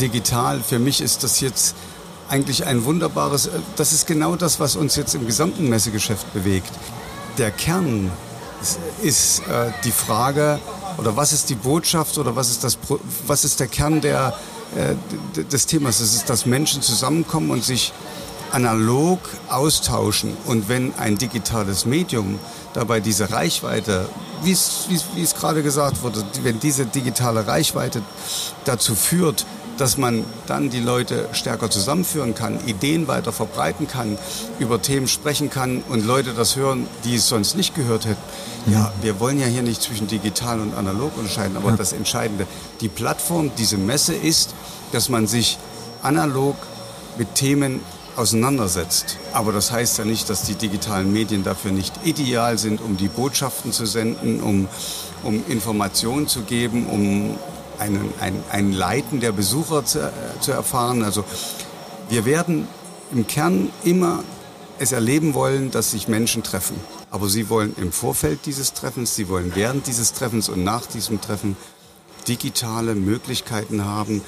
digital, 0.00 0.60
für 0.60 0.78
mich 0.78 1.02
ist 1.02 1.22
das 1.22 1.40
jetzt 1.40 1.74
eigentlich 2.28 2.64
ein 2.64 2.84
wunderbares, 2.86 3.48
äh, 3.48 3.50
das 3.76 3.92
ist 3.92 4.06
genau 4.06 4.36
das, 4.36 4.58
was 4.58 4.74
uns 4.74 4.96
jetzt 4.96 5.14
im 5.14 5.26
gesamten 5.26 5.68
Messegeschäft 5.68 6.32
bewegt. 6.32 6.72
Der 7.36 7.50
Kern 7.50 8.10
ist 9.02 9.40
äh, 9.40 9.70
die 9.84 9.92
Frage, 9.92 10.58
oder 10.98 11.16
was 11.16 11.32
ist 11.32 11.50
die 11.50 11.54
Botschaft 11.54 12.18
oder 12.18 12.36
was 12.36 12.50
ist, 12.50 12.64
das, 12.64 12.78
was 13.26 13.44
ist 13.44 13.60
der 13.60 13.66
Kern 13.66 14.00
der, 14.00 14.34
äh, 14.76 15.42
des 15.42 15.66
Themas? 15.66 16.00
Es 16.00 16.14
ist, 16.14 16.28
dass 16.28 16.46
Menschen 16.46 16.82
zusammenkommen 16.82 17.50
und 17.50 17.64
sich 17.64 17.92
analog 18.52 19.20
austauschen. 19.48 20.36
Und 20.46 20.68
wenn 20.68 20.94
ein 20.96 21.16
digitales 21.16 21.86
Medium 21.86 22.38
dabei 22.74 23.00
diese 23.00 23.30
Reichweite, 23.30 24.08
wie 24.42 24.52
es, 24.52 24.86
wie 25.14 25.22
es 25.22 25.34
gerade 25.34 25.62
gesagt 25.62 26.02
wurde, 26.02 26.22
wenn 26.42 26.60
diese 26.60 26.86
digitale 26.86 27.46
Reichweite 27.46 28.02
dazu 28.64 28.94
führt, 28.94 29.46
dass 29.82 29.98
man 29.98 30.24
dann 30.46 30.70
die 30.70 30.78
Leute 30.78 31.28
stärker 31.32 31.68
zusammenführen 31.68 32.36
kann, 32.36 32.64
Ideen 32.68 33.08
weiter 33.08 33.32
verbreiten 33.32 33.88
kann, 33.88 34.16
über 34.60 34.80
Themen 34.80 35.08
sprechen 35.08 35.50
kann 35.50 35.82
und 35.88 36.06
Leute 36.06 36.34
das 36.34 36.54
hören, 36.54 36.86
die 37.04 37.16
es 37.16 37.28
sonst 37.28 37.56
nicht 37.56 37.74
gehört 37.74 38.06
hätten. 38.06 38.22
Ja, 38.66 38.92
wir 39.02 39.18
wollen 39.18 39.40
ja 39.40 39.46
hier 39.48 39.62
nicht 39.62 39.82
zwischen 39.82 40.06
digital 40.06 40.60
und 40.60 40.72
analog 40.76 41.18
unterscheiden, 41.18 41.56
aber 41.56 41.70
ja. 41.70 41.76
das 41.76 41.92
Entscheidende, 41.92 42.46
die 42.80 42.88
Plattform, 42.88 43.50
diese 43.58 43.76
Messe 43.76 44.14
ist, 44.14 44.54
dass 44.92 45.08
man 45.08 45.26
sich 45.26 45.58
analog 46.00 46.54
mit 47.18 47.34
Themen 47.34 47.80
auseinandersetzt. 48.14 49.16
Aber 49.32 49.50
das 49.50 49.72
heißt 49.72 49.98
ja 49.98 50.04
nicht, 50.04 50.30
dass 50.30 50.44
die 50.44 50.54
digitalen 50.54 51.12
Medien 51.12 51.42
dafür 51.42 51.72
nicht 51.72 51.92
ideal 52.04 52.56
sind, 52.56 52.80
um 52.80 52.96
die 52.96 53.08
Botschaften 53.08 53.72
zu 53.72 53.84
senden, 53.84 54.40
um, 54.42 54.68
um 55.24 55.42
Informationen 55.48 56.28
zu 56.28 56.42
geben, 56.42 56.86
um 56.86 57.36
einen, 57.78 58.12
ein, 58.20 58.42
ein 58.50 58.72
Leiten 58.72 59.20
der 59.20 59.32
Besucher 59.32 59.84
zu, 59.84 60.00
äh, 60.00 60.10
zu 60.40 60.52
erfahren. 60.52 61.02
Also 61.02 61.24
wir 62.08 62.24
werden 62.24 62.68
im 63.12 63.26
Kern 63.26 63.70
immer 63.84 64.22
es 64.78 64.92
erleben 64.92 65.34
wollen, 65.34 65.70
dass 65.70 65.92
sich 65.92 66.08
Menschen 66.08 66.42
treffen. 66.42 66.76
Aber 67.10 67.28
sie 67.28 67.48
wollen 67.48 67.74
im 67.76 67.92
Vorfeld 67.92 68.40
dieses 68.46 68.72
Treffens, 68.72 69.14
sie 69.14 69.28
wollen 69.28 69.52
während 69.54 69.86
dieses 69.86 70.12
Treffens 70.12 70.48
und 70.48 70.64
nach 70.64 70.86
diesem 70.86 71.20
Treffen 71.20 71.56
digitale 72.26 72.94
Möglichkeiten 72.94 73.84
haben, 73.84 74.22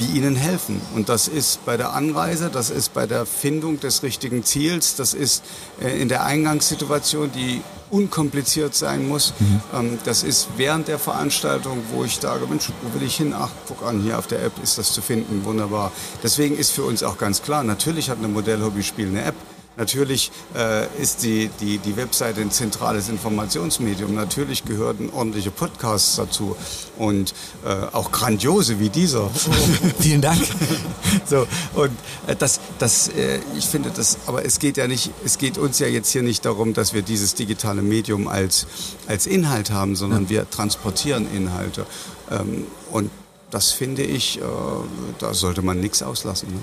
die 0.00 0.16
ihnen 0.16 0.34
helfen. 0.34 0.80
Und 0.94 1.08
das 1.08 1.28
ist 1.28 1.64
bei 1.64 1.76
der 1.76 1.92
Anreise, 1.92 2.50
das 2.50 2.70
ist 2.70 2.94
bei 2.94 3.06
der 3.06 3.26
Findung 3.26 3.78
des 3.78 4.02
richtigen 4.02 4.44
Ziels, 4.44 4.96
das 4.96 5.14
ist 5.14 5.44
äh, 5.80 6.00
in 6.00 6.08
der 6.08 6.24
Eingangssituation, 6.24 7.30
die 7.32 7.60
unkompliziert 7.90 8.74
sein 8.74 9.06
muss. 9.06 9.34
Mhm. 9.38 9.60
Ähm, 9.74 9.98
das 10.04 10.22
ist 10.22 10.48
während 10.56 10.88
der 10.88 10.98
Veranstaltung, 10.98 11.82
wo 11.92 12.04
ich 12.04 12.16
sage, 12.16 12.46
Mensch, 12.46 12.70
wo 12.82 12.98
will 12.98 13.06
ich 13.06 13.16
hin? 13.16 13.34
Ach, 13.36 13.50
guck 13.68 13.82
an, 13.82 14.00
hier 14.00 14.18
auf 14.18 14.26
der 14.26 14.42
App 14.42 14.52
ist 14.62 14.78
das 14.78 14.92
zu 14.92 15.02
finden, 15.02 15.44
wunderbar. 15.44 15.92
Deswegen 16.22 16.56
ist 16.56 16.72
für 16.72 16.84
uns 16.84 17.02
auch 17.02 17.18
ganz 17.18 17.42
klar, 17.42 17.62
natürlich 17.62 18.10
hat 18.10 18.18
eine 18.18 18.28
Modellhobbyspiel 18.28 19.08
eine 19.08 19.24
App. 19.24 19.34
Natürlich 19.80 20.30
äh, 20.54 20.86
ist 21.00 21.22
die, 21.22 21.48
die, 21.58 21.78
die 21.78 21.96
Webseite 21.96 22.42
ein 22.42 22.50
zentrales 22.50 23.08
Informationsmedium. 23.08 24.14
Natürlich 24.14 24.66
gehören 24.66 25.08
ordentliche 25.08 25.50
Podcasts 25.50 26.16
dazu 26.16 26.54
und 26.98 27.32
äh, 27.64 27.70
auch 27.92 28.12
grandiose 28.12 28.78
wie 28.78 28.90
dieser. 28.90 29.30
Vielen 29.98 30.20
Dank. 30.20 30.38
so, 31.24 31.46
und 31.72 31.92
äh, 32.26 32.36
das, 32.36 32.60
das, 32.78 33.08
äh, 33.08 33.40
ich 33.56 33.64
finde 33.64 33.90
das, 33.90 34.18
aber 34.26 34.44
es 34.44 34.58
geht 34.58 34.76
ja 34.76 34.86
nicht, 34.86 35.12
es 35.24 35.38
geht 35.38 35.56
uns 35.56 35.78
ja 35.78 35.86
jetzt 35.86 36.10
hier 36.10 36.22
nicht 36.22 36.44
darum, 36.44 36.74
dass 36.74 36.92
wir 36.92 37.00
dieses 37.00 37.34
digitale 37.34 37.80
Medium 37.80 38.28
als, 38.28 38.66
als 39.08 39.26
Inhalt 39.26 39.70
haben, 39.70 39.96
sondern 39.96 40.24
ja. 40.24 40.28
wir 40.28 40.50
transportieren 40.50 41.26
Inhalte. 41.34 41.86
Ähm, 42.30 42.66
und 42.90 43.10
das 43.50 43.72
finde 43.72 44.02
ich, 44.02 44.40
äh, 44.40 44.42
da 45.18 45.32
sollte 45.32 45.62
man 45.62 45.80
nichts 45.80 46.02
auslassen. 46.02 46.50
Ne? 46.50 46.60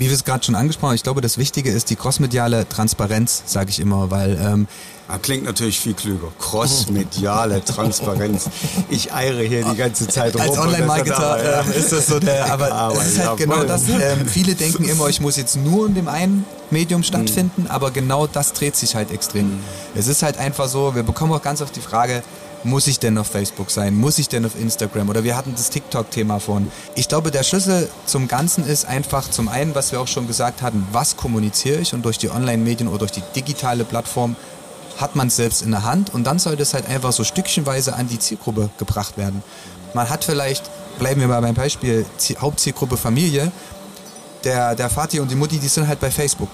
Wie 0.00 0.06
wir 0.06 0.14
es 0.14 0.24
gerade 0.24 0.42
schon 0.42 0.54
angesprochen 0.54 0.88
haben, 0.88 0.96
ich 0.96 1.02
glaube, 1.02 1.20
das 1.20 1.36
Wichtige 1.36 1.70
ist 1.70 1.90
die 1.90 1.96
crossmediale 1.96 2.66
Transparenz, 2.66 3.42
sage 3.44 3.68
ich 3.68 3.80
immer, 3.80 4.10
weil 4.10 4.38
ähm, 4.42 4.66
Ah, 5.08 5.18
klingt 5.18 5.44
natürlich 5.44 5.80
viel 5.80 5.94
klüger. 5.94 6.28
Crossmediale 6.38 7.64
Transparenz. 7.64 8.48
Ich 8.88 9.12
eire 9.12 9.42
hier 9.42 9.64
die 9.64 9.76
ganze 9.76 10.06
Zeit 10.06 10.34
rum. 10.34 10.42
Als 10.42 10.56
Online-Marketer 10.56 11.64
äh, 11.66 11.78
ist 11.78 11.90
das 11.90 12.06
so 12.06 12.20
der, 12.20 12.52
aber, 12.52 12.70
aber 12.72 12.94
es 12.94 13.14
ist 13.14 13.26
halt 13.26 13.36
genau 13.36 13.64
das. 13.64 13.88
Ähm, 13.88 14.24
viele 14.26 14.54
denken 14.54 14.84
immer, 14.84 15.08
ich 15.08 15.20
muss 15.20 15.36
jetzt 15.36 15.56
nur 15.56 15.88
in 15.88 15.96
dem 15.96 16.06
einen 16.06 16.44
Medium 16.70 17.02
stattfinden, 17.02 17.62
mhm. 17.62 17.70
aber 17.70 17.90
genau 17.90 18.28
das 18.28 18.52
dreht 18.52 18.76
sich 18.76 18.94
halt 18.94 19.10
extrem. 19.10 19.46
Mhm. 19.46 19.60
Es 19.96 20.06
ist 20.06 20.22
halt 20.22 20.38
einfach 20.38 20.68
so, 20.68 20.94
wir 20.94 21.02
bekommen 21.02 21.32
auch 21.32 21.42
ganz 21.42 21.60
oft 21.60 21.74
die 21.74 21.80
Frage, 21.80 22.22
muss 22.64 22.86
ich 22.86 22.98
denn 22.98 23.16
auf 23.18 23.26
Facebook 23.26 23.70
sein? 23.70 23.94
Muss 23.94 24.18
ich 24.18 24.28
denn 24.28 24.44
auf 24.44 24.58
Instagram? 24.58 25.08
Oder 25.08 25.24
wir 25.24 25.36
hatten 25.36 25.52
das 25.54 25.70
TikTok-Thema 25.70 26.40
vorhin. 26.40 26.70
Ich 26.94 27.08
glaube, 27.08 27.30
der 27.30 27.42
Schlüssel 27.42 27.88
zum 28.06 28.28
Ganzen 28.28 28.66
ist 28.66 28.84
einfach 28.84 29.30
zum 29.30 29.48
einen, 29.48 29.74
was 29.74 29.92
wir 29.92 30.00
auch 30.00 30.08
schon 30.08 30.26
gesagt 30.26 30.62
hatten, 30.62 30.86
was 30.92 31.16
kommuniziere 31.16 31.80
ich 31.80 31.94
und 31.94 32.04
durch 32.04 32.18
die 32.18 32.30
Online-Medien 32.30 32.88
oder 32.88 32.98
durch 32.98 33.12
die 33.12 33.22
digitale 33.34 33.84
Plattform 33.84 34.36
hat 34.98 35.16
man 35.16 35.28
es 35.28 35.36
selbst 35.36 35.62
in 35.62 35.70
der 35.70 35.84
Hand 35.84 36.12
und 36.12 36.24
dann 36.24 36.38
sollte 36.38 36.62
es 36.62 36.74
halt 36.74 36.86
einfach 36.86 37.12
so 37.12 37.24
stückchenweise 37.24 37.94
an 37.94 38.08
die 38.08 38.18
Zielgruppe 38.18 38.68
gebracht 38.78 39.16
werden. 39.16 39.42
Man 39.94 40.08
hat 40.10 40.24
vielleicht, 40.24 40.70
bleiben 40.98 41.20
wir 41.20 41.28
mal 41.28 41.40
beim 41.40 41.54
Beispiel, 41.54 42.04
Hauptzielgruppe 42.38 42.96
Familie, 42.96 43.50
der, 44.44 44.74
der 44.74 44.90
Vati 44.90 45.20
und 45.20 45.30
die 45.30 45.36
Mutti, 45.36 45.58
die 45.58 45.68
sind 45.68 45.86
halt 45.86 46.00
bei 46.00 46.10
Facebook. 46.10 46.50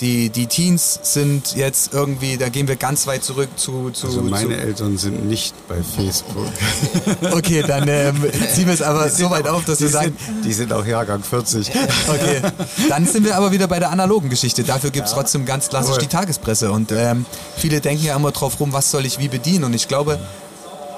Die, 0.00 0.28
die 0.28 0.48
Teens 0.48 0.98
sind 1.04 1.54
jetzt 1.54 1.94
irgendwie, 1.94 2.36
da 2.36 2.48
gehen 2.48 2.66
wir 2.66 2.74
ganz 2.74 3.06
weit 3.06 3.22
zurück 3.22 3.48
zu. 3.54 3.90
zu 3.90 4.08
also 4.08 4.22
meine 4.22 4.56
zu 4.56 4.60
Eltern 4.60 4.98
sind 4.98 5.26
nicht 5.26 5.54
bei 5.68 5.76
Facebook. 5.82 6.48
Okay, 7.32 7.62
dann 7.66 7.86
ähm, 7.88 8.16
ziehen 8.52 8.66
wir 8.66 8.74
es 8.74 8.82
aber 8.82 9.08
so 9.08 9.30
weit 9.30 9.46
auf, 9.46 9.64
dass 9.64 9.80
wir 9.80 9.88
sagen. 9.88 10.16
Sind, 10.24 10.44
die 10.44 10.52
sind 10.52 10.72
auch 10.72 10.84
Jahrgang 10.84 11.22
40. 11.22 11.70
Okay, 12.08 12.40
dann 12.88 13.06
sind 13.06 13.24
wir 13.24 13.36
aber 13.36 13.52
wieder 13.52 13.68
bei 13.68 13.78
der 13.78 13.90
analogen 13.90 14.30
Geschichte. 14.30 14.64
Dafür 14.64 14.90
gibt 14.90 15.06
es 15.06 15.12
ja. 15.12 15.18
trotzdem 15.18 15.44
ganz 15.44 15.68
klassisch 15.68 15.98
die 15.98 16.06
Tagespresse. 16.06 16.72
Und 16.72 16.92
ähm, 16.92 17.24
viele 17.56 17.80
denken 17.80 18.04
ja 18.04 18.16
immer 18.16 18.32
drauf 18.32 18.58
rum, 18.60 18.72
was 18.72 18.90
soll 18.90 19.06
ich 19.06 19.18
wie 19.18 19.28
bedienen. 19.28 19.64
Und 19.64 19.74
ich 19.74 19.88
glaube, 19.88 20.18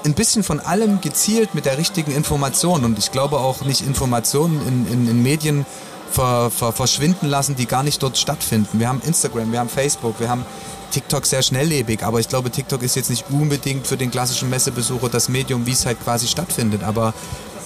ein 0.05 0.13
bisschen 0.13 0.43
von 0.43 0.59
allem 0.59 1.01
gezielt 1.01 1.53
mit 1.53 1.65
der 1.65 1.77
richtigen 1.77 2.11
Information. 2.11 2.83
Und 2.83 2.97
ich 2.97 3.11
glaube 3.11 3.37
auch 3.37 3.61
nicht 3.61 3.81
Informationen 3.81 4.61
in, 4.67 4.93
in, 4.93 5.09
in 5.09 5.23
Medien 5.23 5.65
ver, 6.11 6.49
ver, 6.51 6.71
verschwinden 6.71 7.27
lassen, 7.27 7.55
die 7.55 7.65
gar 7.65 7.83
nicht 7.83 8.01
dort 8.01 8.17
stattfinden. 8.17 8.79
Wir 8.79 8.87
haben 8.89 9.01
Instagram, 9.05 9.51
wir 9.51 9.59
haben 9.59 9.69
Facebook, 9.69 10.19
wir 10.19 10.29
haben 10.29 10.45
TikTok 10.91 11.25
sehr 11.25 11.41
schnelllebig, 11.41 12.03
aber 12.03 12.19
ich 12.19 12.29
glaube, 12.29 12.49
TikTok 12.49 12.81
ist 12.81 12.95
jetzt 12.95 13.09
nicht 13.09 13.25
unbedingt 13.29 13.87
für 13.87 13.97
den 13.97 14.09
klassischen 14.09 14.49
Messebesucher 14.49 15.09
das 15.09 15.29
Medium, 15.29 15.65
wie 15.65 15.71
es 15.71 15.85
halt 15.85 16.01
quasi 16.03 16.27
stattfindet. 16.27 16.83
Aber 16.83 17.13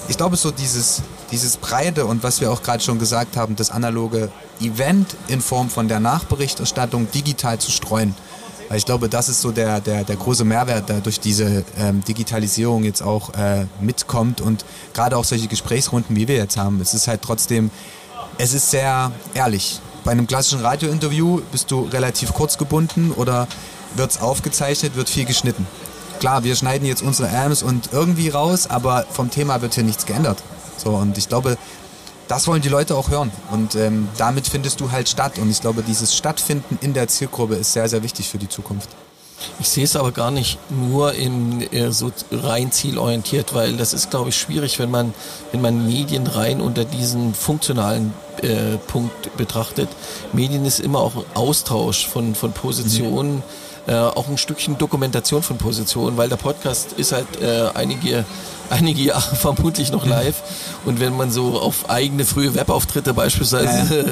ich 0.07 0.17
glaube, 0.17 0.35
so 0.35 0.51
dieses, 0.51 1.01
dieses 1.31 1.57
Breite 1.57 2.05
und 2.05 2.23
was 2.23 2.41
wir 2.41 2.51
auch 2.51 2.63
gerade 2.63 2.83
schon 2.83 2.99
gesagt 2.99 3.37
haben, 3.37 3.55
das 3.55 3.69
analoge 3.69 4.31
Event 4.59 5.15
in 5.27 5.41
Form 5.41 5.69
von 5.69 5.87
der 5.87 5.99
Nachberichterstattung 5.99 7.09
digital 7.11 7.59
zu 7.59 7.71
streuen. 7.71 8.15
Weil 8.71 8.77
ich 8.77 8.85
glaube, 8.85 9.09
das 9.09 9.27
ist 9.27 9.41
so 9.41 9.51
der, 9.51 9.81
der, 9.81 10.05
der 10.05 10.15
große 10.15 10.45
Mehrwert, 10.45 10.87
der 10.87 11.01
durch 11.01 11.19
diese 11.19 11.65
ähm, 11.77 12.03
Digitalisierung 12.05 12.85
jetzt 12.85 13.01
auch 13.01 13.33
äh, 13.33 13.65
mitkommt 13.81 14.39
und 14.39 14.63
gerade 14.93 15.17
auch 15.17 15.25
solche 15.25 15.47
Gesprächsrunden, 15.47 16.15
wie 16.15 16.27
wir 16.27 16.35
jetzt 16.35 16.57
haben. 16.57 16.79
Es 16.79 16.93
ist 16.93 17.07
halt 17.07 17.21
trotzdem 17.21 17.69
es 18.41 18.53
ist 18.53 18.71
sehr 18.71 19.11
ehrlich. 19.35 19.79
Bei 20.03 20.11
einem 20.11 20.25
klassischen 20.25 20.61
Radiointerview 20.61 21.41
bist 21.51 21.69
du 21.69 21.81
relativ 21.81 22.33
kurz 22.33 22.57
gebunden 22.57 23.11
oder 23.11 23.47
wird 23.95 24.09
es 24.09 24.19
aufgezeichnet, 24.19 24.95
wird 24.95 25.09
viel 25.11 25.25
geschnitten. 25.25 25.67
Klar, 26.19 26.43
wir 26.43 26.55
schneiden 26.55 26.87
jetzt 26.87 27.03
unsere 27.03 27.29
Amps 27.29 27.61
und 27.61 27.89
irgendwie 27.91 28.29
raus, 28.29 28.65
aber 28.67 29.05
vom 29.11 29.29
Thema 29.29 29.61
wird 29.61 29.75
hier 29.75 29.83
nichts 29.83 30.07
geändert. 30.07 30.41
So, 30.77 30.89
und 30.89 31.19
ich 31.19 31.29
glaube, 31.29 31.55
das 32.27 32.47
wollen 32.47 32.63
die 32.63 32.69
Leute 32.69 32.95
auch 32.95 33.11
hören. 33.11 33.31
Und 33.51 33.75
ähm, 33.75 34.09
damit 34.17 34.47
findest 34.47 34.79
du 34.79 34.89
halt 34.89 35.07
statt. 35.07 35.37
Und 35.37 35.51
ich 35.51 35.61
glaube, 35.61 35.83
dieses 35.83 36.15
Stattfinden 36.15 36.79
in 36.81 36.95
der 36.95 37.07
Zielgruppe 37.07 37.55
ist 37.55 37.73
sehr, 37.73 37.87
sehr 37.89 38.01
wichtig 38.01 38.27
für 38.27 38.39
die 38.39 38.49
Zukunft. 38.49 38.89
Ich 39.59 39.69
sehe 39.69 39.83
es 39.83 39.95
aber 39.95 40.11
gar 40.11 40.31
nicht 40.31 40.57
nur 40.69 41.13
in 41.13 41.61
äh, 41.71 41.91
so 41.91 42.11
rein 42.31 42.71
zielorientiert, 42.71 43.53
weil 43.53 43.77
das 43.77 43.93
ist, 43.93 44.09
glaube 44.09 44.29
ich, 44.29 44.37
schwierig, 44.37 44.79
wenn 44.79 44.91
man, 44.91 45.13
wenn 45.51 45.61
man 45.61 45.85
Medien 45.85 46.27
rein 46.27 46.61
unter 46.61 46.85
diesen 46.85 47.33
funktionalen 47.33 48.13
äh, 48.41 48.77
Punkt 48.87 49.35
betrachtet. 49.37 49.89
Medien 50.33 50.65
ist 50.65 50.79
immer 50.79 50.99
auch 50.99 51.25
Austausch 51.33 52.07
von, 52.07 52.35
von 52.35 52.53
Positionen. 52.53 53.35
Mhm. 53.35 53.43
Äh, 53.87 53.95
auch 53.95 54.27
ein 54.27 54.37
Stückchen 54.37 54.77
Dokumentation 54.77 55.41
von 55.41 55.57
Positionen, 55.57 56.15
weil 56.15 56.29
der 56.29 56.35
Podcast 56.35 56.93
ist 56.93 57.13
halt 57.13 57.41
äh, 57.41 57.69
einige 57.73 58.25
einige 58.69 59.01
Jahre 59.01 59.35
vermutlich 59.35 59.91
noch 59.91 60.05
live. 60.05 60.41
Und 60.85 60.99
wenn 60.99 61.15
man 61.15 61.31
so 61.31 61.59
auf 61.59 61.89
eigene 61.89 62.25
frühe 62.25 62.55
Webauftritte 62.55 63.13
beispielsweise 63.13 63.67
ja. 63.67 64.01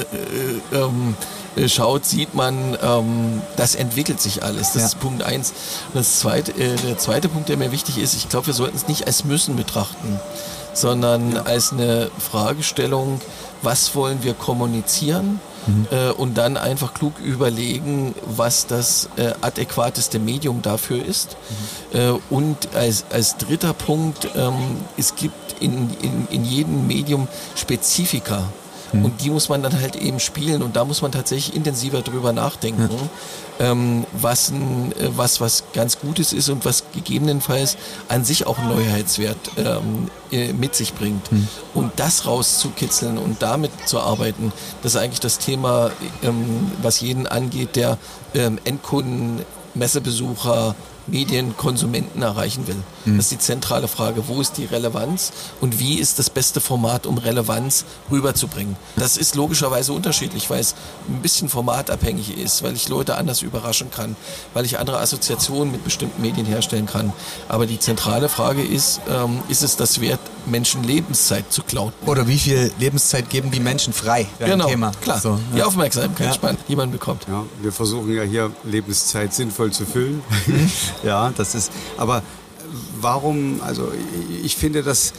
Äh, 0.72 0.76
ähm, 0.76 1.14
äh, 1.14 1.39
schaut, 1.66 2.04
sieht 2.04 2.34
man, 2.34 2.76
ähm, 2.82 3.42
das 3.56 3.74
entwickelt 3.74 4.20
sich 4.20 4.42
alles. 4.42 4.72
Das 4.72 4.82
ja. 4.82 4.86
ist 4.86 5.00
Punkt 5.00 5.22
eins. 5.22 5.52
Und 5.88 5.96
das 5.96 6.20
zweite, 6.20 6.52
äh, 6.52 6.76
der 6.76 6.98
zweite 6.98 7.28
Punkt, 7.28 7.48
der 7.48 7.56
mir 7.56 7.72
wichtig 7.72 7.98
ist, 7.98 8.14
ich 8.14 8.28
glaube, 8.28 8.48
wir 8.48 8.54
sollten 8.54 8.76
es 8.76 8.88
nicht 8.88 9.06
als 9.06 9.24
müssen 9.24 9.56
betrachten, 9.56 10.20
sondern 10.72 11.32
ja. 11.32 11.42
als 11.42 11.72
eine 11.72 12.10
Fragestellung, 12.18 13.20
was 13.62 13.94
wollen 13.94 14.22
wir 14.22 14.34
kommunizieren? 14.34 15.40
Mhm. 15.66 15.86
Äh, 15.90 16.10
und 16.12 16.38
dann 16.38 16.56
einfach 16.56 16.94
klug 16.94 17.18
überlegen, 17.18 18.14
was 18.24 18.66
das 18.66 19.08
äh, 19.16 19.32
adäquateste 19.40 20.18
Medium 20.18 20.62
dafür 20.62 21.04
ist. 21.04 21.36
Mhm. 21.92 21.98
Äh, 21.98 22.10
und 22.30 22.74
als, 22.74 23.04
als 23.10 23.36
dritter 23.36 23.74
Punkt, 23.74 24.28
ähm, 24.36 24.54
es 24.96 25.16
gibt 25.16 25.60
in, 25.60 25.90
in, 26.00 26.28
in 26.30 26.44
jedem 26.44 26.86
Medium 26.86 27.28
Spezifika. 27.56 28.44
Mhm. 28.92 29.04
Und 29.04 29.20
die 29.22 29.30
muss 29.30 29.48
man 29.48 29.62
dann 29.62 29.80
halt 29.80 29.96
eben 29.96 30.20
spielen 30.20 30.62
und 30.62 30.76
da 30.76 30.84
muss 30.84 31.02
man 31.02 31.12
tatsächlich 31.12 31.54
intensiver 31.54 32.02
drüber 32.02 32.32
nachdenken, 32.32 32.88
ja. 33.58 33.70
ähm, 33.70 34.06
was, 34.12 34.50
ein, 34.50 34.92
äh, 34.92 35.10
was 35.16 35.40
was 35.40 35.64
ganz 35.72 36.00
Gutes 36.00 36.32
ist 36.32 36.48
und 36.48 36.64
was 36.64 36.84
gegebenenfalls 36.92 37.76
an 38.08 38.24
sich 38.24 38.46
auch 38.46 38.58
einen 38.58 38.68
Neuheitswert 38.68 39.38
ähm, 39.56 40.08
äh, 40.30 40.52
mit 40.52 40.74
sich 40.74 40.94
bringt. 40.94 41.30
Mhm. 41.30 41.48
Und 41.74 41.92
das 41.96 42.26
rauszukitzeln 42.26 43.18
und 43.18 43.42
damit 43.42 43.72
zu 43.86 44.00
arbeiten, 44.00 44.52
das 44.82 44.94
ist 44.94 45.00
eigentlich 45.00 45.20
das 45.20 45.38
Thema, 45.38 45.90
ähm, 46.22 46.72
was 46.82 47.00
jeden 47.00 47.26
angeht, 47.26 47.76
der 47.76 47.98
ähm, 48.34 48.58
Endkunden, 48.64 49.44
Messebesucher, 49.74 50.74
Medienkonsumenten 51.10 52.22
erreichen 52.22 52.66
will. 52.66 52.76
Mhm. 53.04 53.16
Das 53.16 53.26
ist 53.26 53.32
die 53.32 53.38
zentrale 53.38 53.88
Frage. 53.88 54.28
Wo 54.28 54.40
ist 54.40 54.56
die 54.56 54.64
Relevanz 54.64 55.32
und 55.60 55.78
wie 55.78 55.98
ist 55.98 56.18
das 56.18 56.30
beste 56.30 56.60
Format, 56.60 57.06
um 57.06 57.18
Relevanz 57.18 57.84
rüberzubringen? 58.10 58.76
Das 58.96 59.16
ist 59.16 59.34
logischerweise 59.34 59.92
unterschiedlich, 59.92 60.50
weil 60.50 60.60
es 60.60 60.74
ein 61.08 61.22
bisschen 61.22 61.48
formatabhängig 61.48 62.36
ist, 62.38 62.62
weil 62.62 62.74
ich 62.74 62.88
Leute 62.88 63.16
anders 63.16 63.42
überraschen 63.42 63.90
kann, 63.90 64.16
weil 64.54 64.64
ich 64.64 64.78
andere 64.78 64.98
Assoziationen 64.98 65.72
mit 65.72 65.84
bestimmten 65.84 66.22
Medien 66.22 66.46
herstellen 66.46 66.86
kann. 66.86 67.12
Aber 67.48 67.66
die 67.66 67.78
zentrale 67.78 68.28
Frage 68.28 68.62
ist, 68.62 69.00
ähm, 69.08 69.40
ist 69.48 69.62
es 69.62 69.76
das 69.76 70.00
wert, 70.00 70.20
Menschen 70.46 70.82
Lebenszeit 70.84 71.52
zu 71.52 71.62
klauen? 71.62 71.92
Oder 72.06 72.26
wie 72.26 72.38
viel 72.38 72.72
Lebenszeit 72.78 73.28
geben 73.30 73.50
die 73.50 73.60
Menschen 73.60 73.92
frei? 73.92 74.26
Genau, 74.38 74.66
Thema. 74.66 74.92
klar. 75.00 75.20
So, 75.20 75.30
ja. 75.30 75.38
Die 75.56 75.62
Aufmerksamkeit, 75.62 76.38
ja. 76.42 76.52
die 76.68 76.76
man 76.76 76.90
bekommt. 76.90 77.26
Ja, 77.28 77.44
wir 77.60 77.72
versuchen 77.72 78.14
ja 78.14 78.22
hier 78.22 78.50
Lebenszeit 78.64 79.34
sinnvoll 79.34 79.72
zu 79.72 79.86
füllen. 79.86 80.22
Ja, 81.02 81.32
das 81.36 81.54
ist. 81.54 81.72
Aber 81.96 82.22
warum, 83.00 83.60
also 83.62 83.92
ich 84.42 84.56
finde 84.56 84.82
das, 84.82 85.12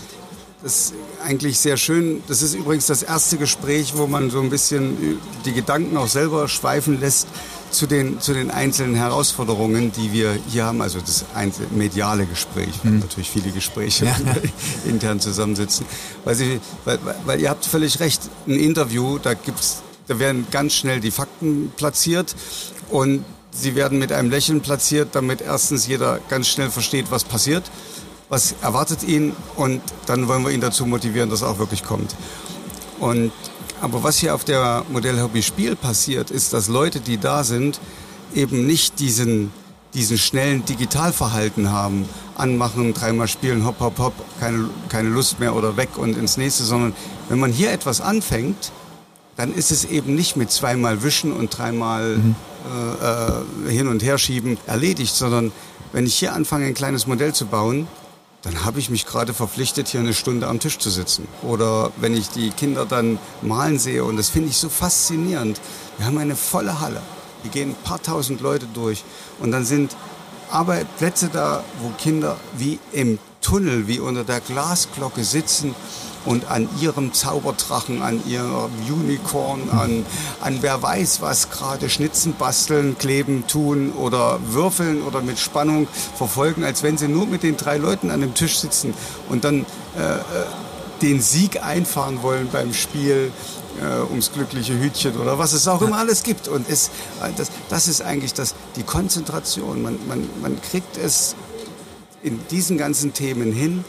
das 0.64 0.94
eigentlich 1.24 1.60
sehr 1.60 1.78
schön. 1.78 2.24
Das 2.28 2.42
ist 2.42 2.54
übrigens 2.54 2.86
das 2.88 3.04
erste 3.04 3.38
Gespräch, 3.38 3.94
wo 3.96 4.08
man 4.08 4.30
so 4.30 4.42
ein 4.42 4.50
bisschen 4.50 5.20
die 5.46 5.54
Gedanken 5.54 5.98
auch 5.98 6.08
selber 6.08 6.48
schweifen 6.48 7.00
lässt 7.00 7.28
zu 7.72 7.88
den, 7.88 8.20
zu 8.20 8.34
den 8.34 8.52
einzelnen 8.52 8.96
Herausforderungen, 8.96 9.92
die 9.92 10.12
wir 10.12 10.38
hier 10.50 10.66
haben. 10.66 10.82
Also 10.82 11.00
das 11.00 11.26
mediale 11.72 12.26
Gespräch. 12.26 12.80
Haben 12.80 12.96
mhm. 12.96 13.00
natürlich 13.00 13.30
viele 13.30 13.52
Gespräche 13.52 14.06
ja. 14.06 14.16
intern 14.86 15.20
zusammensitzen. 15.20 15.86
Weil, 16.26 16.36
Sie, 16.36 16.60
weil, 16.86 17.00
weil 17.26 17.40
ihr 17.40 17.50
habt 17.50 17.66
völlig 17.66 18.00
recht, 18.00 18.22
ein 18.48 18.60
Interview, 18.60 19.18
da 19.18 19.34
gibt's, 19.34 19.82
da 20.08 20.20
werden 20.20 20.48
ganz 20.52 20.74
schnell 20.74 21.00
die 21.00 21.12
Fakten 21.12 21.72
platziert 21.76 22.36
und 22.90 23.24
sie 23.52 23.76
werden 23.76 24.00
mit 24.00 24.12
einem 24.12 24.30
Lächeln 24.30 24.62
platziert, 24.62 25.10
damit 25.14 25.42
erstens 25.42 25.88
jeder 25.88 26.20
ganz 26.30 26.48
schnell 26.48 26.70
versteht, 26.70 27.12
was 27.12 27.24
passiert, 27.24 27.70
was 28.30 28.56
erwartet 28.62 29.04
ihn 29.04 29.36
und 29.56 29.82
dann 30.06 30.28
wollen 30.28 30.44
wir 30.44 30.52
ihn 30.52 30.62
dazu 30.62 30.86
motivieren, 30.86 31.30
dass 31.30 31.42
er 31.42 31.50
auch 31.50 31.60
wirklich 31.60 31.84
kommt. 31.84 32.16
Und, 33.00 33.32
aber 33.82 34.04
was 34.04 34.18
hier 34.18 34.36
auf 34.36 34.46
der 34.46 34.86
Modellhobby 34.90 35.44
Spiel 35.44 35.76
passiert, 35.76 36.32
ist, 36.32 36.54
dass 36.54 36.68
Leute, 36.68 37.00
die 37.00 37.18
da 37.18 37.44
sind, 37.44 37.80
eben 38.34 38.66
nicht 38.66 39.00
diesen, 39.00 39.52
diesen 39.94 40.18
schnellen 40.18 40.64
Digitalverhalten 40.66 41.72
haben. 41.72 42.08
Anmachen, 42.36 42.94
dreimal 42.94 43.28
spielen, 43.28 43.66
hopp, 43.66 43.80
hopp, 43.80 44.00
hopp, 44.00 44.14
keine, 44.40 44.70
keine 44.88 45.10
Lust 45.10 45.40
mehr 45.40 45.56
oder 45.56 45.78
weg 45.78 45.98
und 45.98 46.18
ins 46.18 46.38
nächste, 46.38 46.64
sondern 46.64 46.94
wenn 47.28 47.40
man 47.40 47.52
hier 47.52 47.72
etwas 47.72 48.02
anfängt, 48.02 48.72
dann 49.36 49.54
ist 49.54 49.72
es 49.72 49.86
eben 49.86 50.16
nicht 50.16 50.38
mit 50.38 50.52
zweimal 50.52 51.04
wischen 51.04 51.34
und 51.34 51.58
dreimal 51.58 52.18
mhm. 52.18 52.36
Äh, 52.70 53.70
äh 53.70 53.72
hin 53.72 53.88
und 53.88 54.04
her 54.04 54.18
schieben 54.18 54.58
erledigt, 54.68 55.16
sondern 55.16 55.52
wenn 55.94 56.06
ich 56.06 56.16
hier 56.16 56.34
anfange, 56.34 56.66
ein 56.66 56.74
kleines 56.74 57.08
Modell 57.08 57.34
zu 57.34 57.46
bauen, 57.46 57.88
dann 58.44 58.66
habe 58.66 58.80
ich 58.80 58.90
mich 58.90 59.06
gerade 59.06 59.34
verpflichtet, 59.34 59.88
hier 59.88 60.00
eine 60.00 60.14
Stunde 60.14 60.48
am 60.48 60.60
Tisch 60.60 60.80
zu 60.80 60.90
sitzen. 60.90 61.28
Oder 61.44 61.92
wenn 61.98 62.16
ich 62.16 62.30
die 62.30 62.50
Kinder 62.50 62.86
dann 62.86 63.20
malen 63.42 63.78
sehe, 63.78 64.04
und 64.04 64.18
das 64.18 64.30
finde 64.30 64.50
ich 64.50 64.58
so 64.58 64.70
faszinierend, 64.70 65.62
wir 65.98 66.08
haben 66.08 66.18
eine 66.18 66.36
volle 66.36 66.80
Halle. 66.80 67.02
Hier 67.44 67.52
gehen 67.52 67.70
ein 67.72 67.84
paar 67.84 68.02
tausend 68.02 68.42
Leute 68.42 68.68
durch. 68.74 69.04
Und 69.40 69.52
dann 69.52 69.66
sind 69.66 69.96
Arbeitsplätze 70.50 71.30
da, 71.32 71.64
wo 71.82 71.90
Kinder 71.98 72.38
wie 72.58 72.80
im 72.92 73.20
Tunnel, 73.42 73.88
wie 73.88 74.00
unter 74.00 74.24
der 74.24 74.40
Glasglocke 74.40 75.24
sitzen 75.24 75.76
und 76.26 76.50
an 76.50 76.70
ihrem 76.80 77.14
Zauberdrachen, 77.14 78.02
an 78.02 78.22
ihrem 78.28 78.72
Unicorn, 78.90 79.70
an, 79.70 80.06
an 80.40 80.58
wer 80.62 80.82
weiß 80.82 81.22
was 81.22 81.50
gerade 81.50 81.90
schnitzen, 81.90 82.34
basteln, 82.38 82.98
kleben, 82.98 83.48
tun 83.48 83.92
oder 83.94 84.40
würfeln 84.48 85.04
oder 85.04 85.22
mit 85.22 85.40
Spannung 85.40 85.88
verfolgen, 86.16 86.64
als 86.64 86.84
wenn 86.84 86.98
sie 86.98 87.08
nur 87.08 87.26
mit 87.26 87.44
den 87.44 87.58
drei 87.58 87.78
Leuten 87.78 88.12
an 88.12 88.22
dem 88.22 88.34
Tisch 88.34 88.60
sitzen 88.60 88.94
und 89.30 89.44
dann 89.44 89.66
äh, 89.98 90.16
äh 90.16 90.20
den 91.02 91.20
Sieg 91.20 91.64
einfahren 91.64 92.22
wollen 92.22 92.50
beim 92.52 92.76
Spiel 92.76 93.32
äh, 93.82 94.02
ums 94.10 94.32
glückliche 94.32 94.80
Hütchen 94.80 95.18
oder 95.18 95.40
was 95.40 95.54
es 95.54 95.68
auch 95.68 95.82
immer 95.82 95.98
alles 95.98 96.24
gibt. 96.24 96.48
Und 96.48 96.70
es, 96.70 96.90
äh, 97.22 97.30
das, 97.36 97.50
das 97.70 97.88
ist 97.88 98.02
eigentlich 98.02 98.34
das, 98.34 98.56
die 98.76 98.84
Konzentration. 98.84 99.82
Man, 99.82 99.98
man, 100.08 100.30
man 100.42 100.62
kriegt 100.62 100.98
es 100.98 101.36
in 102.24 102.40
diesen 102.52 102.78
ganzen 102.78 103.14
Themen 103.14 103.52
hin, 103.52 103.84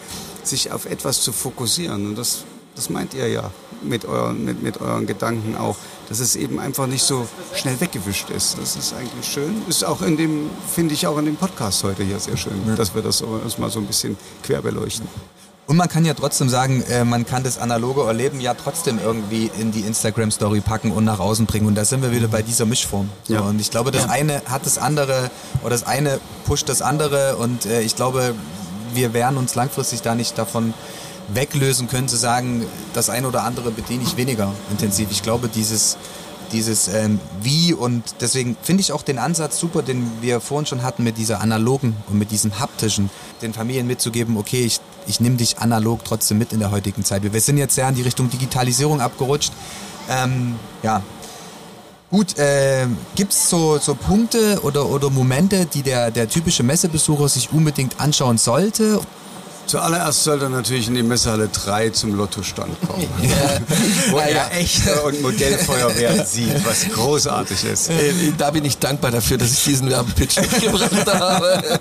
sich 0.47 0.73
auf 0.73 0.87
etwas 0.87 1.21
zu 1.21 1.33
fokussieren. 1.33 2.07
Und 2.07 2.17
das, 2.17 2.45
das 2.75 2.91
meint 2.91 3.15
ihr 3.15 3.29
ja 3.29 3.51
mit 3.83 4.05
euren, 4.05 4.45
mit, 4.45 4.63
mit 4.63 4.81
euren 4.81 5.07
Gedanken 5.07 5.57
auch, 5.57 5.77
dass 6.09 6.21
es 6.21 6.37
eben 6.37 6.59
einfach 6.61 6.87
nicht 6.87 7.03
so 7.03 7.27
schnell 7.55 7.81
weggewischt 7.81 8.31
ist. 8.31 8.59
Das 8.59 8.77
ist 8.77 8.95
eigentlich 8.95 9.27
schön. 9.27 9.63
Ist 9.69 9.85
auch 9.85 10.03
in 10.03 10.17
dem, 10.17 10.51
finde 10.73 10.95
ich 10.95 11.07
auch 11.07 11.19
in 11.19 11.25
dem 11.25 11.37
Podcast 11.37 11.85
heute 11.85 12.03
hier 12.03 12.19
sehr 12.19 12.37
schön, 12.37 12.61
ja. 12.67 12.75
dass 12.75 12.95
wir 12.95 13.03
das, 13.03 13.23
das 13.45 13.59
mal 13.59 13.71
so 13.71 13.81
ein 13.81 13.87
bisschen 13.87 14.17
quer 14.43 14.63
beleuchten. 14.63 15.09
Und 15.69 15.77
man 15.77 15.89
kann 15.89 16.05
ja 16.05 16.13
trotzdem 16.13 16.49
sagen, 16.49 16.83
äh, 16.83 17.05
man 17.05 17.25
kann 17.25 17.45
das 17.45 17.57
analoge 17.57 18.03
Erleben 18.03 18.41
ja 18.41 18.53
trotzdem 18.55 18.99
irgendwie 19.03 19.51
in 19.59 19.71
die 19.71 19.81
Instagram-Story 19.81 20.61
packen 20.61 20.91
und 20.91 21.05
nach 21.05 21.21
außen 21.21 21.47
bringen. 21.47 21.67
Und 21.67 21.77
da 21.77 21.85
sind 21.85 22.03
wir 22.03 22.11
wieder 22.11 22.27
bei 22.29 22.43
dieser 22.43 22.67
Mischform. 22.67 23.09
So, 23.25 23.35
ja. 23.35 23.41
Und 23.41 23.61
ich 23.61 23.71
glaube, 23.71 23.93
das 23.93 24.03
ja. 24.05 24.11
eine 24.11 24.43
hat 24.47 24.67
das 24.67 24.77
andere 24.77 25.31
oder 25.61 25.71
das 25.71 25.85
eine 25.85 26.21
pusht 26.47 26.69
das 26.69 26.83
andere. 26.83 27.37
Und 27.37 27.65
äh, 27.65 27.81
ich 27.83 27.95
glaube, 27.95 28.35
wir 28.95 29.13
werden 29.15 29.37
uns 29.37 29.55
langfristig 29.55 30.03
da 30.03 30.15
nicht 30.15 30.39
davon 30.39 30.75
weglösen 31.29 31.89
können, 31.89 32.09
zu 32.09 32.17
sagen, 32.17 32.67
das 32.95 33.11
eine 33.11 33.29
oder 33.29 33.45
andere 33.45 33.71
bediene 33.71 34.03
ich 34.03 34.17
weniger 34.17 34.53
intensiv. 34.71 35.09
Ich 35.11 35.23
glaube, 35.23 35.49
dieses 35.49 35.97
dieses 36.53 36.89
ähm, 36.89 37.19
Wie 37.41 37.73
und 37.73 38.03
deswegen 38.21 38.57
finde 38.63 38.83
ich 38.83 38.93
auch 38.93 39.03
den 39.03 39.19
Ansatz 39.19 39.59
super, 39.59 39.83
den 39.83 40.11
wir 40.21 40.41
vorhin 40.41 40.67
schon 40.67 40.83
hatten 40.83 41.03
mit 41.03 41.19
dieser 41.19 41.41
analogen 41.41 41.97
und 42.09 42.19
mit 42.19 42.31
diesem 42.31 42.61
haptischen, 42.61 43.11
den 43.41 43.53
Familien 43.53 43.87
mitzugeben, 43.87 44.37
okay, 44.37 44.65
ich, 44.65 44.81
ich 45.07 45.21
nehme 45.21 45.37
dich 45.37 45.59
analog 45.59 46.05
trotzdem 46.05 46.39
mit 46.39 46.53
in 46.53 46.61
der 46.61 46.71
heutigen 46.71 47.05
Zeit. 47.05 47.23
Wir 47.23 47.41
sind 47.41 47.57
jetzt 47.57 47.75
sehr 47.75 47.89
in 47.89 47.95
die 47.95 48.03
Richtung 48.03 48.31
Digitalisierung 48.31 49.01
abgerutscht. 49.01 49.53
Ähm, 50.09 50.57
ja, 50.83 51.03
Gut, 52.13 52.39
äh, 52.39 52.87
gibt 53.15 53.33
es 53.33 53.49
so, 53.49 53.79
so 53.79 53.95
Punkte 53.95 54.61
oder, 54.65 54.85
oder 54.85 55.09
Momente, 55.09 55.65
die 55.65 55.83
der, 55.83 56.11
der 56.11 56.29
typische 56.29 56.63
Messebesucher 56.63 57.27
sich 57.27 57.51
unbedingt 57.53 57.99
anschauen 57.99 58.37
sollte? 58.37 59.01
Zuallererst 59.65 60.25
sollte 60.25 60.45
er 60.45 60.49
natürlich 60.51 60.89
in 60.89 60.95
die 60.95 61.03
Messehalle 61.03 61.49
3 61.49 61.89
zum 61.89 62.15
Lottostand 62.15 62.77
kommen, 62.87 63.09
ja. 63.23 63.61
wo 64.11 64.19
er 64.19 64.53
echte 64.55 65.01
und 65.01 65.23
Modellfeuerwehr 65.23 66.27
sieht, 66.27 66.63
was 66.67 66.87
großartig 66.91 67.65
ist. 67.65 67.89
Äh, 67.89 68.13
da 68.37 68.51
bin 68.51 68.67
ich 68.67 68.77
dankbar 68.77 69.11
dafür, 69.11 69.39
dass 69.39 69.51
ich 69.51 69.65
diesen 69.65 69.89
Werbepitch 69.89 70.39
mitgebracht 70.39 71.07
habe. 71.07 71.81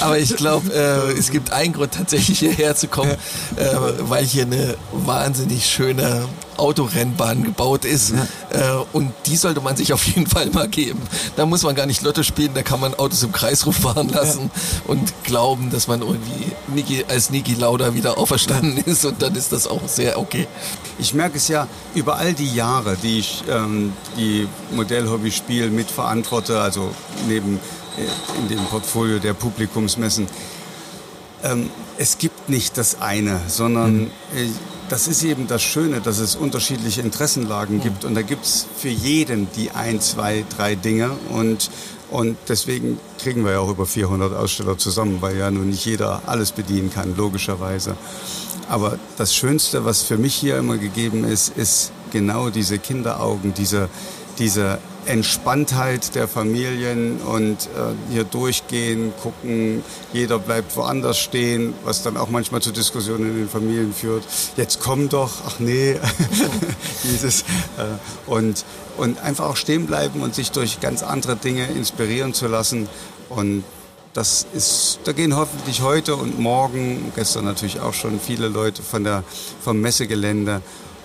Aber 0.00 0.18
ich 0.18 0.34
glaube, 0.34 0.68
äh, 0.74 1.16
es 1.16 1.30
gibt 1.30 1.52
einen 1.52 1.74
Grund, 1.74 1.94
tatsächlich 1.94 2.40
hierher 2.40 2.74
zu 2.74 2.88
kommen, 2.88 3.12
äh, 3.12 3.66
weil 4.00 4.24
hier 4.24 4.42
eine 4.42 4.74
wahnsinnig 4.90 5.64
schöne 5.66 6.26
Autorennbahn 6.56 7.44
gebaut 7.44 7.84
ist. 7.84 8.12
Ja. 8.12 8.80
Äh, 8.80 8.84
und 8.92 9.12
die 9.26 9.36
sollte 9.36 9.60
man 9.60 9.76
sich 9.76 9.92
auf 9.92 10.04
jeden 10.06 10.26
Fall 10.26 10.50
mal 10.50 10.68
geben. 10.68 11.00
Da 11.36 11.46
muss 11.46 11.62
man 11.62 11.74
gar 11.74 11.86
nicht 11.86 12.02
Lotto 12.02 12.22
spielen, 12.22 12.52
da 12.54 12.62
kann 12.62 12.80
man 12.80 12.94
Autos 12.94 13.22
im 13.22 13.32
Kreisruf 13.32 13.76
fahren 13.76 14.08
lassen 14.08 14.50
ja. 14.52 14.90
und 14.90 15.12
glauben, 15.24 15.70
dass 15.70 15.88
man 15.88 16.00
irgendwie 16.00 16.52
Niki, 16.68 17.04
als 17.08 17.30
Niki 17.30 17.54
Lauda 17.54 17.94
wieder 17.94 18.18
auferstanden 18.18 18.78
ist 18.84 19.04
und 19.04 19.22
dann 19.22 19.34
ist 19.34 19.52
das 19.52 19.66
auch 19.66 19.86
sehr 19.86 20.18
okay. 20.18 20.46
Ich 20.98 21.14
merke 21.14 21.36
es 21.36 21.48
ja 21.48 21.66
über 21.94 22.16
all 22.16 22.34
die 22.34 22.54
Jahre, 22.54 22.96
die 23.02 23.18
ich 23.18 23.44
ähm, 23.48 23.92
die 24.16 24.48
Modellhobby-Spiel 24.72 25.70
mitverantworte, 25.70 26.60
also 26.60 26.90
neben 27.28 27.60
äh, 27.96 28.38
in 28.40 28.48
dem 28.48 28.64
Portfolio 28.66 29.18
der 29.18 29.34
Publikumsmessen. 29.34 30.26
Ähm, 31.44 31.70
es 31.98 32.18
gibt 32.18 32.48
nicht 32.48 32.78
das 32.78 33.00
eine, 33.00 33.40
sondern 33.48 33.94
mhm. 33.94 34.10
Das 34.88 35.08
ist 35.08 35.22
eben 35.22 35.46
das 35.46 35.62
Schöne, 35.62 36.00
dass 36.00 36.18
es 36.18 36.36
unterschiedliche 36.36 37.00
Interessenlagen 37.00 37.80
gibt. 37.80 38.04
Und 38.04 38.14
da 38.14 38.22
gibt 38.22 38.44
es 38.44 38.66
für 38.76 38.88
jeden 38.88 39.50
die 39.52 39.70
ein, 39.70 40.00
zwei, 40.00 40.44
drei 40.56 40.74
Dinge. 40.74 41.10
Und, 41.30 41.70
und 42.10 42.36
deswegen 42.48 42.98
kriegen 43.18 43.44
wir 43.44 43.52
ja 43.52 43.58
auch 43.60 43.70
über 43.70 43.86
400 43.86 44.34
Aussteller 44.34 44.76
zusammen, 44.78 45.18
weil 45.20 45.36
ja 45.36 45.50
nun 45.50 45.70
nicht 45.70 45.84
jeder 45.84 46.22
alles 46.26 46.52
bedienen 46.52 46.92
kann, 46.92 47.16
logischerweise. 47.16 47.96
Aber 48.68 48.98
das 49.16 49.34
Schönste, 49.34 49.84
was 49.84 50.02
für 50.02 50.18
mich 50.18 50.34
hier 50.34 50.58
immer 50.58 50.78
gegeben 50.78 51.24
ist, 51.24 51.56
ist 51.56 51.92
genau 52.10 52.50
diese 52.50 52.78
Kinderaugen, 52.78 53.54
diese, 53.54 53.88
diese 54.38 54.78
Entspanntheit 55.06 56.14
der 56.14 56.28
Familien 56.28 57.20
und 57.20 57.66
äh, 57.66 58.12
hier 58.12 58.24
durchgehen, 58.24 59.12
gucken, 59.22 59.82
jeder 60.12 60.38
bleibt 60.38 60.76
woanders 60.76 61.18
stehen, 61.18 61.74
was 61.84 62.02
dann 62.02 62.16
auch 62.16 62.28
manchmal 62.28 62.62
zu 62.62 62.72
Diskussionen 62.72 63.30
in 63.30 63.36
den 63.36 63.48
Familien 63.48 63.92
führt. 63.92 64.22
Jetzt 64.56 64.80
komm 64.80 65.08
doch, 65.08 65.30
ach 65.46 65.58
nee, 65.58 65.96
dieses 67.04 67.42
äh, 67.42 67.84
und 68.26 68.64
und 68.96 69.20
einfach 69.20 69.46
auch 69.46 69.56
stehen 69.56 69.86
bleiben 69.86 70.20
und 70.20 70.34
sich 70.34 70.50
durch 70.50 70.80
ganz 70.80 71.02
andere 71.02 71.36
Dinge 71.36 71.66
inspirieren 71.66 72.34
zu 72.34 72.46
lassen. 72.46 72.88
Und 73.28 73.64
das 74.12 74.46
ist, 74.52 75.00
da 75.04 75.12
gehen 75.12 75.34
hoffentlich 75.34 75.80
heute 75.80 76.16
und 76.16 76.38
morgen, 76.38 77.12
gestern 77.16 77.46
natürlich 77.46 77.80
auch 77.80 77.94
schon 77.94 78.20
viele 78.20 78.48
Leute 78.48 78.82
von 78.82 79.04
der, 79.04 79.24
vom 79.62 79.80
Messegelände 79.80 80.60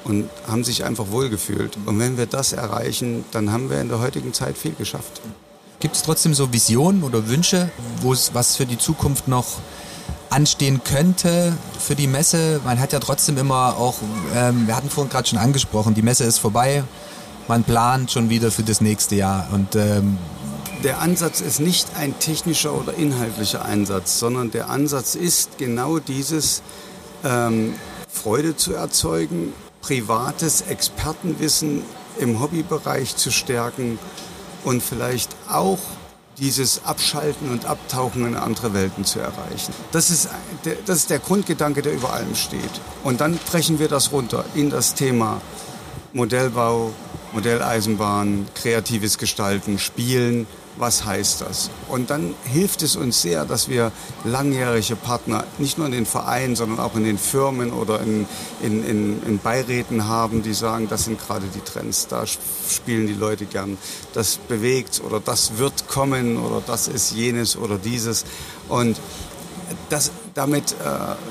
und 0.07 0.29
haben 0.47 0.63
sich 0.63 0.85
einfach 0.85 1.11
wohlgefühlt. 1.11 1.77
Und 1.85 1.99
wenn 1.99 2.17
wir 2.17 2.25
das 2.25 2.53
erreichen, 2.53 3.25
dann 3.31 3.51
haben 3.51 3.69
wir 3.69 3.81
in 3.81 3.89
der 3.89 3.99
heutigen 3.99 4.33
Zeit 4.33 4.57
viel 4.57 4.73
geschafft. 4.73 5.21
Gibt 5.79 5.95
es 5.95 6.01
trotzdem 6.01 6.33
so 6.33 6.51
Visionen 6.53 7.03
oder 7.03 7.27
Wünsche, 7.27 7.69
wo 8.01 8.13
es 8.13 8.33
was 8.33 8.55
für 8.55 8.65
die 8.65 8.77
Zukunft 8.77 9.27
noch 9.27 9.45
anstehen 10.29 10.81
könnte 10.83 11.53
für 11.79 11.95
die 11.95 12.07
Messe? 12.07 12.61
Man 12.65 12.79
hat 12.79 12.93
ja 12.93 12.99
trotzdem 12.99 13.37
immer 13.37 13.75
auch, 13.77 13.95
ähm, 14.35 14.67
wir 14.67 14.75
hatten 14.75 14.89
vorhin 14.89 15.11
gerade 15.11 15.27
schon 15.27 15.39
angesprochen, 15.39 15.93
die 15.93 16.01
Messe 16.01 16.23
ist 16.23 16.39
vorbei, 16.39 16.83
man 17.47 17.63
plant 17.63 18.11
schon 18.11 18.29
wieder 18.29 18.49
für 18.49 18.63
das 18.63 18.81
nächste 18.81 19.15
Jahr 19.15 19.47
und 19.51 19.75
ähm, 19.75 20.17
der 20.83 20.99
Ansatz 21.01 21.41
ist 21.41 21.59
nicht 21.59 21.87
ein 21.95 22.17
technischer 22.19 22.73
oder 22.73 22.93
inhaltlicher 22.93 23.65
Einsatz, 23.65 24.19
sondern 24.19 24.51
der 24.51 24.69
Ansatz 24.69 25.15
ist 25.15 25.57
genau 25.57 25.97
dieses 25.97 26.61
ähm, 27.23 27.73
Freude 28.07 28.55
zu 28.55 28.73
erzeugen, 28.73 29.53
privates 29.81 30.61
Expertenwissen 30.61 31.83
im 32.19 32.41
Hobbybereich 32.41 33.15
zu 33.15 33.31
stärken 33.31 33.99
und 34.63 34.81
vielleicht 34.83 35.35
auch 35.49 35.79
dieses 36.37 36.85
Abschalten 36.85 37.49
und 37.49 37.65
Abtauchen 37.65 38.25
in 38.25 38.35
andere 38.35 38.73
Welten 38.73 39.05
zu 39.05 39.19
erreichen. 39.19 39.73
Das 39.91 40.09
ist, 40.09 40.29
der, 40.65 40.75
das 40.85 40.99
ist 40.99 41.09
der 41.09 41.19
Grundgedanke, 41.19 41.81
der 41.81 41.93
über 41.93 42.13
allem 42.13 42.35
steht. 42.35 42.61
Und 43.03 43.21
dann 43.21 43.37
brechen 43.37 43.79
wir 43.79 43.87
das 43.87 44.11
runter 44.11 44.45
in 44.53 44.69
das 44.69 44.93
Thema 44.93 45.41
Modellbau, 46.13 46.93
Modelleisenbahn, 47.33 48.47
kreatives 48.53 49.17
Gestalten, 49.17 49.79
Spielen, 49.79 50.47
was 50.77 51.05
heißt 51.05 51.41
das? 51.41 51.69
Und 51.87 52.09
dann 52.09 52.35
hilft 52.45 52.81
es 52.83 52.95
uns 52.95 53.21
sehr, 53.21 53.45
dass 53.45 53.69
wir 53.69 53.91
langjährige 54.23 54.95
Partner 54.95 55.43
nicht 55.57 55.77
nur 55.77 55.87
in 55.87 55.93
den 55.93 56.05
Vereinen, 56.05 56.55
sondern 56.55 56.79
auch 56.79 56.95
in 56.95 57.03
den 57.03 57.17
Firmen 57.17 57.71
oder 57.73 58.01
in, 58.01 58.25
in, 58.61 58.83
in, 58.83 59.23
in 59.23 59.39
Beiräten 59.39 60.07
haben, 60.07 60.43
die 60.43 60.53
sagen, 60.53 60.87
das 60.89 61.05
sind 61.05 61.19
gerade 61.19 61.45
die 61.53 61.61
Trends, 61.61 62.07
da 62.07 62.25
spielen 62.25 63.07
die 63.07 63.13
Leute 63.13 63.45
gern, 63.45 63.77
das 64.13 64.37
bewegt 64.37 65.01
oder 65.05 65.19
das 65.19 65.57
wird 65.57 65.87
kommen 65.87 66.37
oder 66.37 66.61
das 66.65 66.87
ist 66.87 67.11
jenes 67.11 67.57
oder 67.57 67.77
dieses. 67.77 68.25
Und 68.69 68.99
das, 69.89 70.11
damit, 70.37 70.73
äh, 70.73 70.75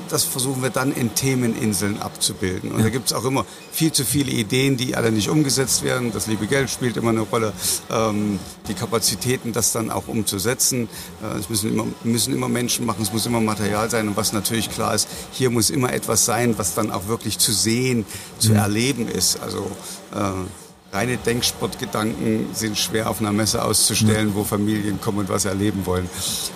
das 0.09 0.25
versuchen 0.25 0.61
wir 0.61 0.69
dann 0.69 0.91
in 0.91 1.15
Themeninseln 1.15 2.01
abzubilden. 2.01 2.71
Und 2.71 2.83
da 2.83 2.89
gibt 2.89 3.07
es 3.07 3.13
auch 3.13 3.23
immer 3.23 3.45
viel 3.71 3.93
zu 3.93 4.03
viele 4.03 4.31
Ideen, 4.31 4.75
die 4.75 4.97
alle 4.97 5.11
nicht 5.13 5.29
umgesetzt 5.29 5.83
werden. 5.83 6.11
Das 6.11 6.27
liebe 6.27 6.45
Geld 6.45 6.69
spielt 6.69 6.97
immer 6.97 7.11
eine 7.11 7.21
Rolle. 7.21 7.53
Ähm, 7.89 8.37
die 8.67 8.73
Kapazitäten, 8.73 9.53
das 9.53 9.71
dann 9.71 9.91
auch 9.91 10.09
umzusetzen. 10.09 10.89
Äh, 11.23 11.37
es 11.39 11.49
müssen 11.49 11.71
immer, 11.71 11.85
müssen 12.03 12.33
immer 12.33 12.49
Menschen 12.49 12.85
machen, 12.85 13.01
es 13.01 13.13
muss 13.13 13.25
immer 13.25 13.39
Material 13.39 13.89
sein. 13.89 14.09
Und 14.09 14.17
was 14.17 14.33
natürlich 14.33 14.69
klar 14.69 14.93
ist, 14.93 15.07
hier 15.31 15.51
muss 15.51 15.69
immer 15.69 15.93
etwas 15.93 16.25
sein, 16.25 16.57
was 16.57 16.75
dann 16.75 16.91
auch 16.91 17.07
wirklich 17.07 17.39
zu 17.39 17.53
sehen, 17.53 18.05
zu 18.39 18.49
mhm. 18.49 18.57
erleben 18.57 19.07
ist. 19.07 19.39
Also 19.39 19.71
äh, 20.13 20.95
reine 20.95 21.15
Denksportgedanken 21.15 22.47
sind 22.53 22.77
schwer 22.77 23.09
auf 23.09 23.21
einer 23.21 23.31
Messe 23.31 23.63
auszustellen, 23.63 24.35
wo 24.35 24.43
Familien 24.43 24.99
kommen 24.99 25.19
und 25.19 25.29
was 25.29 25.45
erleben 25.45 25.85
wollen. 25.85 26.09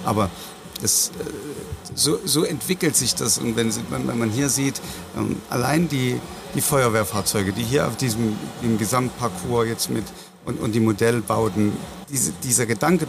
Aber 0.04 0.30
das, 0.82 1.10
äh, 1.20 1.24
so, 1.96 2.20
so 2.26 2.44
entwickelt 2.44 2.96
sich 2.96 3.16
das. 3.16 3.38
Und 3.38 3.56
wenn, 3.56 3.74
wenn 3.90 4.18
man 4.18 4.30
hier 4.30 4.50
sieht, 4.50 4.82
ähm, 5.18 5.38
allein 5.50 5.88
die, 5.88 6.20
die 6.56 6.62
Feuerwehrfahrzeuge, 6.62 7.54
die 7.54 7.64
hier 7.64 7.88
auf 7.88 7.98
diesem 7.98 8.36
im 8.62 8.78
Gesamtparcours 8.78 9.68
jetzt 9.68 9.90
mit 9.90 10.04
und, 10.46 10.60
und 10.60 10.74
die 10.74 10.80
Modellbauten, 10.80 11.74
diese, 12.10 12.32
dieser 12.44 12.66
Gedanke, 12.66 13.08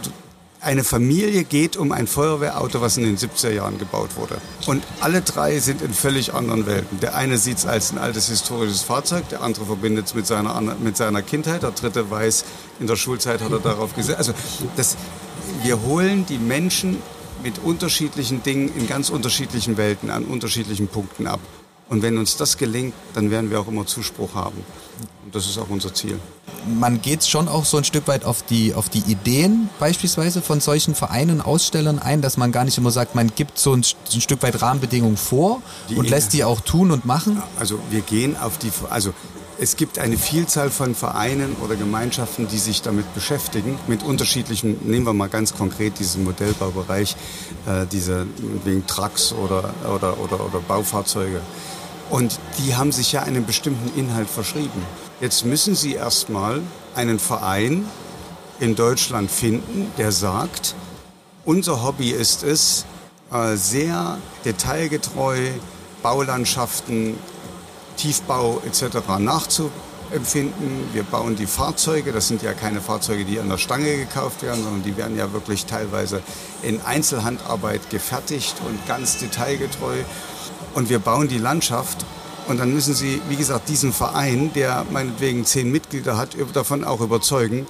eine 0.63 0.83
Familie 0.85 1.43
geht 1.43 1.75
um 1.75 1.91
ein 1.91 2.07
Feuerwehrauto, 2.07 2.79
was 2.79 2.95
in 2.95 3.03
den 3.03 3.17
70er 3.17 3.51
Jahren 3.51 3.77
gebaut 3.77 4.15
wurde. 4.15 4.37
Und 4.65 4.83
alle 5.01 5.21
drei 5.21 5.59
sind 5.59 5.81
in 5.81 5.93
völlig 5.93 6.33
anderen 6.33 6.65
Welten. 6.65 7.01
Der 7.01 7.15
eine 7.15 7.37
sieht 7.37 7.57
es 7.57 7.65
als 7.65 7.91
ein 7.91 7.97
altes 7.97 8.29
historisches 8.29 8.81
Fahrzeug, 8.81 9.27
der 9.29 9.41
andere 9.41 9.65
verbindet 9.65 10.05
es 10.07 10.15
mit 10.15 10.25
seiner, 10.25 10.59
mit 10.61 10.95
seiner 10.95 11.21
Kindheit, 11.21 11.63
der 11.63 11.71
dritte 11.71 12.09
weiß, 12.09 12.45
in 12.79 12.87
der 12.87 12.95
Schulzeit 12.95 13.41
hat 13.41 13.51
er 13.51 13.59
darauf 13.59 13.93
gesetzt. 13.93 14.17
Also 14.17 14.33
das, 14.77 14.95
wir 15.63 15.81
holen 15.81 16.25
die 16.25 16.37
Menschen 16.37 17.01
mit 17.43 17.59
unterschiedlichen 17.59 18.41
Dingen 18.41 18.71
in 18.75 18.87
ganz 18.87 19.09
unterschiedlichen 19.09 19.77
Welten 19.77 20.09
an 20.09 20.23
unterschiedlichen 20.25 20.87
Punkten 20.87 21.27
ab. 21.27 21.39
Und 21.89 22.01
wenn 22.01 22.17
uns 22.17 22.37
das 22.37 22.57
gelingt, 22.57 22.93
dann 23.13 23.29
werden 23.29 23.51
wir 23.51 23.59
auch 23.59 23.67
immer 23.67 23.85
Zuspruch 23.85 24.33
haben. 24.33 24.63
Und 25.25 25.35
das 25.35 25.45
ist 25.45 25.57
auch 25.57 25.69
unser 25.69 25.93
Ziel. 25.93 26.17
Man 26.65 27.01
geht 27.01 27.25
schon 27.25 27.47
auch 27.47 27.65
so 27.65 27.77
ein 27.77 27.83
Stück 27.83 28.07
weit 28.07 28.23
auf 28.23 28.41
die, 28.41 28.73
auf 28.73 28.87
die 28.87 29.03
Ideen 29.11 29.69
beispielsweise 29.79 30.41
von 30.41 30.61
solchen 30.61 30.95
Vereinen, 30.95 31.41
Ausstellern 31.41 31.99
ein, 31.99 32.21
dass 32.21 32.37
man 32.37 32.51
gar 32.51 32.63
nicht 32.63 32.77
immer 32.77 32.91
sagt, 32.91 33.15
man 33.15 33.31
gibt 33.35 33.59
so 33.59 33.73
ein, 33.73 33.83
ein 34.13 34.21
Stück 34.21 34.41
weit 34.43 34.61
Rahmenbedingungen 34.61 35.17
vor 35.17 35.61
die 35.89 35.95
und 35.95 36.09
lässt 36.09 36.31
die 36.33 36.43
auch 36.45 36.61
tun 36.61 36.91
und 36.91 37.05
machen. 37.05 37.43
Also 37.59 37.79
wir 37.89 38.01
gehen 38.01 38.37
auf 38.37 38.57
die, 38.57 38.71
also 38.89 39.13
es 39.59 39.75
gibt 39.75 39.99
eine 39.99 40.17
Vielzahl 40.17 40.69
von 40.69 40.95
Vereinen 40.95 41.55
oder 41.63 41.75
Gemeinschaften, 41.75 42.47
die 42.47 42.57
sich 42.57 42.81
damit 42.81 43.13
beschäftigen, 43.13 43.77
mit 43.87 44.03
unterschiedlichen, 44.03 44.77
nehmen 44.83 45.05
wir 45.05 45.13
mal 45.13 45.29
ganz 45.29 45.53
konkret 45.53 45.99
diesen 45.99 46.23
Modellbaubereich, 46.23 47.15
äh, 47.67 47.85
diese 47.91 48.25
wegen 48.63 48.85
Trucks 48.87 49.33
oder, 49.33 49.73
oder, 49.83 50.19
oder, 50.19 50.45
oder 50.45 50.59
Baufahrzeuge. 50.59 51.41
Und 52.09 52.39
die 52.59 52.75
haben 52.75 52.91
sich 52.91 53.11
ja 53.11 53.23
einen 53.23 53.45
bestimmten 53.45 53.97
Inhalt 53.97 54.29
verschrieben. 54.29 54.83
Jetzt 55.21 55.45
müssen 55.45 55.75
sie 55.75 55.93
erstmal 55.93 56.61
einen 56.95 57.19
Verein 57.19 57.85
in 58.59 58.75
Deutschland 58.75 59.31
finden, 59.31 59.91
der 59.97 60.11
sagt, 60.11 60.75
unser 61.45 61.83
Hobby 61.83 62.11
ist 62.11 62.43
es, 62.43 62.85
äh, 63.31 63.55
sehr 63.55 64.17
detailgetreu 64.45 65.49
Baulandschaften 66.01 67.17
Tiefbau 67.97 68.61
etc. 68.65 68.97
nachzuempfinden. 69.19 70.89
Wir 70.93 71.03
bauen 71.03 71.35
die 71.35 71.47
Fahrzeuge, 71.47 72.11
das 72.11 72.27
sind 72.27 72.41
ja 72.41 72.53
keine 72.53 72.81
Fahrzeuge, 72.81 73.25
die 73.25 73.39
an 73.39 73.49
der 73.49 73.57
Stange 73.57 73.97
gekauft 73.97 74.43
werden, 74.43 74.63
sondern 74.63 74.83
die 74.83 74.97
werden 74.97 75.17
ja 75.17 75.33
wirklich 75.33 75.65
teilweise 75.65 76.21
in 76.61 76.81
Einzelhandarbeit 76.81 77.89
gefertigt 77.89 78.55
und 78.67 78.85
ganz 78.87 79.17
detailgetreu. 79.17 79.97
Und 80.73 80.89
wir 80.89 80.99
bauen 80.99 81.27
die 81.27 81.37
Landschaft 81.37 82.05
und 82.47 82.59
dann 82.59 82.73
müssen 82.73 82.93
Sie, 82.93 83.21
wie 83.29 83.35
gesagt, 83.35 83.69
diesen 83.69 83.93
Verein, 83.93 84.51
der 84.53 84.85
meinetwegen 84.91 85.45
zehn 85.45 85.71
Mitglieder 85.71 86.17
hat, 86.17 86.35
davon 86.53 86.83
auch 86.83 86.99
überzeugen, 86.99 87.65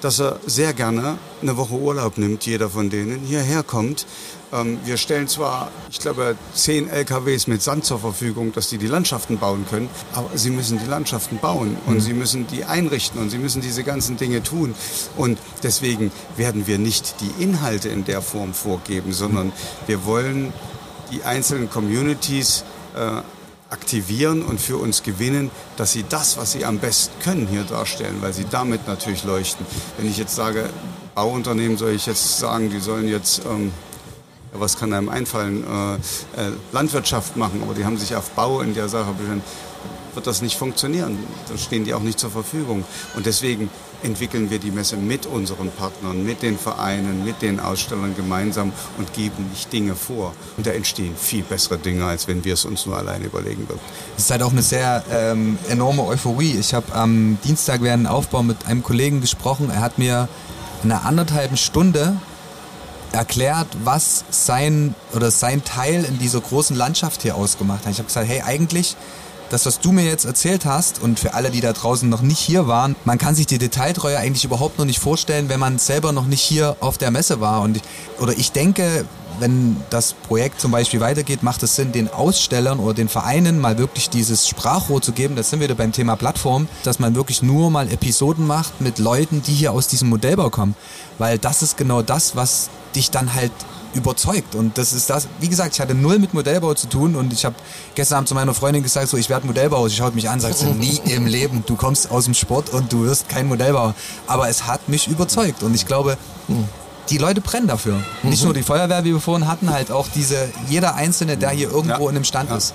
dass 0.00 0.20
er 0.20 0.38
sehr 0.46 0.72
gerne 0.74 1.18
eine 1.40 1.56
Woche 1.56 1.74
Urlaub 1.74 2.18
nimmt, 2.18 2.46
jeder 2.46 2.70
von 2.70 2.90
denen, 2.90 3.20
hierher 3.20 3.62
kommt. 3.62 4.06
Ähm, 4.52 4.78
wir 4.84 4.96
stellen 4.96 5.28
zwar, 5.28 5.70
ich 5.90 5.98
glaube, 5.98 6.36
zehn 6.54 6.88
LKWs 6.88 7.46
mit 7.46 7.62
Sand 7.62 7.84
zur 7.84 7.98
Verfügung, 7.98 8.52
dass 8.52 8.68
die 8.68 8.78
die 8.78 8.86
Landschaften 8.86 9.38
bauen 9.38 9.64
können, 9.68 9.88
aber 10.12 10.36
sie 10.36 10.50
müssen 10.50 10.78
die 10.78 10.86
Landschaften 10.86 11.38
bauen 11.38 11.76
und 11.86 11.94
mhm. 11.94 12.00
sie 12.00 12.12
müssen 12.12 12.46
die 12.46 12.64
einrichten 12.64 13.20
und 13.20 13.30
sie 13.30 13.38
müssen 13.38 13.62
diese 13.62 13.82
ganzen 13.82 14.16
Dinge 14.16 14.42
tun. 14.42 14.74
Und 15.16 15.38
deswegen 15.62 16.12
werden 16.36 16.66
wir 16.66 16.78
nicht 16.78 17.14
die 17.20 17.42
Inhalte 17.42 17.88
in 17.88 18.04
der 18.04 18.20
Form 18.20 18.52
vorgeben, 18.52 19.12
sondern 19.12 19.52
wir 19.86 20.04
wollen 20.04 20.52
die 21.10 21.22
einzelnen 21.24 21.70
Communities 21.70 22.64
äh, 22.94 23.22
aktivieren 23.72 24.42
und 24.42 24.60
für 24.60 24.76
uns 24.76 25.02
gewinnen, 25.02 25.50
dass 25.76 25.92
sie 25.92 26.04
das, 26.06 26.36
was 26.36 26.52
sie 26.52 26.64
am 26.66 26.78
besten 26.78 27.18
können, 27.22 27.46
hier 27.46 27.64
darstellen, 27.64 28.16
weil 28.20 28.34
sie 28.34 28.44
damit 28.50 28.86
natürlich 28.86 29.24
leuchten. 29.24 29.64
Wenn 29.96 30.08
ich 30.08 30.18
jetzt 30.18 30.34
sage, 30.34 30.68
Bauunternehmen, 31.14 31.78
soll 31.78 31.92
ich 31.92 32.06
jetzt 32.06 32.38
sagen, 32.38 32.70
die 32.70 32.80
sollen 32.80 33.08
jetzt, 33.08 33.42
ähm, 33.46 33.72
was 34.52 34.76
kann 34.76 34.92
einem 34.92 35.08
einfallen, 35.08 35.64
äh, 35.64 35.94
äh, 35.94 36.52
Landwirtschaft 36.72 37.36
machen, 37.36 37.62
aber 37.62 37.74
die 37.74 37.84
haben 37.84 37.98
sich 37.98 38.14
auf 38.14 38.30
Bau 38.30 38.60
in 38.60 38.74
der 38.74 38.88
Sache 38.88 39.12
bestimmt 39.12 39.42
wird 40.14 40.26
das 40.26 40.42
nicht 40.42 40.56
funktionieren. 40.56 41.18
Dann 41.48 41.58
stehen 41.58 41.84
die 41.84 41.94
auch 41.94 42.00
nicht 42.00 42.18
zur 42.18 42.30
Verfügung. 42.30 42.84
Und 43.16 43.26
deswegen 43.26 43.70
entwickeln 44.02 44.50
wir 44.50 44.58
die 44.58 44.70
Messe 44.70 44.96
mit 44.96 45.26
unseren 45.26 45.70
Partnern, 45.70 46.24
mit 46.24 46.42
den 46.42 46.58
Vereinen, 46.58 47.24
mit 47.24 47.40
den 47.40 47.60
Ausstellern 47.60 48.16
gemeinsam 48.16 48.72
und 48.98 49.12
geben 49.12 49.48
nicht 49.50 49.72
Dinge 49.72 49.94
vor. 49.94 50.34
Und 50.56 50.66
da 50.66 50.72
entstehen 50.72 51.14
viel 51.16 51.42
bessere 51.42 51.78
Dinge, 51.78 52.04
als 52.04 52.26
wenn 52.26 52.44
wir 52.44 52.54
es 52.54 52.64
uns 52.64 52.84
nur 52.86 52.96
alleine 52.96 53.26
überlegen 53.26 53.68
würden. 53.68 53.80
Es 54.16 54.24
ist 54.24 54.30
halt 54.30 54.42
auch 54.42 54.52
eine 54.52 54.62
sehr 54.62 55.04
ähm, 55.10 55.56
enorme 55.68 56.04
Euphorie. 56.04 56.56
Ich 56.58 56.74
habe 56.74 56.92
am 56.94 57.38
Dienstag 57.44 57.82
während 57.82 58.06
dem 58.06 58.10
Aufbau 58.10 58.42
mit 58.42 58.66
einem 58.66 58.82
Kollegen 58.82 59.20
gesprochen. 59.20 59.70
Er 59.70 59.80
hat 59.80 59.98
mir 59.98 60.28
eine 60.82 61.02
anderthalben 61.02 61.56
Stunde 61.56 62.16
erklärt, 63.12 63.68
was 63.84 64.24
sein 64.30 64.94
oder 65.14 65.30
sein 65.30 65.64
Teil 65.64 66.04
in 66.04 66.18
dieser 66.18 66.40
großen 66.40 66.76
Landschaft 66.76 67.22
hier 67.22 67.36
ausgemacht 67.36 67.84
hat. 67.84 67.92
Ich 67.92 67.98
habe 67.98 68.06
gesagt, 68.06 68.28
hey, 68.28 68.42
eigentlich 68.42 68.96
das, 69.52 69.66
was 69.66 69.80
du 69.80 69.92
mir 69.92 70.04
jetzt 70.04 70.24
erzählt 70.24 70.64
hast 70.64 71.02
und 71.02 71.20
für 71.20 71.34
alle, 71.34 71.50
die 71.50 71.60
da 71.60 71.72
draußen 71.74 72.08
noch 72.08 72.22
nicht 72.22 72.38
hier 72.38 72.66
waren, 72.66 72.96
man 73.04 73.18
kann 73.18 73.34
sich 73.34 73.46
die 73.46 73.58
Detailtreue 73.58 74.16
eigentlich 74.16 74.44
überhaupt 74.44 74.78
noch 74.78 74.86
nicht 74.86 74.98
vorstellen, 74.98 75.50
wenn 75.50 75.60
man 75.60 75.78
selber 75.78 76.12
noch 76.12 76.26
nicht 76.26 76.40
hier 76.40 76.76
auf 76.80 76.96
der 76.96 77.10
Messe 77.10 77.40
war. 77.40 77.60
Und 77.60 77.80
oder 78.18 78.32
ich 78.32 78.52
denke, 78.52 79.04
wenn 79.40 79.76
das 79.90 80.14
Projekt 80.14 80.60
zum 80.60 80.70
Beispiel 80.70 81.00
weitergeht, 81.00 81.42
macht 81.42 81.62
es 81.62 81.76
Sinn, 81.76 81.92
den 81.92 82.08
Ausstellern 82.08 82.80
oder 82.80 82.94
den 82.94 83.08
Vereinen 83.08 83.58
mal 83.58 83.76
wirklich 83.76 84.08
dieses 84.08 84.48
Sprachrohr 84.48 85.02
zu 85.02 85.12
geben. 85.12 85.36
Das 85.36 85.50
sind 85.50 85.60
wir 85.60 85.68
wieder 85.68 85.74
beim 85.74 85.92
Thema 85.92 86.16
Plattform, 86.16 86.66
dass 86.82 86.98
man 86.98 87.14
wirklich 87.14 87.42
nur 87.42 87.70
mal 87.70 87.92
Episoden 87.92 88.46
macht 88.46 88.80
mit 88.80 88.98
Leuten, 88.98 89.42
die 89.42 89.52
hier 89.52 89.72
aus 89.72 89.86
diesem 89.86 90.08
Modellbau 90.08 90.48
kommen. 90.48 90.74
Weil 91.18 91.38
das 91.38 91.62
ist 91.62 91.76
genau 91.76 92.00
das, 92.00 92.36
was 92.36 92.70
dich 92.94 93.10
dann 93.10 93.34
halt 93.34 93.52
überzeugt. 93.94 94.54
Und 94.54 94.78
das 94.78 94.92
ist 94.92 95.10
das, 95.10 95.28
wie 95.40 95.48
gesagt, 95.48 95.74
ich 95.74 95.80
hatte 95.80 95.94
null 95.94 96.18
mit 96.18 96.34
Modellbau 96.34 96.74
zu 96.74 96.88
tun 96.88 97.14
und 97.16 97.32
ich 97.32 97.44
habe 97.44 97.54
gestern 97.94 98.16
Abend 98.18 98.28
zu 98.28 98.34
meiner 98.34 98.54
Freundin 98.54 98.82
gesagt, 98.82 99.08
so 99.08 99.16
ich 99.16 99.28
werde 99.28 99.46
Modellbauer. 99.46 99.88
Sie 99.88 99.96
schaut 99.96 100.14
mich 100.14 100.28
an, 100.28 100.40
sagt 100.40 100.56
so, 100.56 100.66
nie 100.72 101.00
im 101.06 101.26
Leben, 101.26 101.64
du 101.66 101.76
kommst 101.76 102.10
aus 102.10 102.24
dem 102.24 102.34
Sport 102.34 102.70
und 102.70 102.92
du 102.92 103.04
wirst 103.04 103.28
kein 103.28 103.46
Modellbauer. 103.46 103.94
Aber 104.26 104.48
es 104.48 104.66
hat 104.66 104.88
mich 104.88 105.08
überzeugt 105.08 105.62
und 105.62 105.74
ich 105.74 105.86
glaube, 105.86 106.16
die 107.10 107.18
Leute 107.18 107.40
brennen 107.40 107.66
dafür. 107.66 107.94
Mhm. 108.22 108.30
Nicht 108.30 108.44
nur 108.44 108.54
die 108.54 108.62
Feuerwehr, 108.62 109.04
wie 109.04 109.12
wir 109.12 109.20
vorhin 109.20 109.48
hatten, 109.48 109.70
halt 109.70 109.90
auch 109.90 110.08
diese, 110.14 110.48
jeder 110.68 110.94
Einzelne, 110.94 111.36
der 111.36 111.50
hier 111.50 111.70
irgendwo 111.70 112.04
ja. 112.04 112.10
in 112.10 112.16
einem 112.16 112.24
Stand 112.24 112.50
ja. 112.50 112.56
ist. 112.56 112.74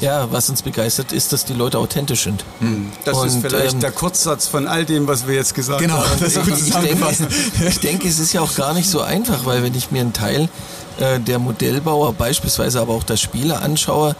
Ja, 0.00 0.32
was 0.32 0.48
uns 0.50 0.62
begeistert, 0.62 1.12
ist, 1.12 1.32
dass 1.32 1.44
die 1.44 1.52
Leute 1.52 1.78
authentisch 1.78 2.24
sind. 2.24 2.44
Mhm. 2.60 2.90
Das 3.04 3.16
Und, 3.16 3.28
ist 3.28 3.38
vielleicht 3.40 3.74
ähm, 3.74 3.80
der 3.80 3.92
Kurzsatz 3.92 4.48
von 4.48 4.66
all 4.66 4.84
dem, 4.84 5.06
was 5.06 5.26
wir 5.26 5.34
jetzt 5.34 5.54
gesagt 5.54 5.80
genau, 5.80 5.98
haben. 5.98 6.04
Genau, 6.04 6.20
das 6.20 6.36
ist 6.36 6.44
gut 6.44 6.58
ich, 6.58 6.74
denke, 6.74 7.28
ich 7.68 7.80
denke, 7.80 8.08
es 8.08 8.18
ist 8.18 8.32
ja 8.32 8.40
auch 8.40 8.54
gar 8.54 8.74
nicht 8.74 8.88
so 8.88 9.00
einfach, 9.00 9.44
weil 9.44 9.62
wenn 9.62 9.74
ich 9.74 9.90
mir 9.90 10.00
einen 10.00 10.12
Teil 10.12 10.48
äh, 10.98 11.20
der 11.20 11.38
Modellbauer, 11.38 12.12
beispielsweise 12.14 12.80
aber 12.80 12.94
auch 12.94 13.04
der 13.04 13.16
Spieler 13.16 13.62
anschaue, 13.62 14.16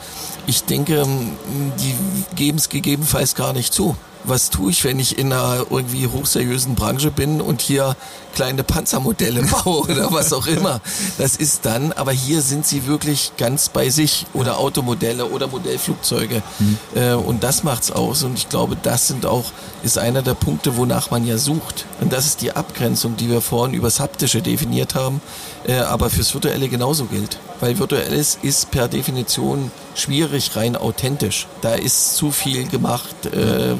ich 0.47 0.65
denke, 0.65 1.01
ähm, 1.01 1.33
die 1.81 1.95
geben 2.37 2.59
es 2.59 2.69
gegebenenfalls 2.69 3.35
gar 3.35 3.53
nicht 3.53 3.73
zu 3.73 3.97
was 4.27 4.51
tue 4.51 4.71
ich, 4.71 4.85
wenn 4.85 4.99
ich 4.99 5.19
in 5.19 5.33
einer 5.33 5.67
irgendwie 5.71 6.07
hochseriösen 6.07 6.75
Branche 6.75 7.11
bin 7.11 7.41
und 7.41 7.61
hier 7.61 7.97
kleine 8.35 8.65
Panzermodelle 8.65 9.43
baue 9.65 9.83
oder 9.83 10.13
was 10.13 10.33
auch 10.33 10.47
immer. 10.47 10.81
Das 11.19 11.37
ist 11.37 11.65
dann, 11.65 11.93
aber 11.93 12.13
hier 12.13 12.43
sind 12.43 12.67
sie 12.67 12.87
wirklich 12.87 13.33
ganz 13.39 13.69
bei 13.69 13.89
sich 13.89 14.27
oder 14.35 14.59
Automodelle 14.59 15.27
oder 15.27 15.49
Modellflugzeuge. 15.49 16.43
Mhm. 16.59 16.79
Äh, 16.95 17.15
und 17.15 17.43
das 17.43 17.65
macht's 17.65 17.91
aus. 17.91 18.23
Und 18.23 18.35
ich 18.35 18.49
glaube, 18.49 18.77
das 18.83 19.09
sind 19.09 19.27
auch, 19.27 19.45
ist 19.83 19.99
einer 19.99 20.23
der 20.23 20.35
Punkte, 20.35 20.77
wonach 20.77 21.11
man 21.11 21.27
ja 21.27 21.39
sucht. 21.39 21.87
Und 22.01 22.13
das 22.13 22.27
ist 22.27 22.43
die 22.43 22.53
Abgrenzung, 22.53 23.17
die 23.17 23.31
wir 23.31 23.41
vorhin 23.41 23.75
übers 23.75 24.01
Haptische 24.01 24.43
definiert 24.43 24.95
haben, 24.95 25.23
äh, 25.67 25.79
aber 25.79 26.11
fürs 26.11 26.35
Virtuelle 26.35 26.69
genauso 26.69 27.07
gilt. 27.07 27.39
Weil 27.61 27.79
Virtuelles 27.79 28.39
ist 28.43 28.71
per 28.71 28.89
Definition 28.89 29.71
schwierig, 29.95 30.57
rein 30.57 30.77
authentisch. 30.77 31.47
Da 31.63 31.75
ist 31.75 32.17
zu 32.17 32.31
viel 32.31 32.69
gemacht, 32.69 33.15
äh, 33.27 33.73
äh, 33.73 33.77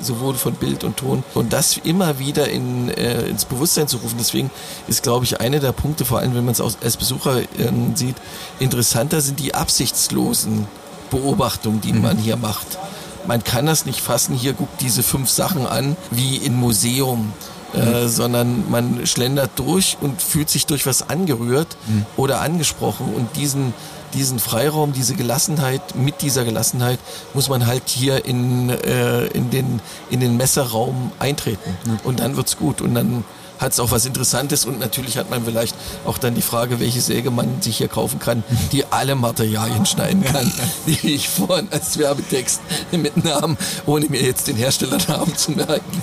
sowohl 0.00 0.34
von 0.34 0.54
Bild 0.54 0.84
und 0.84 0.96
Ton. 0.96 1.22
Und 1.34 1.52
das 1.52 1.76
immer 1.76 2.18
wieder 2.18 2.48
in, 2.48 2.88
äh, 2.88 3.26
ins 3.26 3.44
Bewusstsein 3.44 3.88
zu 3.88 3.98
rufen. 3.98 4.16
Deswegen 4.18 4.50
ist, 4.88 5.02
glaube 5.02 5.24
ich, 5.24 5.40
einer 5.40 5.60
der 5.60 5.72
Punkte, 5.72 6.04
vor 6.04 6.18
allem 6.18 6.34
wenn 6.34 6.44
man 6.44 6.52
es 6.52 6.60
als 6.60 6.96
Besucher 6.96 7.42
ähm, 7.58 7.94
sieht, 7.94 8.16
interessanter 8.58 9.20
sind 9.20 9.38
die 9.38 9.54
absichtslosen 9.54 10.66
Beobachtungen, 11.10 11.80
die 11.80 11.92
mhm. 11.92 12.02
man 12.02 12.18
hier 12.18 12.36
macht. 12.36 12.78
Man 13.26 13.42
kann 13.42 13.66
das 13.66 13.86
nicht 13.86 14.00
fassen, 14.00 14.34
hier 14.34 14.52
guckt 14.52 14.80
diese 14.80 15.02
fünf 15.02 15.30
Sachen 15.30 15.66
an, 15.66 15.96
wie 16.10 16.36
im 16.36 16.56
Museum. 16.56 17.32
Äh, 17.74 18.08
sondern 18.08 18.70
man 18.70 19.04
schlendert 19.06 19.50
durch 19.56 19.96
und 20.00 20.22
fühlt 20.22 20.48
sich 20.48 20.66
durch 20.66 20.86
was 20.86 21.08
angerührt 21.08 21.76
mhm. 21.88 22.06
oder 22.16 22.40
angesprochen 22.40 23.12
und 23.14 23.36
diesen 23.36 23.74
diesen 24.14 24.38
Freiraum, 24.38 24.92
diese 24.92 25.14
Gelassenheit, 25.14 25.96
mit 25.96 26.22
dieser 26.22 26.44
Gelassenheit 26.44 27.00
muss 27.34 27.48
man 27.48 27.66
halt 27.66 27.88
hier 27.88 28.24
in, 28.24 28.70
äh, 28.70 29.26
in, 29.26 29.50
den, 29.50 29.80
in 30.08 30.20
den 30.20 30.36
Messerraum 30.36 31.10
eintreten. 31.18 31.76
Mhm. 31.84 31.98
Und 32.04 32.20
dann 32.20 32.36
wird's 32.36 32.56
gut. 32.56 32.80
Und 32.80 32.94
dann 32.94 33.24
hat 33.58 33.72
es 33.72 33.80
auch 33.80 33.90
was 33.90 34.06
Interessantes 34.06 34.64
und 34.64 34.78
natürlich 34.78 35.16
hat 35.16 35.30
man 35.30 35.44
vielleicht 35.44 35.76
auch 36.04 36.18
dann 36.18 36.34
die 36.34 36.42
Frage, 36.42 36.80
welche 36.80 37.00
Säge 37.00 37.30
man 37.30 37.62
sich 37.62 37.78
hier 37.78 37.88
kaufen 37.88 38.18
kann, 38.18 38.42
die 38.72 38.84
alle 38.86 39.14
Materialien 39.14 39.86
schneiden 39.86 40.24
kann, 40.24 40.52
die 40.86 41.14
ich 41.14 41.28
vorhin 41.28 41.68
als 41.70 41.98
Werbetext 41.98 42.60
mit 42.92 43.24
Namen, 43.24 43.56
ohne 43.86 44.06
mir 44.06 44.22
jetzt 44.22 44.46
den 44.46 44.56
Herstellernamen 44.56 45.36
zu 45.36 45.52
merken. 45.52 46.02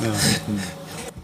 Ja. 0.00 0.12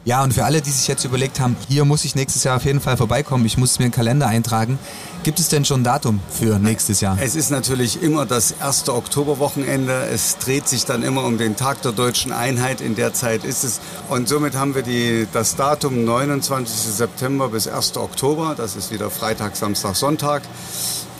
Ja, 0.04 0.24
und 0.24 0.34
für 0.34 0.44
alle, 0.44 0.60
die 0.60 0.70
sich 0.70 0.88
jetzt 0.88 1.04
überlegt 1.04 1.38
haben, 1.38 1.56
hier 1.68 1.84
muss 1.84 2.04
ich 2.04 2.16
nächstes 2.16 2.42
Jahr 2.42 2.56
auf 2.56 2.64
jeden 2.64 2.80
Fall 2.80 2.96
vorbeikommen, 2.96 3.46
ich 3.46 3.56
muss 3.56 3.78
mir 3.78 3.84
einen 3.84 3.92
Kalender 3.92 4.26
eintragen. 4.26 4.78
Gibt 5.24 5.38
es 5.38 5.48
denn 5.48 5.64
schon 5.64 5.82
ein 5.82 5.84
Datum 5.84 6.20
für 6.28 6.58
nächstes 6.58 7.00
Jahr? 7.00 7.16
Es 7.20 7.36
ist 7.36 7.50
natürlich 7.50 8.02
immer 8.02 8.26
das 8.26 8.50
erste 8.50 8.92
Oktoberwochenende. 8.92 10.08
Es 10.12 10.36
dreht 10.38 10.66
sich 10.66 10.84
dann 10.84 11.04
immer 11.04 11.22
um 11.24 11.38
den 11.38 11.54
Tag 11.54 11.80
der 11.82 11.92
deutschen 11.92 12.32
Einheit. 12.32 12.80
In 12.80 12.96
der 12.96 13.14
Zeit 13.14 13.44
ist 13.44 13.62
es. 13.62 13.80
Und 14.08 14.28
somit 14.28 14.56
haben 14.56 14.74
wir 14.74 14.82
die, 14.82 15.28
das 15.32 15.54
Datum 15.54 16.04
29. 16.04 16.76
September 16.76 17.50
bis 17.50 17.68
1. 17.68 17.98
Oktober. 17.98 18.54
Das 18.56 18.74
ist 18.74 18.90
wieder 18.90 19.10
Freitag, 19.10 19.54
Samstag, 19.54 19.94
Sonntag. 19.94 20.42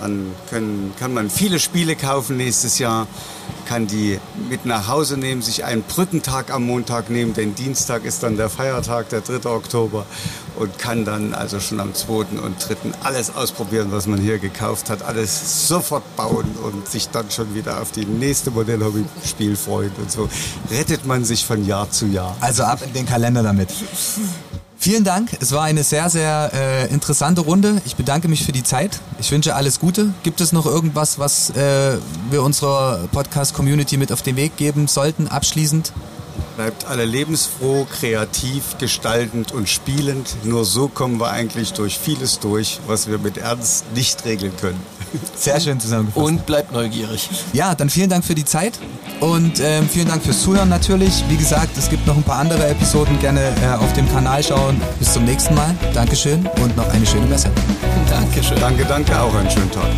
Dann 0.02 0.34
können, 0.50 0.92
kann 0.98 1.14
man 1.14 1.30
viele 1.30 1.60
Spiele 1.60 1.94
kaufen 1.94 2.36
nächstes 2.36 2.80
Jahr, 2.80 3.06
kann 3.68 3.86
die 3.86 4.18
mit 4.50 4.66
nach 4.66 4.88
Hause 4.88 5.16
nehmen, 5.16 5.42
sich 5.42 5.64
einen 5.64 5.84
Brückentag 5.84 6.52
am 6.52 6.64
Montag 6.64 7.08
nehmen, 7.08 7.34
denn 7.34 7.54
Dienstag 7.54 8.04
ist 8.04 8.24
dann 8.24 8.36
der 8.36 8.50
Feiertag, 8.50 9.10
der 9.10 9.20
3. 9.20 9.48
Oktober 9.48 10.04
und 10.56 10.76
kann 10.76 11.04
dann 11.04 11.34
also 11.34 11.60
schon 11.60 11.78
am 11.78 11.94
2. 11.94 12.12
und 12.42 12.56
3. 12.58 12.76
alles 13.04 13.32
ausprobieren, 13.36 13.92
was 13.92 14.08
man 14.08 14.20
hier 14.20 14.40
gekauft 14.40 14.90
hat, 14.90 15.02
alles 15.02 15.68
sofort 15.68 16.16
bauen 16.16 16.56
und 16.64 16.88
sich 16.88 17.08
dann 17.10 17.30
schon 17.30 17.54
wieder 17.54 17.80
auf 17.80 17.92
die 17.92 18.04
nächste 18.04 18.50
Modellhobby-Spiel 18.50 19.54
freuen 19.54 19.92
und 19.98 20.10
so 20.10 20.28
rettet 20.72 21.06
man 21.06 21.24
sich 21.24 21.46
von 21.46 21.64
Jahr 21.64 21.88
zu 21.92 22.06
Jahr. 22.06 22.36
Also 22.40 22.64
ab 22.64 22.80
in 22.84 22.92
den 22.92 23.06
Kalender 23.06 23.44
damit. 23.44 23.70
Vielen 24.82 25.04
Dank. 25.04 25.30
Es 25.40 25.52
war 25.52 25.62
eine 25.62 25.84
sehr, 25.84 26.10
sehr 26.10 26.50
äh, 26.52 26.92
interessante 26.92 27.42
Runde. 27.42 27.80
Ich 27.84 27.94
bedanke 27.94 28.26
mich 28.26 28.44
für 28.44 28.50
die 28.50 28.64
Zeit. 28.64 28.98
Ich 29.20 29.30
wünsche 29.30 29.54
alles 29.54 29.78
Gute. 29.78 30.12
Gibt 30.24 30.40
es 30.40 30.50
noch 30.50 30.66
irgendwas, 30.66 31.20
was 31.20 31.50
äh, 31.50 31.98
wir 32.30 32.42
unserer 32.42 32.98
Podcast-Community 33.12 33.96
mit 33.96 34.10
auf 34.10 34.22
den 34.22 34.34
Weg 34.34 34.56
geben 34.56 34.88
sollten, 34.88 35.28
abschließend? 35.28 35.92
Bleibt 36.56 36.86
alle 36.86 37.04
lebensfroh, 37.04 37.86
kreativ, 37.86 38.76
gestaltend 38.78 39.52
und 39.52 39.68
spielend. 39.68 40.36
Nur 40.44 40.64
so 40.64 40.88
kommen 40.88 41.18
wir 41.18 41.30
eigentlich 41.30 41.72
durch 41.72 41.98
vieles 41.98 42.40
durch, 42.40 42.78
was 42.86 43.08
wir 43.08 43.18
mit 43.18 43.38
Ernst 43.38 43.84
nicht 43.94 44.24
regeln 44.24 44.52
können. 44.60 44.80
Sehr 45.36 45.60
schön 45.60 45.80
zusammengefasst. 45.80 46.26
Und 46.26 46.46
bleibt 46.46 46.72
neugierig. 46.72 47.28
Ja, 47.52 47.74
dann 47.74 47.90
vielen 47.90 48.10
Dank 48.10 48.24
für 48.24 48.34
die 48.34 48.44
Zeit 48.44 48.78
und 49.20 49.60
ähm, 49.60 49.88
vielen 49.88 50.08
Dank 50.08 50.22
fürs 50.22 50.42
Zuhören 50.42 50.68
natürlich. 50.68 51.24
Wie 51.28 51.36
gesagt, 51.36 51.76
es 51.76 51.88
gibt 51.88 52.06
noch 52.06 52.16
ein 52.16 52.22
paar 52.22 52.38
andere 52.38 52.66
Episoden. 52.66 53.18
Gerne 53.20 53.40
äh, 53.62 53.74
auf 53.76 53.92
dem 53.92 54.10
Kanal 54.10 54.42
schauen. 54.42 54.80
Bis 54.98 55.12
zum 55.12 55.24
nächsten 55.24 55.54
Mal. 55.54 55.74
Dankeschön 55.94 56.46
und 56.62 56.76
noch 56.76 56.88
eine 56.88 57.06
schöne 57.06 57.26
Messe. 57.26 57.50
Dankeschön. 58.10 58.58
Danke, 58.60 58.84
danke. 58.84 59.18
Auch 59.20 59.34
einen 59.34 59.50
schönen 59.50 59.70
Tag. 59.70 59.90